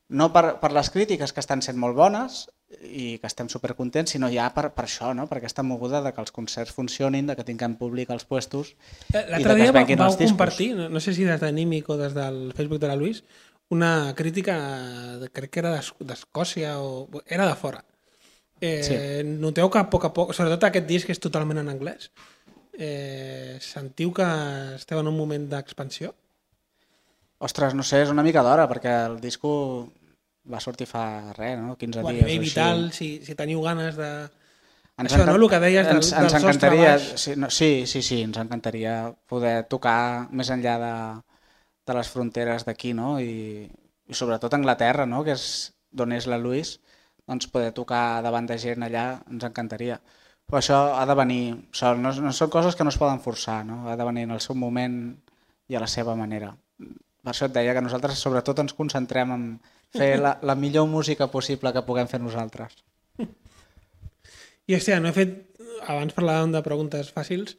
no 0.10 0.30
per, 0.34 0.58
per 0.62 0.72
les 0.76 0.90
crítiques 0.92 1.34
que 1.34 1.44
estan 1.44 1.64
sent 1.64 1.80
molt 1.80 1.98
bones 1.98 2.46
i 2.84 3.18
que 3.22 3.28
estem 3.28 3.48
supercontents, 3.48 4.12
sinó 4.12 4.28
ja 4.30 4.50
per, 4.54 4.74
per 4.76 4.84
això, 4.86 5.14
no? 5.16 5.28
per 5.30 5.38
aquesta 5.40 5.64
moguda 5.64 6.02
de 6.04 6.12
que 6.14 6.20
els 6.20 6.34
concerts 6.36 6.74
funcionin, 6.76 7.26
de 7.30 7.36
que 7.38 7.46
tinguem 7.48 7.78
públic 7.80 8.10
als 8.12 8.26
puestos 8.28 8.74
Eh, 9.14 9.24
i 9.24 9.32
L'altre 9.32 9.54
de 9.54 9.56
que 9.56 9.62
dia 9.62 9.66
es 9.70 9.72
va- 9.74 9.80
venguin 9.80 10.02
els 10.04 10.18
discos. 10.18 10.32
compartir, 10.36 10.76
no, 10.76 10.90
no 10.90 11.00
sé 11.00 11.14
si 11.14 11.24
des 11.24 11.40
de 11.40 11.52
Nímic 11.52 11.88
o 11.90 11.96
des 11.98 12.14
del 12.14 12.52
Facebook 12.54 12.80
de 12.82 12.88
la 12.88 12.96
Luis, 13.00 13.24
una 13.70 14.14
crítica, 14.16 14.58
de, 15.20 15.30
crec 15.30 15.50
que 15.52 15.60
era 15.60 15.72
d'Es- 15.78 15.94
d'Escòcia 16.00 16.80
o 16.80 17.08
era 17.26 17.48
de 17.48 17.56
fora. 17.56 17.86
Eh, 18.60 18.84
Sí. 18.84 18.96
Noteu 19.40 19.70
que 19.70 19.80
a 19.80 19.90
poc 19.90 20.06
a 20.06 20.14
poc, 20.14 20.34
sobretot 20.34 20.64
aquest 20.66 20.88
disc 20.88 21.06
que 21.08 21.14
és 21.16 21.20
totalment 21.20 21.60
en 21.60 21.70
anglès, 21.70 22.12
eh, 22.78 23.58
sentiu 23.62 24.12
que 24.14 24.28
esteu 24.76 25.00
en 25.00 25.08
un 25.08 25.16
moment 25.18 25.48
d'expansió? 25.50 26.14
Ostres, 27.40 27.74
no 27.76 27.84
sé, 27.84 28.02
és 28.02 28.10
una 28.10 28.24
mica 28.26 28.42
d'hora, 28.42 28.68
perquè 28.68 29.06
el 29.06 29.20
disco 29.22 29.92
va 30.52 30.60
sortir 30.64 30.88
fa 30.90 31.34
res, 31.38 31.58
no? 31.60 31.76
15 31.78 32.02
O 32.04 32.08
a 32.10 32.14
dies 32.14 32.24
o 32.24 32.28
així. 32.28 32.40
vital, 32.40 32.84
si, 32.96 33.10
si 33.26 33.36
teniu 33.36 33.62
ganes 33.66 33.96
de... 34.00 34.10
Ens 34.98 35.12
Això, 35.12 35.22
encan- 35.22 35.36
no? 35.38 35.46
El 35.46 35.50
que 35.52 35.60
deies 35.62 35.86
del, 35.86 35.98
ens, 36.00 36.10
del 36.10 36.24
ens 36.26 36.32
sostre 36.34 36.50
encantaria, 36.50 36.94
sí, 37.22 37.36
no, 37.38 37.50
sí, 37.54 37.72
sí, 37.86 38.02
sí, 38.02 38.22
ens 38.26 38.40
encantaria 38.42 38.94
poder 39.30 39.64
tocar 39.70 40.28
més 40.34 40.50
enllà 40.50 40.78
de, 40.82 40.94
de 41.86 41.98
les 42.00 42.10
fronteres 42.10 42.66
d'aquí, 42.66 42.96
no? 42.98 43.20
I, 43.22 43.68
I 44.08 44.18
sobretot 44.18 44.56
Anglaterra, 44.58 45.06
no? 45.06 45.22
Que 45.28 45.36
és 45.38 45.46
d'on 45.94 46.16
és 46.18 46.26
la 46.32 46.40
Luis, 46.42 46.80
doncs 47.30 47.50
poder 47.54 47.74
tocar 47.78 48.24
davant 48.26 48.48
de 48.50 48.58
gent 48.58 48.88
allà 48.88 49.06
ens 49.30 49.46
encantaria. 49.46 50.00
Però 50.48 50.62
això 50.62 50.78
ha 50.96 51.06
de 51.06 51.16
venir 51.20 51.42
sol, 51.76 52.00
no, 52.02 52.14
no 52.24 52.32
són 52.34 52.50
coses 52.50 52.76
que 52.76 52.86
no 52.88 52.90
es 52.94 52.98
poden 52.98 53.20
forçar, 53.22 53.62
no? 53.68 53.84
Ha 53.92 53.98
de 54.00 54.06
venir 54.08 54.24
en 54.26 54.32
el 54.38 54.42
seu 54.42 54.56
moment 54.56 54.98
i 55.68 55.76
a 55.76 55.82
la 55.84 55.90
seva 55.92 56.16
manera. 56.16 56.54
Per 57.28 57.34
això 57.34 57.50
et 57.50 57.56
deia 57.58 57.74
que 57.76 57.82
nosaltres 57.84 58.22
sobretot 58.24 58.62
ens 58.64 58.72
concentrem 58.78 59.32
en 59.36 59.42
fer 59.92 60.14
la, 60.22 60.38
la 60.48 60.54
millor 60.56 60.86
música 60.88 61.28
possible 61.28 61.74
que 61.76 61.82
puguem 61.84 62.08
fer 62.08 62.22
nosaltres. 62.24 62.72
I 64.68 64.76
hòstia, 64.78 65.02
no 65.04 65.10
he 65.12 65.16
fet, 65.16 65.34
abans 65.92 66.16
parlàvem 66.16 66.54
de 66.56 66.62
preguntes 66.64 67.10
fàcils, 67.16 67.58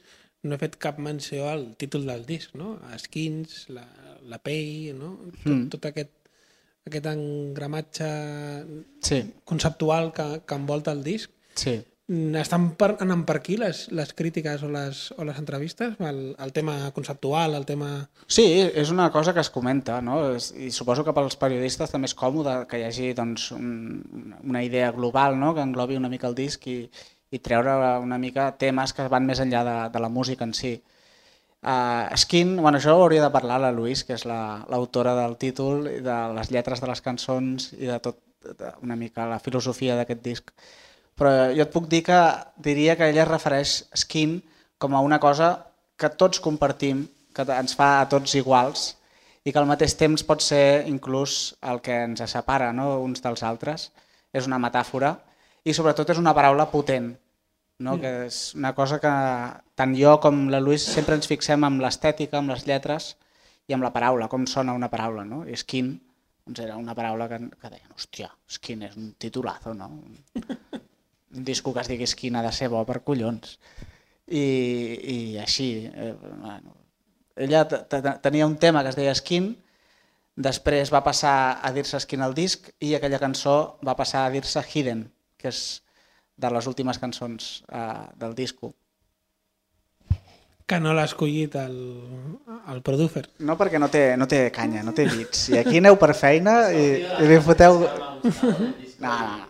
no 0.49 0.57
he 0.57 0.61
fet 0.63 0.79
cap 0.81 0.97
menció 1.05 1.51
al 1.51 1.67
títol 1.81 2.07
del 2.09 2.25
disc, 2.29 2.55
no? 2.57 2.79
Skins, 3.01 3.67
la, 3.77 3.85
la 4.29 4.41
pell, 4.41 4.95
no? 4.97 5.11
Tot, 5.43 5.53
Mm. 5.53 5.69
tot 5.77 5.87
aquest, 5.91 6.15
aquest 6.89 7.07
engramatge 7.13 8.09
Sí, 9.05 9.21
conceptual 9.45 10.13
que, 10.17 10.29
que 10.49 10.55
envolta 10.63 10.93
el 10.97 11.05
disc. 11.05 11.31
sí. 11.55 11.83
Estan 12.09 12.71
per, 12.81 12.95
anant 13.05 13.27
per 13.29 13.35
aquí 13.37 13.59
les, 13.61 13.83
les 13.93 14.15
crítiques 14.17 14.63
o 14.65 14.69
les, 14.73 15.01
o 15.21 15.27
les 15.29 15.37
entrevistes? 15.37 15.99
El, 16.01 16.35
el 16.41 16.53
tema 16.57 16.91
conceptual, 16.97 17.53
el 17.59 17.67
tema... 17.69 18.09
Sí, 18.25 18.47
és 18.65 18.89
una 18.89 19.11
cosa 19.13 19.35
que 19.37 19.43
es 19.45 19.51
comenta, 19.53 19.99
no? 20.01 20.17
I 20.57 20.71
suposo 20.73 21.05
que 21.05 21.13
pels 21.13 21.37
periodistes 21.37 21.93
també 21.93 22.09
és 22.09 22.17
còmode 22.17 22.63
que 22.71 22.81
hi 22.81 22.87
hagi 22.87 23.11
doncs, 23.19 23.51
un, 23.53 24.33
una 24.41 24.63
idea 24.65 24.89
global 24.97 25.37
no? 25.37 25.53
que 25.55 25.61
englobi 25.61 26.01
una 26.01 26.09
mica 26.09 26.31
el 26.33 26.39
disc 26.39 26.65
i, 26.73 26.79
i 27.29 27.43
treure 27.45 27.77
una 28.01 28.17
mica 28.17 28.55
temes 28.57 28.97
que 28.97 29.05
van 29.13 29.29
més 29.29 29.45
enllà 29.45 29.61
de, 29.69 29.77
de 29.93 30.01
la 30.07 30.09
música 30.09 30.49
en 30.49 30.57
si. 30.57 30.79
Uh, 31.61 32.09
Skin, 32.17 32.57
bueno, 32.63 32.79
això 32.81 32.97
ho 32.97 33.03
hauria 33.05 33.27
de 33.27 33.33
parlar 33.35 33.61
la 33.61 33.73
Louise, 33.75 34.07
que 34.09 34.17
és 34.17 34.25
la- 34.25 34.65
l'autora 34.73 35.13
del 35.19 35.37
títol, 35.37 35.85
i 35.93 36.01
de 36.01 36.19
les 36.41 36.53
lletres 36.55 36.81
de 36.81 36.89
les 36.89 37.05
cançons 37.05 37.73
i 37.77 37.85
de 37.91 38.01
tot 38.01 38.23
de, 38.49 38.73
una 38.81 38.97
mica 38.97 39.29
la 39.29 39.41
filosofia 39.45 39.97
d'aquest 39.99 40.23
disc. 40.25 40.53
Però 41.19 41.33
jo 41.51 41.65
et 41.65 41.73
puc 41.75 41.89
dir 41.91 42.05
que 42.07 42.19
diria 42.63 42.95
que 42.97 43.09
ella 43.11 43.25
es 43.25 43.31
refereix 43.31 43.73
Skin 43.97 44.39
com 44.79 44.95
a 44.95 45.03
una 45.03 45.19
cosa 45.19 45.51
que 45.99 46.11
tots 46.15 46.39
compartim, 46.41 47.07
que 47.35 47.45
ens 47.55 47.75
fa 47.79 47.99
a 47.99 48.09
tots 48.11 48.37
iguals 48.39 48.93
i 49.45 49.53
que 49.53 49.59
al 49.59 49.67
mateix 49.67 49.97
temps 49.99 50.23
pot 50.27 50.43
ser 50.45 50.87
inclús 50.87 51.57
el 51.73 51.81
que 51.83 51.97
ens 52.07 52.23
separa 52.31 52.71
no? 52.73 53.01
uns 53.03 53.23
dels 53.25 53.43
altres. 53.43 53.91
És 54.31 54.47
una 54.47 54.61
metàfora 54.63 55.17
i 55.65 55.75
sobretot 55.75 56.11
és 56.13 56.21
una 56.21 56.35
paraula 56.37 56.69
potent, 56.71 57.15
no? 57.83 57.97
que 58.01 58.11
és 58.27 58.41
una 58.55 58.75
cosa 58.77 58.99
que 59.03 59.13
tant 59.79 59.95
jo 59.99 60.19
com 60.23 60.47
la 60.53 60.61
Lluís 60.61 60.85
sempre 60.85 61.17
ens 61.19 61.31
fixem 61.31 61.65
amb 61.67 61.83
l'estètica, 61.83 62.39
amb 62.39 62.53
les 62.53 62.67
lletres 62.69 63.15
i 63.69 63.75
amb 63.75 63.87
la 63.87 63.93
paraula, 63.95 64.29
com 64.29 64.47
sona 64.47 64.77
una 64.77 64.91
paraula. 64.93 65.25
No? 65.27 65.43
I 65.49 65.57
skin 65.57 65.97
doncs 66.49 66.63
era 66.65 66.77
una 66.81 66.95
paraula 66.97 67.29
que, 67.29 67.41
que 67.61 67.73
deien, 67.73 67.91
hòstia, 67.97 68.31
skin 68.49 68.87
és 68.87 68.95
un 68.97 69.11
titulazo, 69.21 69.75
no? 69.77 69.91
un 71.35 71.45
disco 71.45 71.75
que 71.75 71.81
es 71.81 71.89
digui 71.89 72.07
Skin 72.07 72.37
ha 72.37 72.43
de 72.43 72.53
ser 72.53 72.69
bo 72.73 72.85
per 72.89 73.03
collons. 73.05 73.59
I, 74.29 74.43
i 75.15 75.19
així, 75.41 75.89
eh, 75.89 76.15
bueno, 76.21 76.75
ella 77.37 77.67
te- 77.69 77.85
te- 77.89 78.17
tenia 78.21 78.47
un 78.47 78.57
tema 78.59 78.83
que 78.83 78.91
es 78.93 78.97
deia 78.97 79.15
Skin, 79.15 79.55
després 80.37 80.93
va 80.93 81.01
passar 81.03 81.61
a 81.63 81.73
dir-se 81.73 81.99
Skin 82.01 82.23
al 82.23 82.35
disc 82.37 82.69
i 82.81 82.93
aquella 82.95 83.19
cançó 83.19 83.79
va 83.87 83.97
passar 83.97 84.27
a 84.27 84.31
dir-se 84.31 84.61
Hidden, 84.63 85.07
que 85.39 85.49
és 85.49 85.63
de 86.39 86.51
les 86.55 86.67
últimes 86.71 86.99
cançons 87.03 87.65
eh, 87.73 88.05
del 88.17 88.35
disco. 88.35 88.75
que 90.69 90.77
no 90.85 90.93
l'ha 90.93 91.07
escollit 91.09 91.55
el, 91.57 91.77
el 92.69 92.83
producer. 92.85 93.23
No 93.41 93.55
perquè 93.57 93.79
no 93.81 93.87
té, 93.89 94.03
no 94.21 94.27
té 94.29 94.51
canya, 94.53 94.83
no 94.85 94.93
té 94.93 95.07
bits. 95.09 95.47
I 95.49 95.63
aquí 95.63 95.79
aneu 95.81 95.97
per 95.97 96.11
feina 96.13 96.69
i, 96.77 96.83
i 97.25 97.29
li 97.31 97.39
foteu... 97.41 97.79
No, 99.01 99.15
no, 99.15 99.47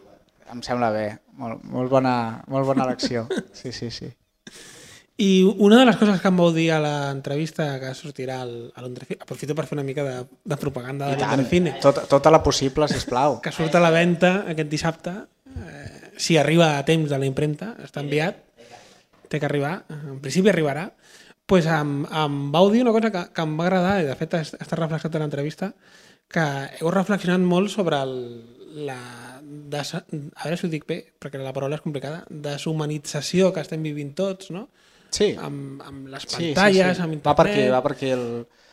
em 0.52 0.62
sembla 0.62 0.90
bé. 0.94 1.06
Molt, 1.38 1.62
molt, 1.64 1.90
bona, 1.90 2.42
molt 2.48 2.66
bona 2.66 2.84
elecció. 2.88 3.26
Sí, 3.52 3.72
sí, 3.72 3.90
sí. 3.90 4.08
I 5.18 5.42
una 5.58 5.80
de 5.80 5.86
les 5.88 5.96
coses 5.98 6.20
que 6.22 6.30
em 6.30 6.36
vau 6.38 6.52
dir 6.54 6.68
a 6.70 6.78
l'entrevista 6.78 7.64
que 7.82 7.88
sortirà 7.98 8.36
al, 8.44 8.52
a 8.78 8.84
l'Ondrefine, 8.84 9.18
aprofito 9.24 9.54
per 9.58 9.64
fer 9.66 9.74
una 9.74 9.82
mica 9.86 10.04
de, 10.06 10.12
de 10.46 10.58
propaganda 10.60 11.08
de 11.10 11.16
l'Ondrefine, 11.18 11.72
Tota, 11.82 12.04
tota 12.06 12.30
la 12.30 12.38
possible, 12.42 12.86
sisplau. 12.86 13.40
que 13.42 13.50
surt 13.50 13.74
a 13.74 13.82
la 13.82 13.90
venda 13.90 14.44
aquest 14.52 14.70
dissabte, 14.70 15.14
eh, 15.58 16.12
si 16.22 16.36
arriba 16.38 16.76
a 16.78 16.84
temps 16.86 17.10
de 17.10 17.18
la 17.18 17.26
impremta, 17.26 17.72
està 17.82 17.98
enviat, 18.04 18.38
té 19.28 19.40
que 19.42 19.46
arribar, 19.50 19.80
en 19.90 20.20
principi 20.22 20.52
arribarà, 20.54 20.86
pues 21.50 21.66
em, 21.66 22.04
em 22.06 22.38
vau 22.54 22.70
dir 22.70 22.84
una 22.86 22.94
cosa 22.94 23.10
que, 23.10 23.24
que 23.34 23.42
em 23.42 23.58
va 23.58 23.66
agradar, 23.66 23.96
i 24.04 24.06
de 24.06 24.14
fet 24.22 24.38
es- 24.38 24.54
està 24.54 24.78
reflexat 24.78 25.18
a 25.18 25.24
l'entrevista, 25.24 25.72
que 26.30 26.46
heu 26.78 26.94
reflexionat 26.94 27.42
molt 27.42 27.74
sobre 27.74 27.98
el, 28.06 28.14
la 28.86 29.00
des, 29.48 29.94
a 29.94 30.02
veure 30.44 30.56
si 30.60 30.66
ho 30.66 30.70
dic 30.72 30.84
bé, 30.88 31.00
perquè 31.20 31.40
la 31.40 31.52
paraula 31.56 31.78
és 31.78 31.82
complicada, 31.84 32.24
deshumanització 32.28 33.52
que 33.52 33.62
estem 33.64 33.82
vivint 33.82 34.14
tots, 34.18 34.50
no? 34.54 34.68
Sí, 35.10 35.32
amb, 35.40 35.80
amb 35.82 36.08
les 36.12 36.26
sí, 36.28 36.52
pantalles, 36.52 36.90
sí, 36.92 37.00
sí. 37.00 37.02
amb 37.02 37.16
internet... 37.16 37.26
Va 37.30 37.34
per 37.38 37.46
aquí, 37.50 37.66
va 37.72 37.82
per 37.84 37.92
aquí 37.96 38.10
el... 38.12 38.24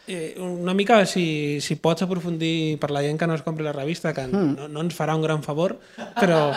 Eh, 0.07 0.35
una 0.37 0.75
mica, 0.77 0.99
si, 1.09 1.57
si 1.65 1.77
pots 1.81 2.03
aprofundir 2.05 2.77
per 2.77 2.91
la 2.93 3.01
gent 3.01 3.17
que 3.17 3.25
no 3.25 3.33
es 3.33 3.41
compri 3.41 3.63
la 3.65 3.71
revista, 3.73 4.11
que 4.13 4.27
Hmm. 4.27 4.51
no, 4.53 4.67
no 4.69 4.83
ens 4.85 4.93
farà 4.93 5.15
un 5.17 5.23
gran 5.23 5.41
favor, 5.41 5.79
però, 6.19 6.51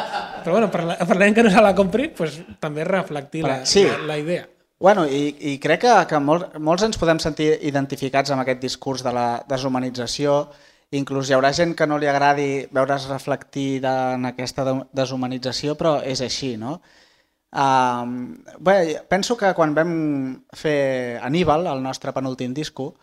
però 0.44 0.52
bueno, 0.58 0.68
per, 0.70 0.82
la, 0.84 0.98
per 0.98 1.16
la 1.16 1.24
gent 1.30 1.38
que 1.38 1.46
no 1.46 1.50
se 1.54 1.62
la 1.64 1.74
compri, 1.78 2.10
pues, 2.12 2.40
també 2.60 2.84
reflectir 2.84 3.44
la, 3.46 3.62
Sí. 3.64 3.86
la, 3.86 3.98
la 4.10 4.18
idea. 4.18 4.48
Bueno, 4.78 5.06
i, 5.08 5.32
i 5.40 5.56
crec 5.58 5.80
que, 5.86 5.94
que 6.10 6.20
molt, 6.22 6.58
molts 6.62 6.84
ens 6.86 6.98
podem 7.00 7.18
sentir 7.18 7.48
identificats 7.66 8.30
amb 8.30 8.44
aquest 8.44 8.60
discurs 8.62 9.02
de 9.02 9.10
la 9.16 9.24
deshumanització. 9.48 10.48
Inclús 10.96 11.28
hi 11.28 11.34
haurà 11.36 11.50
gent 11.52 11.74
que 11.76 11.86
no 11.86 11.98
li 12.00 12.08
agradi 12.08 12.66
veure's 12.72 13.08
reflectida 13.10 14.14
en 14.14 14.24
aquesta 14.24 14.64
de- 14.64 14.86
deshumanització, 14.96 15.74
però 15.76 15.98
és 16.00 16.22
així, 16.24 16.56
no? 16.56 16.78
Um, 17.52 18.42
bé, 18.60 19.00
penso 19.08 19.36
que 19.36 19.52
quan 19.56 19.74
vam 19.76 19.92
fer 20.56 21.18
Aníbal, 21.24 21.66
el 21.66 21.82
nostre 21.82 22.12
penúltim 22.12 22.54
disco, 22.54 22.94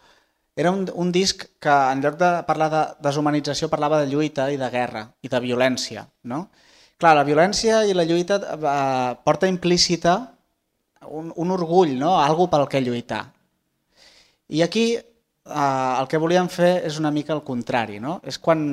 era 0.55 0.71
un, 0.71 0.85
un 0.93 1.11
disc 1.11 1.45
que 1.59 1.69
en 1.91 2.01
lloc 2.01 2.17
de 2.17 2.29
parlar 2.47 2.69
de 2.73 2.83
deshumanització 3.07 3.69
parlava 3.69 3.99
de 4.01 4.07
lluita 4.11 4.47
i 4.53 4.57
de 4.57 4.69
guerra 4.69 5.05
i 5.21 5.29
de 5.29 5.39
violència. 5.43 6.07
No? 6.23 6.47
Clar, 6.97 7.15
la 7.17 7.25
violència 7.27 7.83
i 7.85 7.93
la 7.93 8.05
lluita 8.07 8.37
eh, 8.55 9.15
porta 9.25 9.49
implícita 9.51 10.15
un, 11.09 11.33
un 11.35 11.51
orgull, 11.51 11.97
no? 11.99 12.15
algo 12.21 12.47
pel 12.49 12.67
que 12.71 12.81
lluitar. 12.81 13.25
I 14.47 14.61
aquí 14.61 14.85
eh, 15.45 15.93
el 15.99 16.07
que 16.11 16.21
volíem 16.21 16.49
fer 16.51 16.73
és 16.89 16.99
una 17.01 17.11
mica 17.11 17.33
el 17.35 17.43
contrari. 17.47 17.99
No? 17.99 18.19
És 18.23 18.39
quan, 18.41 18.65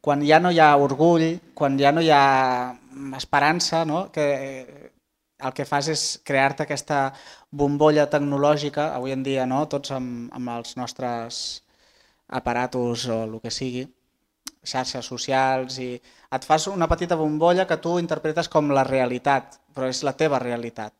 quan 0.00 0.24
ja 0.26 0.40
no 0.40 0.52
hi 0.52 0.60
ha 0.60 0.74
orgull, 0.76 1.38
quan 1.54 1.78
ja 1.80 1.92
no 1.92 2.04
hi 2.04 2.10
ha 2.12 2.74
esperança, 3.16 3.84
no? 3.88 4.06
que 4.12 4.26
el 5.42 5.54
que 5.56 5.66
fas 5.66 5.88
és 5.90 6.02
crear-te 6.24 6.64
aquesta 6.64 7.10
bombolla 7.50 8.08
tecnològica, 8.10 8.92
avui 8.96 9.14
en 9.14 9.24
dia 9.26 9.46
no? 9.46 9.64
tots 9.68 9.92
amb, 9.96 10.30
amb 10.34 10.54
els 10.56 10.76
nostres 10.78 11.62
aparatos 12.32 13.08
o 13.10 13.24
el 13.26 13.38
que 13.42 13.50
sigui, 13.52 13.86
xarxes 14.62 15.08
socials, 15.10 15.78
i 15.82 15.96
et 16.32 16.44
fas 16.46 16.68
una 16.70 16.88
petita 16.88 17.18
bombolla 17.18 17.66
que 17.66 17.80
tu 17.82 17.98
interpretes 18.00 18.48
com 18.48 18.70
la 18.72 18.86
realitat, 18.88 19.58
però 19.74 19.88
és 19.90 20.02
la 20.06 20.14
teva 20.16 20.40
realitat. 20.40 20.94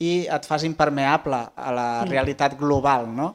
I 0.00 0.26
et 0.32 0.46
fas 0.48 0.64
impermeable 0.64 1.40
a 1.56 1.72
la 1.76 1.88
realitat 2.08 2.56
global, 2.60 3.08
no? 3.16 3.34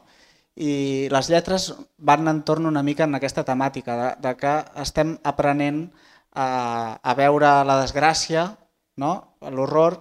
I 0.56 1.08
les 1.12 1.28
lletres 1.28 1.68
van 1.98 2.28
entorn 2.30 2.66
una 2.66 2.82
mica 2.82 3.04
en 3.04 3.14
aquesta 3.18 3.44
temàtica, 3.44 3.96
de, 4.00 4.10
de 4.24 4.32
que 4.40 4.52
estem 4.82 5.16
aprenent 5.24 5.82
a, 6.32 6.46
a 7.02 7.14
veure 7.18 7.50
la 7.68 7.80
desgràcia, 7.82 8.46
no? 8.96 9.12
l'horror, 9.52 10.00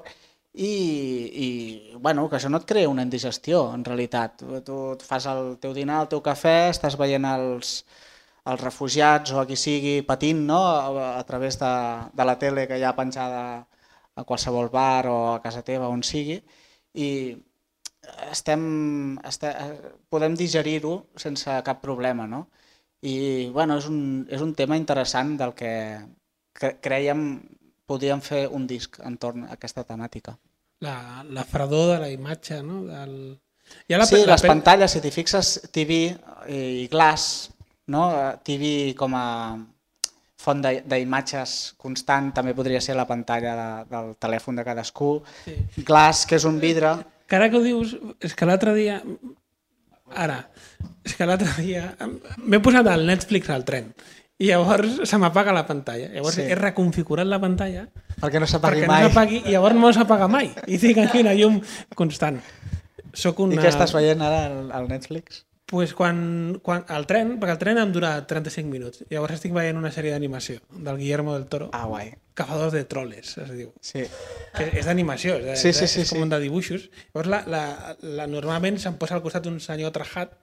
i, 0.56 0.72
i 1.46 1.48
bueno, 2.00 2.30
que 2.30 2.38
això 2.40 2.50
no 2.50 2.62
et 2.64 2.68
crea 2.70 2.90
una 2.90 3.04
indigestió, 3.04 3.66
en 3.76 3.84
realitat. 3.84 4.40
Tu, 4.40 4.62
tu 4.64 4.80
et 4.96 5.04
fas 5.04 5.28
el 5.32 5.58
teu 5.60 5.76
dinar, 5.76 6.02
el 6.06 6.12
teu 6.14 6.24
cafè, 6.24 6.58
estàs 6.72 6.96
veient 7.00 7.28
els, 7.28 7.76
els 8.46 8.62
refugiats 8.62 9.34
o 9.36 9.42
a 9.42 9.46
qui 9.50 9.58
sigui 9.60 9.98
patint 10.08 10.46
no? 10.48 10.62
a, 10.64 11.10
a 11.20 11.24
través 11.28 11.60
de, 11.60 11.74
de 12.14 12.28
la 12.32 12.38
tele 12.40 12.68
que 12.70 12.80
hi 12.80 12.86
ha 12.88 12.96
penjada 12.96 13.42
a 14.16 14.24
qualsevol 14.24 14.70
bar 14.72 15.08
o 15.12 15.18
a 15.34 15.42
casa 15.44 15.64
teva, 15.68 15.92
on 15.92 16.04
sigui, 16.04 16.40
i 16.96 17.10
estem, 18.32 19.18
estem, 19.28 19.76
podem 20.10 20.36
digerir-ho 20.38 21.06
sense 21.16 21.50
cap 21.66 21.82
problema. 21.82 22.28
No? 22.28 22.48
I 23.06 23.50
bueno, 23.54 23.78
és, 23.78 23.86
un, 23.92 24.26
és 24.30 24.42
un 24.42 24.54
tema 24.58 24.78
interessant 24.78 25.36
del 25.38 25.54
que 25.54 25.72
cre 26.56 26.78
creiem 26.82 27.26
podíem 27.86 28.22
fer 28.26 28.48
un 28.50 28.66
disc 28.66 28.98
entorn 29.06 29.44
a 29.46 29.54
aquesta 29.60 29.84
temàtica. 29.86 30.34
La, 30.82 31.24
la 31.30 31.44
fredor 31.46 31.94
de 31.94 32.00
la 32.02 32.10
imatge, 32.10 32.62
no? 32.66 32.82
Del... 32.88 33.14
Ja 33.90 34.00
Sí, 34.06 34.20
la 34.26 34.34
les 34.36 34.42
pel- 34.44 34.52
pantalles, 34.54 34.92
si 34.94 35.02
t'hi 35.02 35.12
fixes, 35.14 35.56
TV 35.74 36.00
i 36.50 36.88
Glass, 36.92 37.52
no? 37.94 38.08
TV 38.46 38.94
com 38.98 39.14
a 39.18 39.26
font 40.46 40.62
de- 40.62 40.84
d'imatges 40.86 41.74
constant, 41.82 42.32
també 42.36 42.54
podria 42.54 42.82
ser 42.82 42.94
la 42.98 43.08
pantalla 43.10 43.54
de, 43.58 43.70
del 43.90 44.12
telèfon 44.22 44.60
de 44.60 44.66
cadascú. 44.68 45.12
Sí. 45.46 45.56
Glass, 45.88 46.26
que 46.30 46.36
és 46.38 46.46
un 46.46 46.60
vidre, 46.62 46.92
Que 47.28 47.36
ara 47.40 47.50
que 47.50 47.58
ho 47.58 47.64
dius, 47.66 47.96
és 48.22 48.36
que 48.38 48.46
l'altre 48.46 48.74
dia... 48.78 49.00
Ara, 50.16 50.44
és 51.04 51.16
que 51.18 51.26
l'altre 51.26 51.50
dia 51.58 51.96
m'he 52.46 52.60
posat 52.62 52.86
el 52.92 53.08
Netflix 53.10 53.50
al 53.50 53.64
tren 53.66 53.88
i 54.38 54.50
llavors 54.52 55.00
se 55.08 55.18
m'apaga 55.18 55.54
la 55.56 55.64
pantalla. 55.66 56.10
Llavors 56.12 56.36
Sí. 56.36 56.44
he 56.46 56.56
reconfigurat 56.60 57.26
la 57.28 57.40
pantalla 57.40 57.88
perquè 58.20 58.40
no 58.40 58.48
s'apagui 58.52 58.84
mai. 58.86 59.02
no 59.04 59.10
s'apagui 59.10 59.42
i 59.46 59.54
llavors 59.56 59.76
no 59.80 59.92
s'apaga 59.96 60.28
mai. 60.28 60.52
I 60.68 60.78
tinc 60.78 61.00
aquí 61.06 61.24
una 61.24 61.34
llum 61.34 61.62
constant. 61.96 62.42
Soc 63.16 63.40
una... 63.40 63.56
I 63.56 63.58
què 63.64 63.72
estàs 63.72 63.94
veient 63.96 64.22
ara 64.22 64.42
al 64.76 64.90
Netflix? 64.92 65.46
Pues 65.66 65.96
quan, 65.98 66.60
quan, 66.62 66.84
el 66.94 67.08
tren, 67.10 67.40
perquè 67.42 67.56
el 67.56 67.58
tren 67.58 67.80
em 67.82 67.92
dura 67.92 68.12
35 68.30 68.70
minuts. 68.70 69.02
Llavors 69.10 69.34
estic 69.40 69.54
veient 69.56 69.80
una 69.80 69.90
sèrie 69.92 70.12
d'animació 70.14 70.60
del 70.70 71.00
Guillermo 71.00 71.34
del 71.34 71.48
Toro, 71.50 71.72
Ah, 71.74 71.88
guai. 71.90 72.12
Cazadors 72.38 72.74
de 72.76 72.84
troles, 72.86 73.32
es 73.42 73.50
diu. 73.56 73.72
Sí. 73.82 74.04
Que 74.54 74.68
és 74.78 74.86
d'animació, 74.86 75.38
és, 75.40 75.46
de- 75.46 75.56
Sí, 75.58 75.72
sí, 75.74 75.88
sí, 75.88 76.02
és 76.04 76.10
com 76.12 76.20
sí. 76.20 76.24
un 76.24 76.30
de 76.30 76.40
dibuixos. 76.44 76.90
Llavors, 77.16 77.30
la, 77.32 77.40
la, 77.48 77.96
la, 78.02 78.28
normalment 78.28 78.78
se'm 78.78 79.00
posa 79.02 79.16
al 79.18 79.24
costat 79.24 79.48
un 79.50 79.58
senyor 79.64 79.92
trajat, 79.96 80.36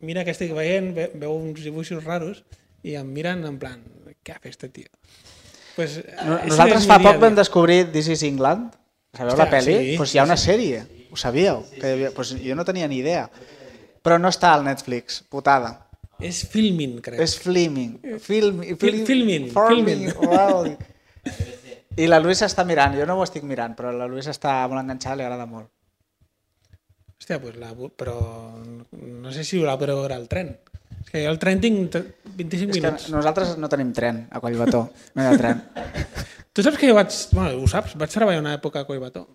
mira 0.00 0.24
que 0.24 0.30
estic 0.32 0.54
veient, 0.56 0.94
ve, 0.96 1.10
veu 1.20 1.34
uns 1.36 1.60
dibuixos 1.66 2.04
raros 2.04 2.44
i 2.82 2.94
em 2.96 3.12
miren 3.12 3.44
en 3.44 3.58
plan, 3.60 3.82
què 4.24 4.32
ha 4.32 4.40
fet 4.40 4.54
este 4.54 4.70
tio? 4.72 4.88
Pues, 5.76 6.00
No, 6.24 6.38
ese 6.38 6.48
nosaltres 6.54 6.86
fa 6.88 6.96
poc 7.02 7.20
vam 7.20 7.34
descobrir 7.36 7.90
This 7.92 8.08
is 8.08 8.22
England. 8.22 8.72
Sabeu 9.12 9.34
Hòstia, 9.34 9.44
la 9.44 9.50
pel·li? 9.50 9.76
sí, 9.90 9.94
pues 9.98 10.14
hi 10.14 10.18
ha 10.18 10.24
una 10.24 10.36
sèrie, 10.40 10.84
ho 11.10 11.16
sabíeu? 11.18 11.64
Que 11.76 11.88
hi 11.88 11.92
havia... 11.98 12.10
pues 12.14 12.30
jo 12.40 12.54
no 12.56 12.64
tenia 12.64 12.86
ni 12.88 13.02
idea. 13.04 13.28
Però 14.02 14.16
no 14.18 14.28
està 14.32 14.54
al 14.54 14.64
Netflix, 14.64 15.20
putada. 15.28 15.74
És 16.20 16.42
filming, 16.52 16.98
crec. 17.04 17.20
És 17.20 17.34
Fliming. 17.40 17.98
Film, 18.20 18.62
Fil- 18.80 19.04
filming, 19.08 19.50
filming. 19.52 20.06
Wow. 20.20 20.66
I 22.00 22.06
la 22.08 22.18
Luisa 22.20 22.46
està 22.48 22.64
mirant, 22.64 22.94
jo 22.96 23.04
no 23.08 23.16
ho 23.18 23.24
estic 23.24 23.42
mirant, 23.44 23.74
però 23.76 23.90
la 23.92 24.06
Luisa 24.08 24.30
està 24.32 24.58
molt 24.68 24.80
enganxada, 24.82 25.16
li 25.20 25.24
agrada 25.24 25.46
molt. 25.48 25.68
Hòstia, 27.20 27.38
pues 27.42 27.56
la, 27.60 27.72
però 27.96 28.14
no 28.96 29.32
sé 29.32 29.44
si 29.44 29.60
la 29.60 29.76
podreu 29.80 30.00
veure 30.00 30.16
al 30.16 30.28
tren. 30.28 30.54
És 31.00 31.10
que 31.12 31.24
jo 31.24 31.30
al 31.32 31.38
tren 31.40 31.60
tinc 31.60 31.90
tre- 31.92 32.04
25 32.36 32.70
És 32.70 32.76
que 32.76 32.80
minuts. 32.86 33.08
nosaltres 33.12 33.56
no 33.60 33.68
tenim 33.72 33.92
tren 33.96 34.26
a 34.30 34.40
Collbató, 34.40 34.86
no 35.14 35.22
hi 35.24 35.28
ha 35.28 35.36
tren. 35.40 35.60
Tu 36.52 36.64
saps 36.66 36.76
que 36.80 36.88
jo 36.90 36.96
vaig... 36.96 37.12
Bueno, 37.32 37.60
ho 37.62 37.68
saps, 37.70 37.92
vaig 38.00 38.10
treballar 38.10 38.40
una 38.42 38.54
època 38.56 38.80
a 38.82 38.84
Collbató. 38.88 39.28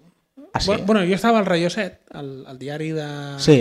Ah, 0.51 0.59
sí? 0.59 0.67
Bueno, 0.67 0.85
bueno, 0.85 1.01
jo 1.07 1.15
estava 1.15 1.39
al 1.39 1.45
Rayo 1.47 1.69
Set, 1.69 2.01
al, 2.11 2.45
al 2.47 2.57
diari 2.59 2.89
de... 2.91 3.05
Sí. 3.39 3.59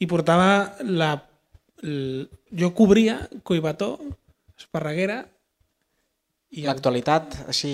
I 0.00 0.10
portava 0.10 0.76
la... 0.84 1.14
El, 1.84 2.28
jo 2.56 2.70
cobria 2.74 3.18
Collbató, 3.44 3.98
Esparreguera 4.56 5.18
i 6.56 6.62
el, 6.62 6.68
L'actualitat, 6.70 7.34
així... 7.50 7.70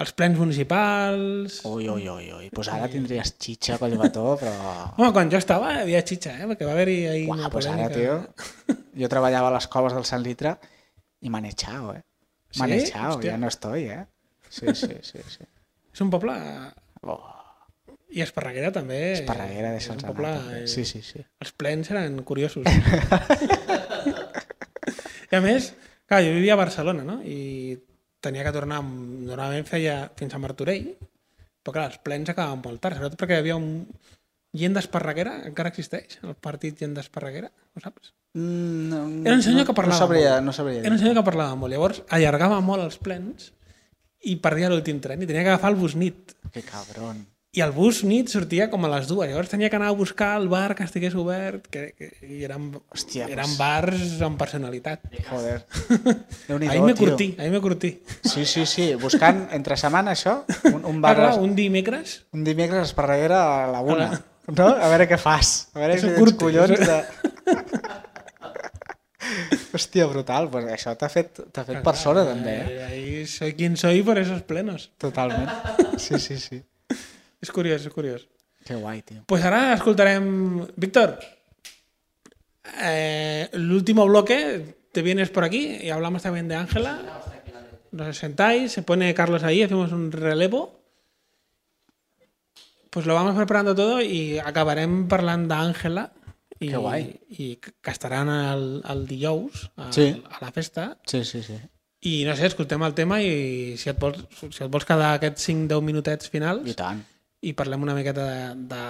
els 0.00 0.12
plens 0.16 0.38
municipals... 0.38 1.58
Ui, 1.68 1.88
ui, 1.90 2.06
ui, 2.08 2.28
ui. 2.32 2.46
Pues 2.54 2.70
ara 2.72 2.86
tindries 2.88 3.34
xitxa 3.34 3.76
Collbató, 3.82 4.36
però... 4.40 4.54
Home, 4.96 5.10
quan 5.16 5.32
jo 5.32 5.40
estava 5.42 5.72
hi 5.74 5.82
havia 5.82 6.04
xitxa, 6.06 6.36
eh? 6.38 6.46
perquè 6.52 6.68
va 6.68 6.76
haver-hi 6.76 6.96
ahí 7.10 7.26
Uah, 7.26 7.40
una 7.40 7.50
pues 7.52 7.68
ara, 7.68 7.90
tio, 7.92 8.20
jo 9.02 9.10
treballava 9.12 9.50
a 9.50 9.56
les 9.58 9.68
coves 9.72 9.96
del 9.98 10.06
Sant 10.08 10.24
Litre 10.24 10.54
i 11.20 11.32
m'han 11.34 11.50
echado, 11.50 11.96
eh? 11.98 12.04
M'han 12.60 12.72
¿Sí? 12.76 12.86
echado, 12.86 13.18
Hòstia. 13.18 13.34
ja 13.34 13.42
no 13.42 13.50
estoy, 13.50 13.84
eh? 13.90 14.06
Sí, 14.48 14.66
sí, 14.76 14.94
sí, 15.02 15.26
sí. 15.26 15.44
És 15.92 16.00
un 16.04 16.10
poble... 16.14 16.38
Oh, 17.02 17.18
I 18.12 18.20
Esparreguera 18.24 18.70
també. 18.74 18.98
Esparreguera 19.14 19.70
és 19.72 19.78
deixa'ls 19.80 20.02
un 20.02 20.04
anar, 20.04 20.12
poble, 20.12 20.32
també. 20.38 20.62
eh, 20.62 20.68
Sí, 20.68 20.84
sí, 20.84 21.00
sí. 21.02 21.22
Els 21.40 21.52
plens 21.56 21.90
eren 21.94 22.18
curiosos. 22.28 22.66
I 25.32 25.36
a 25.38 25.40
més, 25.40 25.70
clar, 26.08 26.20
jo 26.26 26.32
vivia 26.36 26.52
a 26.56 26.60
Barcelona, 26.60 27.04
no? 27.06 27.20
I 27.24 27.78
tenia 28.22 28.44
que 28.46 28.52
tornar, 28.54 28.82
normalment 28.84 29.64
feia 29.68 29.96
fins 30.18 30.34
a 30.36 30.40
Martorell, 30.42 30.90
però 31.62 31.72
clar, 31.78 31.86
els 31.92 32.00
plens 32.04 32.28
acabaven 32.32 32.60
molt 32.64 32.82
tard, 32.84 32.98
sobretot 32.98 33.18
perquè 33.20 33.38
hi 33.38 33.42
havia 33.44 33.56
un 33.56 33.86
gent 34.52 34.76
d'Esparreguera, 34.76 35.38
encara 35.48 35.70
existeix, 35.72 36.18
el 36.26 36.34
partit 36.36 36.76
gent 36.84 36.92
d'Esparreguera, 36.98 37.48
ho 37.48 37.80
saps? 37.80 38.12
Mm, 38.36 38.88
no, 38.92 39.00
Era 39.24 39.36
un 39.38 39.42
senyor 39.44 39.66
que 39.68 39.74
parlava 39.76 39.96
No 39.98 40.04
sabria, 40.06 40.30
molt. 40.36 40.44
no 40.46 40.52
sabria 40.56 40.80
Era 40.80 40.92
un 40.94 41.00
senyor 41.00 41.16
que 41.18 41.24
parlava 41.26 41.56
molt, 41.56 41.72
llavors 41.72 42.02
allargava 42.16 42.60
molt 42.64 42.84
els 42.84 42.96
plens 43.00 43.50
i 44.28 44.36
perdia 44.40 44.68
l'últim 44.72 45.00
tren 45.04 45.20
i 45.24 45.26
tenia 45.28 45.42
que 45.44 45.52
agafar 45.54 45.72
el 45.72 45.76
bus 45.80 45.96
nit. 45.98 46.36
Que 46.52 46.62
cabron. 46.62 47.24
I 47.52 47.60
el 47.60 47.68
bus 47.76 47.98
nit 48.08 48.30
sortia 48.32 48.70
com 48.72 48.80
a 48.86 48.88
les 48.94 49.04
dues, 49.10 49.28
llavors 49.28 49.50
tenia 49.52 49.68
que 49.68 49.76
anar 49.76 49.90
a 49.90 49.96
buscar 49.96 50.38
el 50.40 50.46
bar 50.48 50.72
que 50.72 50.86
estigués 50.88 51.12
obert, 51.20 51.66
que, 51.68 51.90
que 51.92 52.06
i 52.24 52.38
eren, 52.46 52.70
Hòstia, 52.88 53.26
eren 53.28 53.44
pues- 53.44 53.58
bars 53.60 54.14
amb 54.24 54.38
personalitat. 54.40 55.02
Joder. 55.26 55.58
Ahí 56.70 56.80
me 56.80 56.94
curtí, 56.96 57.34
ahí 57.38 57.50
me 57.52 57.60
curtí. 57.60 57.90
Sí, 58.24 58.46
sí, 58.46 58.64
sí. 58.64 58.94
Buscant 58.96 59.50
entre 59.52 59.76
setmana 59.76 60.14
això, 60.16 60.38
un, 60.72 60.80
un 60.94 61.02
bar, 61.04 61.12
Ah, 61.12 61.20
clar, 61.20 61.34
un 61.44 61.52
dimecres, 61.54 62.22
un 62.32 62.40
dimecres 62.48 62.86
a 62.86 62.88
Esparreguera 62.88 63.42
a 63.44 63.68
la 63.68 63.84
una. 63.84 64.08
No? 64.48 64.70
A 64.72 64.88
veure 64.88 65.10
què 65.12 65.20
fas. 65.20 65.68
A 65.76 65.84
veure 65.84 66.00
si 66.00 66.08
tens 66.08 66.18
curti, 66.24 66.40
collons 66.40 66.80
de... 66.80 67.00
Hòstia, 69.76 70.08
brutal. 70.08 70.48
Pues 70.48 70.72
això 70.72 70.96
t'ha 70.96 71.12
fet, 71.12 71.44
fet 71.52 71.84
persona, 71.84 72.24
també, 72.32 72.56
eh? 72.64 72.80
eh, 72.80 72.84
ahí 72.88 73.26
soy 73.28 73.52
quien 73.60 73.76
soy 73.76 74.00
por 74.02 74.16
esos 74.16 74.40
plenos. 74.40 74.88
Totalment. 74.96 75.52
Sí, 76.00 76.16
sí, 76.18 76.40
sí. 76.40 76.64
És 77.42 77.50
curiós, 77.50 77.84
és 77.84 77.92
curiós. 77.92 78.26
Que 78.64 78.74
guai, 78.78 79.02
tio. 79.02 79.24
Pues 79.26 79.42
ahora 79.44 79.74
escoltarem... 79.74 80.66
Víctor, 80.76 81.18
eh, 82.80 83.48
el 83.52 83.70
último 83.72 84.06
bloque, 84.06 84.76
te 84.92 85.02
vienes 85.02 85.30
por 85.30 85.44
aquí 85.44 85.78
y 85.82 85.90
hablamos 85.90 86.22
también 86.22 86.46
de 86.48 86.54
Ángela. 86.54 87.00
Nos 87.90 88.16
sentáis, 88.16 88.72
se 88.72 88.82
pone 88.82 89.12
Carlos 89.14 89.42
ahí, 89.42 89.62
hacemos 89.62 89.92
un 89.92 90.12
relevo. 90.12 90.80
pues 92.90 93.06
lo 93.06 93.14
vamos 93.14 93.34
preparando 93.34 93.74
todo 93.74 94.02
y 94.02 94.38
acabarem 94.38 95.08
parlant 95.08 95.46
d'Àngela 95.48 96.10
i, 96.60 96.68
Que 96.68 96.76
guai. 96.76 97.06
i 97.32 97.56
que 97.56 97.88
estaran 97.90 98.28
el, 98.28 98.82
el 98.84 99.06
dijous 99.08 99.70
a, 99.80 99.86
Sí. 99.96 100.22
a 100.28 100.44
la 100.44 100.50
festa 100.52 100.98
Sí, 101.08 101.24
sí, 101.24 101.40
sí. 101.42 101.56
i 102.04 102.26
no 102.28 102.36
sé, 102.36 102.50
escoltem 102.50 102.82
el 102.84 102.92
tema 102.92 103.22
i 103.24 103.78
si 103.80 103.88
et 103.88 103.96
vols, 103.98 104.20
si 104.52 104.60
et 104.60 104.68
vols 104.68 104.84
quedar 104.84 105.14
aquests 105.16 105.48
5-10 105.48 105.80
minutets 105.88 106.28
finals 106.28 106.68
I 106.68 106.74
tant. 106.76 107.00
I 107.42 107.52
parlem 107.58 107.82
una 107.82 107.94
miqueta 107.98 108.24
de, 108.24 108.42
de 108.70 108.82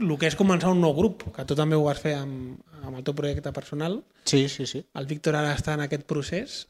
el 0.00 0.16
que 0.18 0.28
és 0.30 0.38
començar 0.38 0.70
un 0.72 0.80
nou 0.82 0.94
grup, 0.96 1.26
que 1.34 1.44
tu 1.44 1.56
també 1.58 1.76
ho 1.76 1.84
vas 1.84 2.00
fer 2.00 2.14
amb, 2.20 2.60
amb 2.80 3.00
el 3.00 3.04
teu 3.06 3.16
projecte 3.18 3.52
personal. 3.52 4.00
Sí, 4.24 4.46
sí, 4.48 4.66
sí. 4.70 4.84
El 4.94 5.10
Víctor 5.10 5.36
ara 5.36 5.56
està 5.58 5.74
en 5.74 5.84
aquest 5.86 6.06
procés 6.10 6.60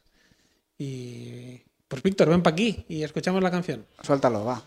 i... 0.81 1.61
Pues 1.91 2.05
Víctor, 2.07 2.29
ven 2.31 2.43
pa 2.43 2.51
aquí 2.55 2.85
y 2.89 3.03
escuchamos 3.03 3.43
la 3.43 3.51
canción. 3.51 3.85
Suéltalo, 4.07 4.45
va. 4.45 4.61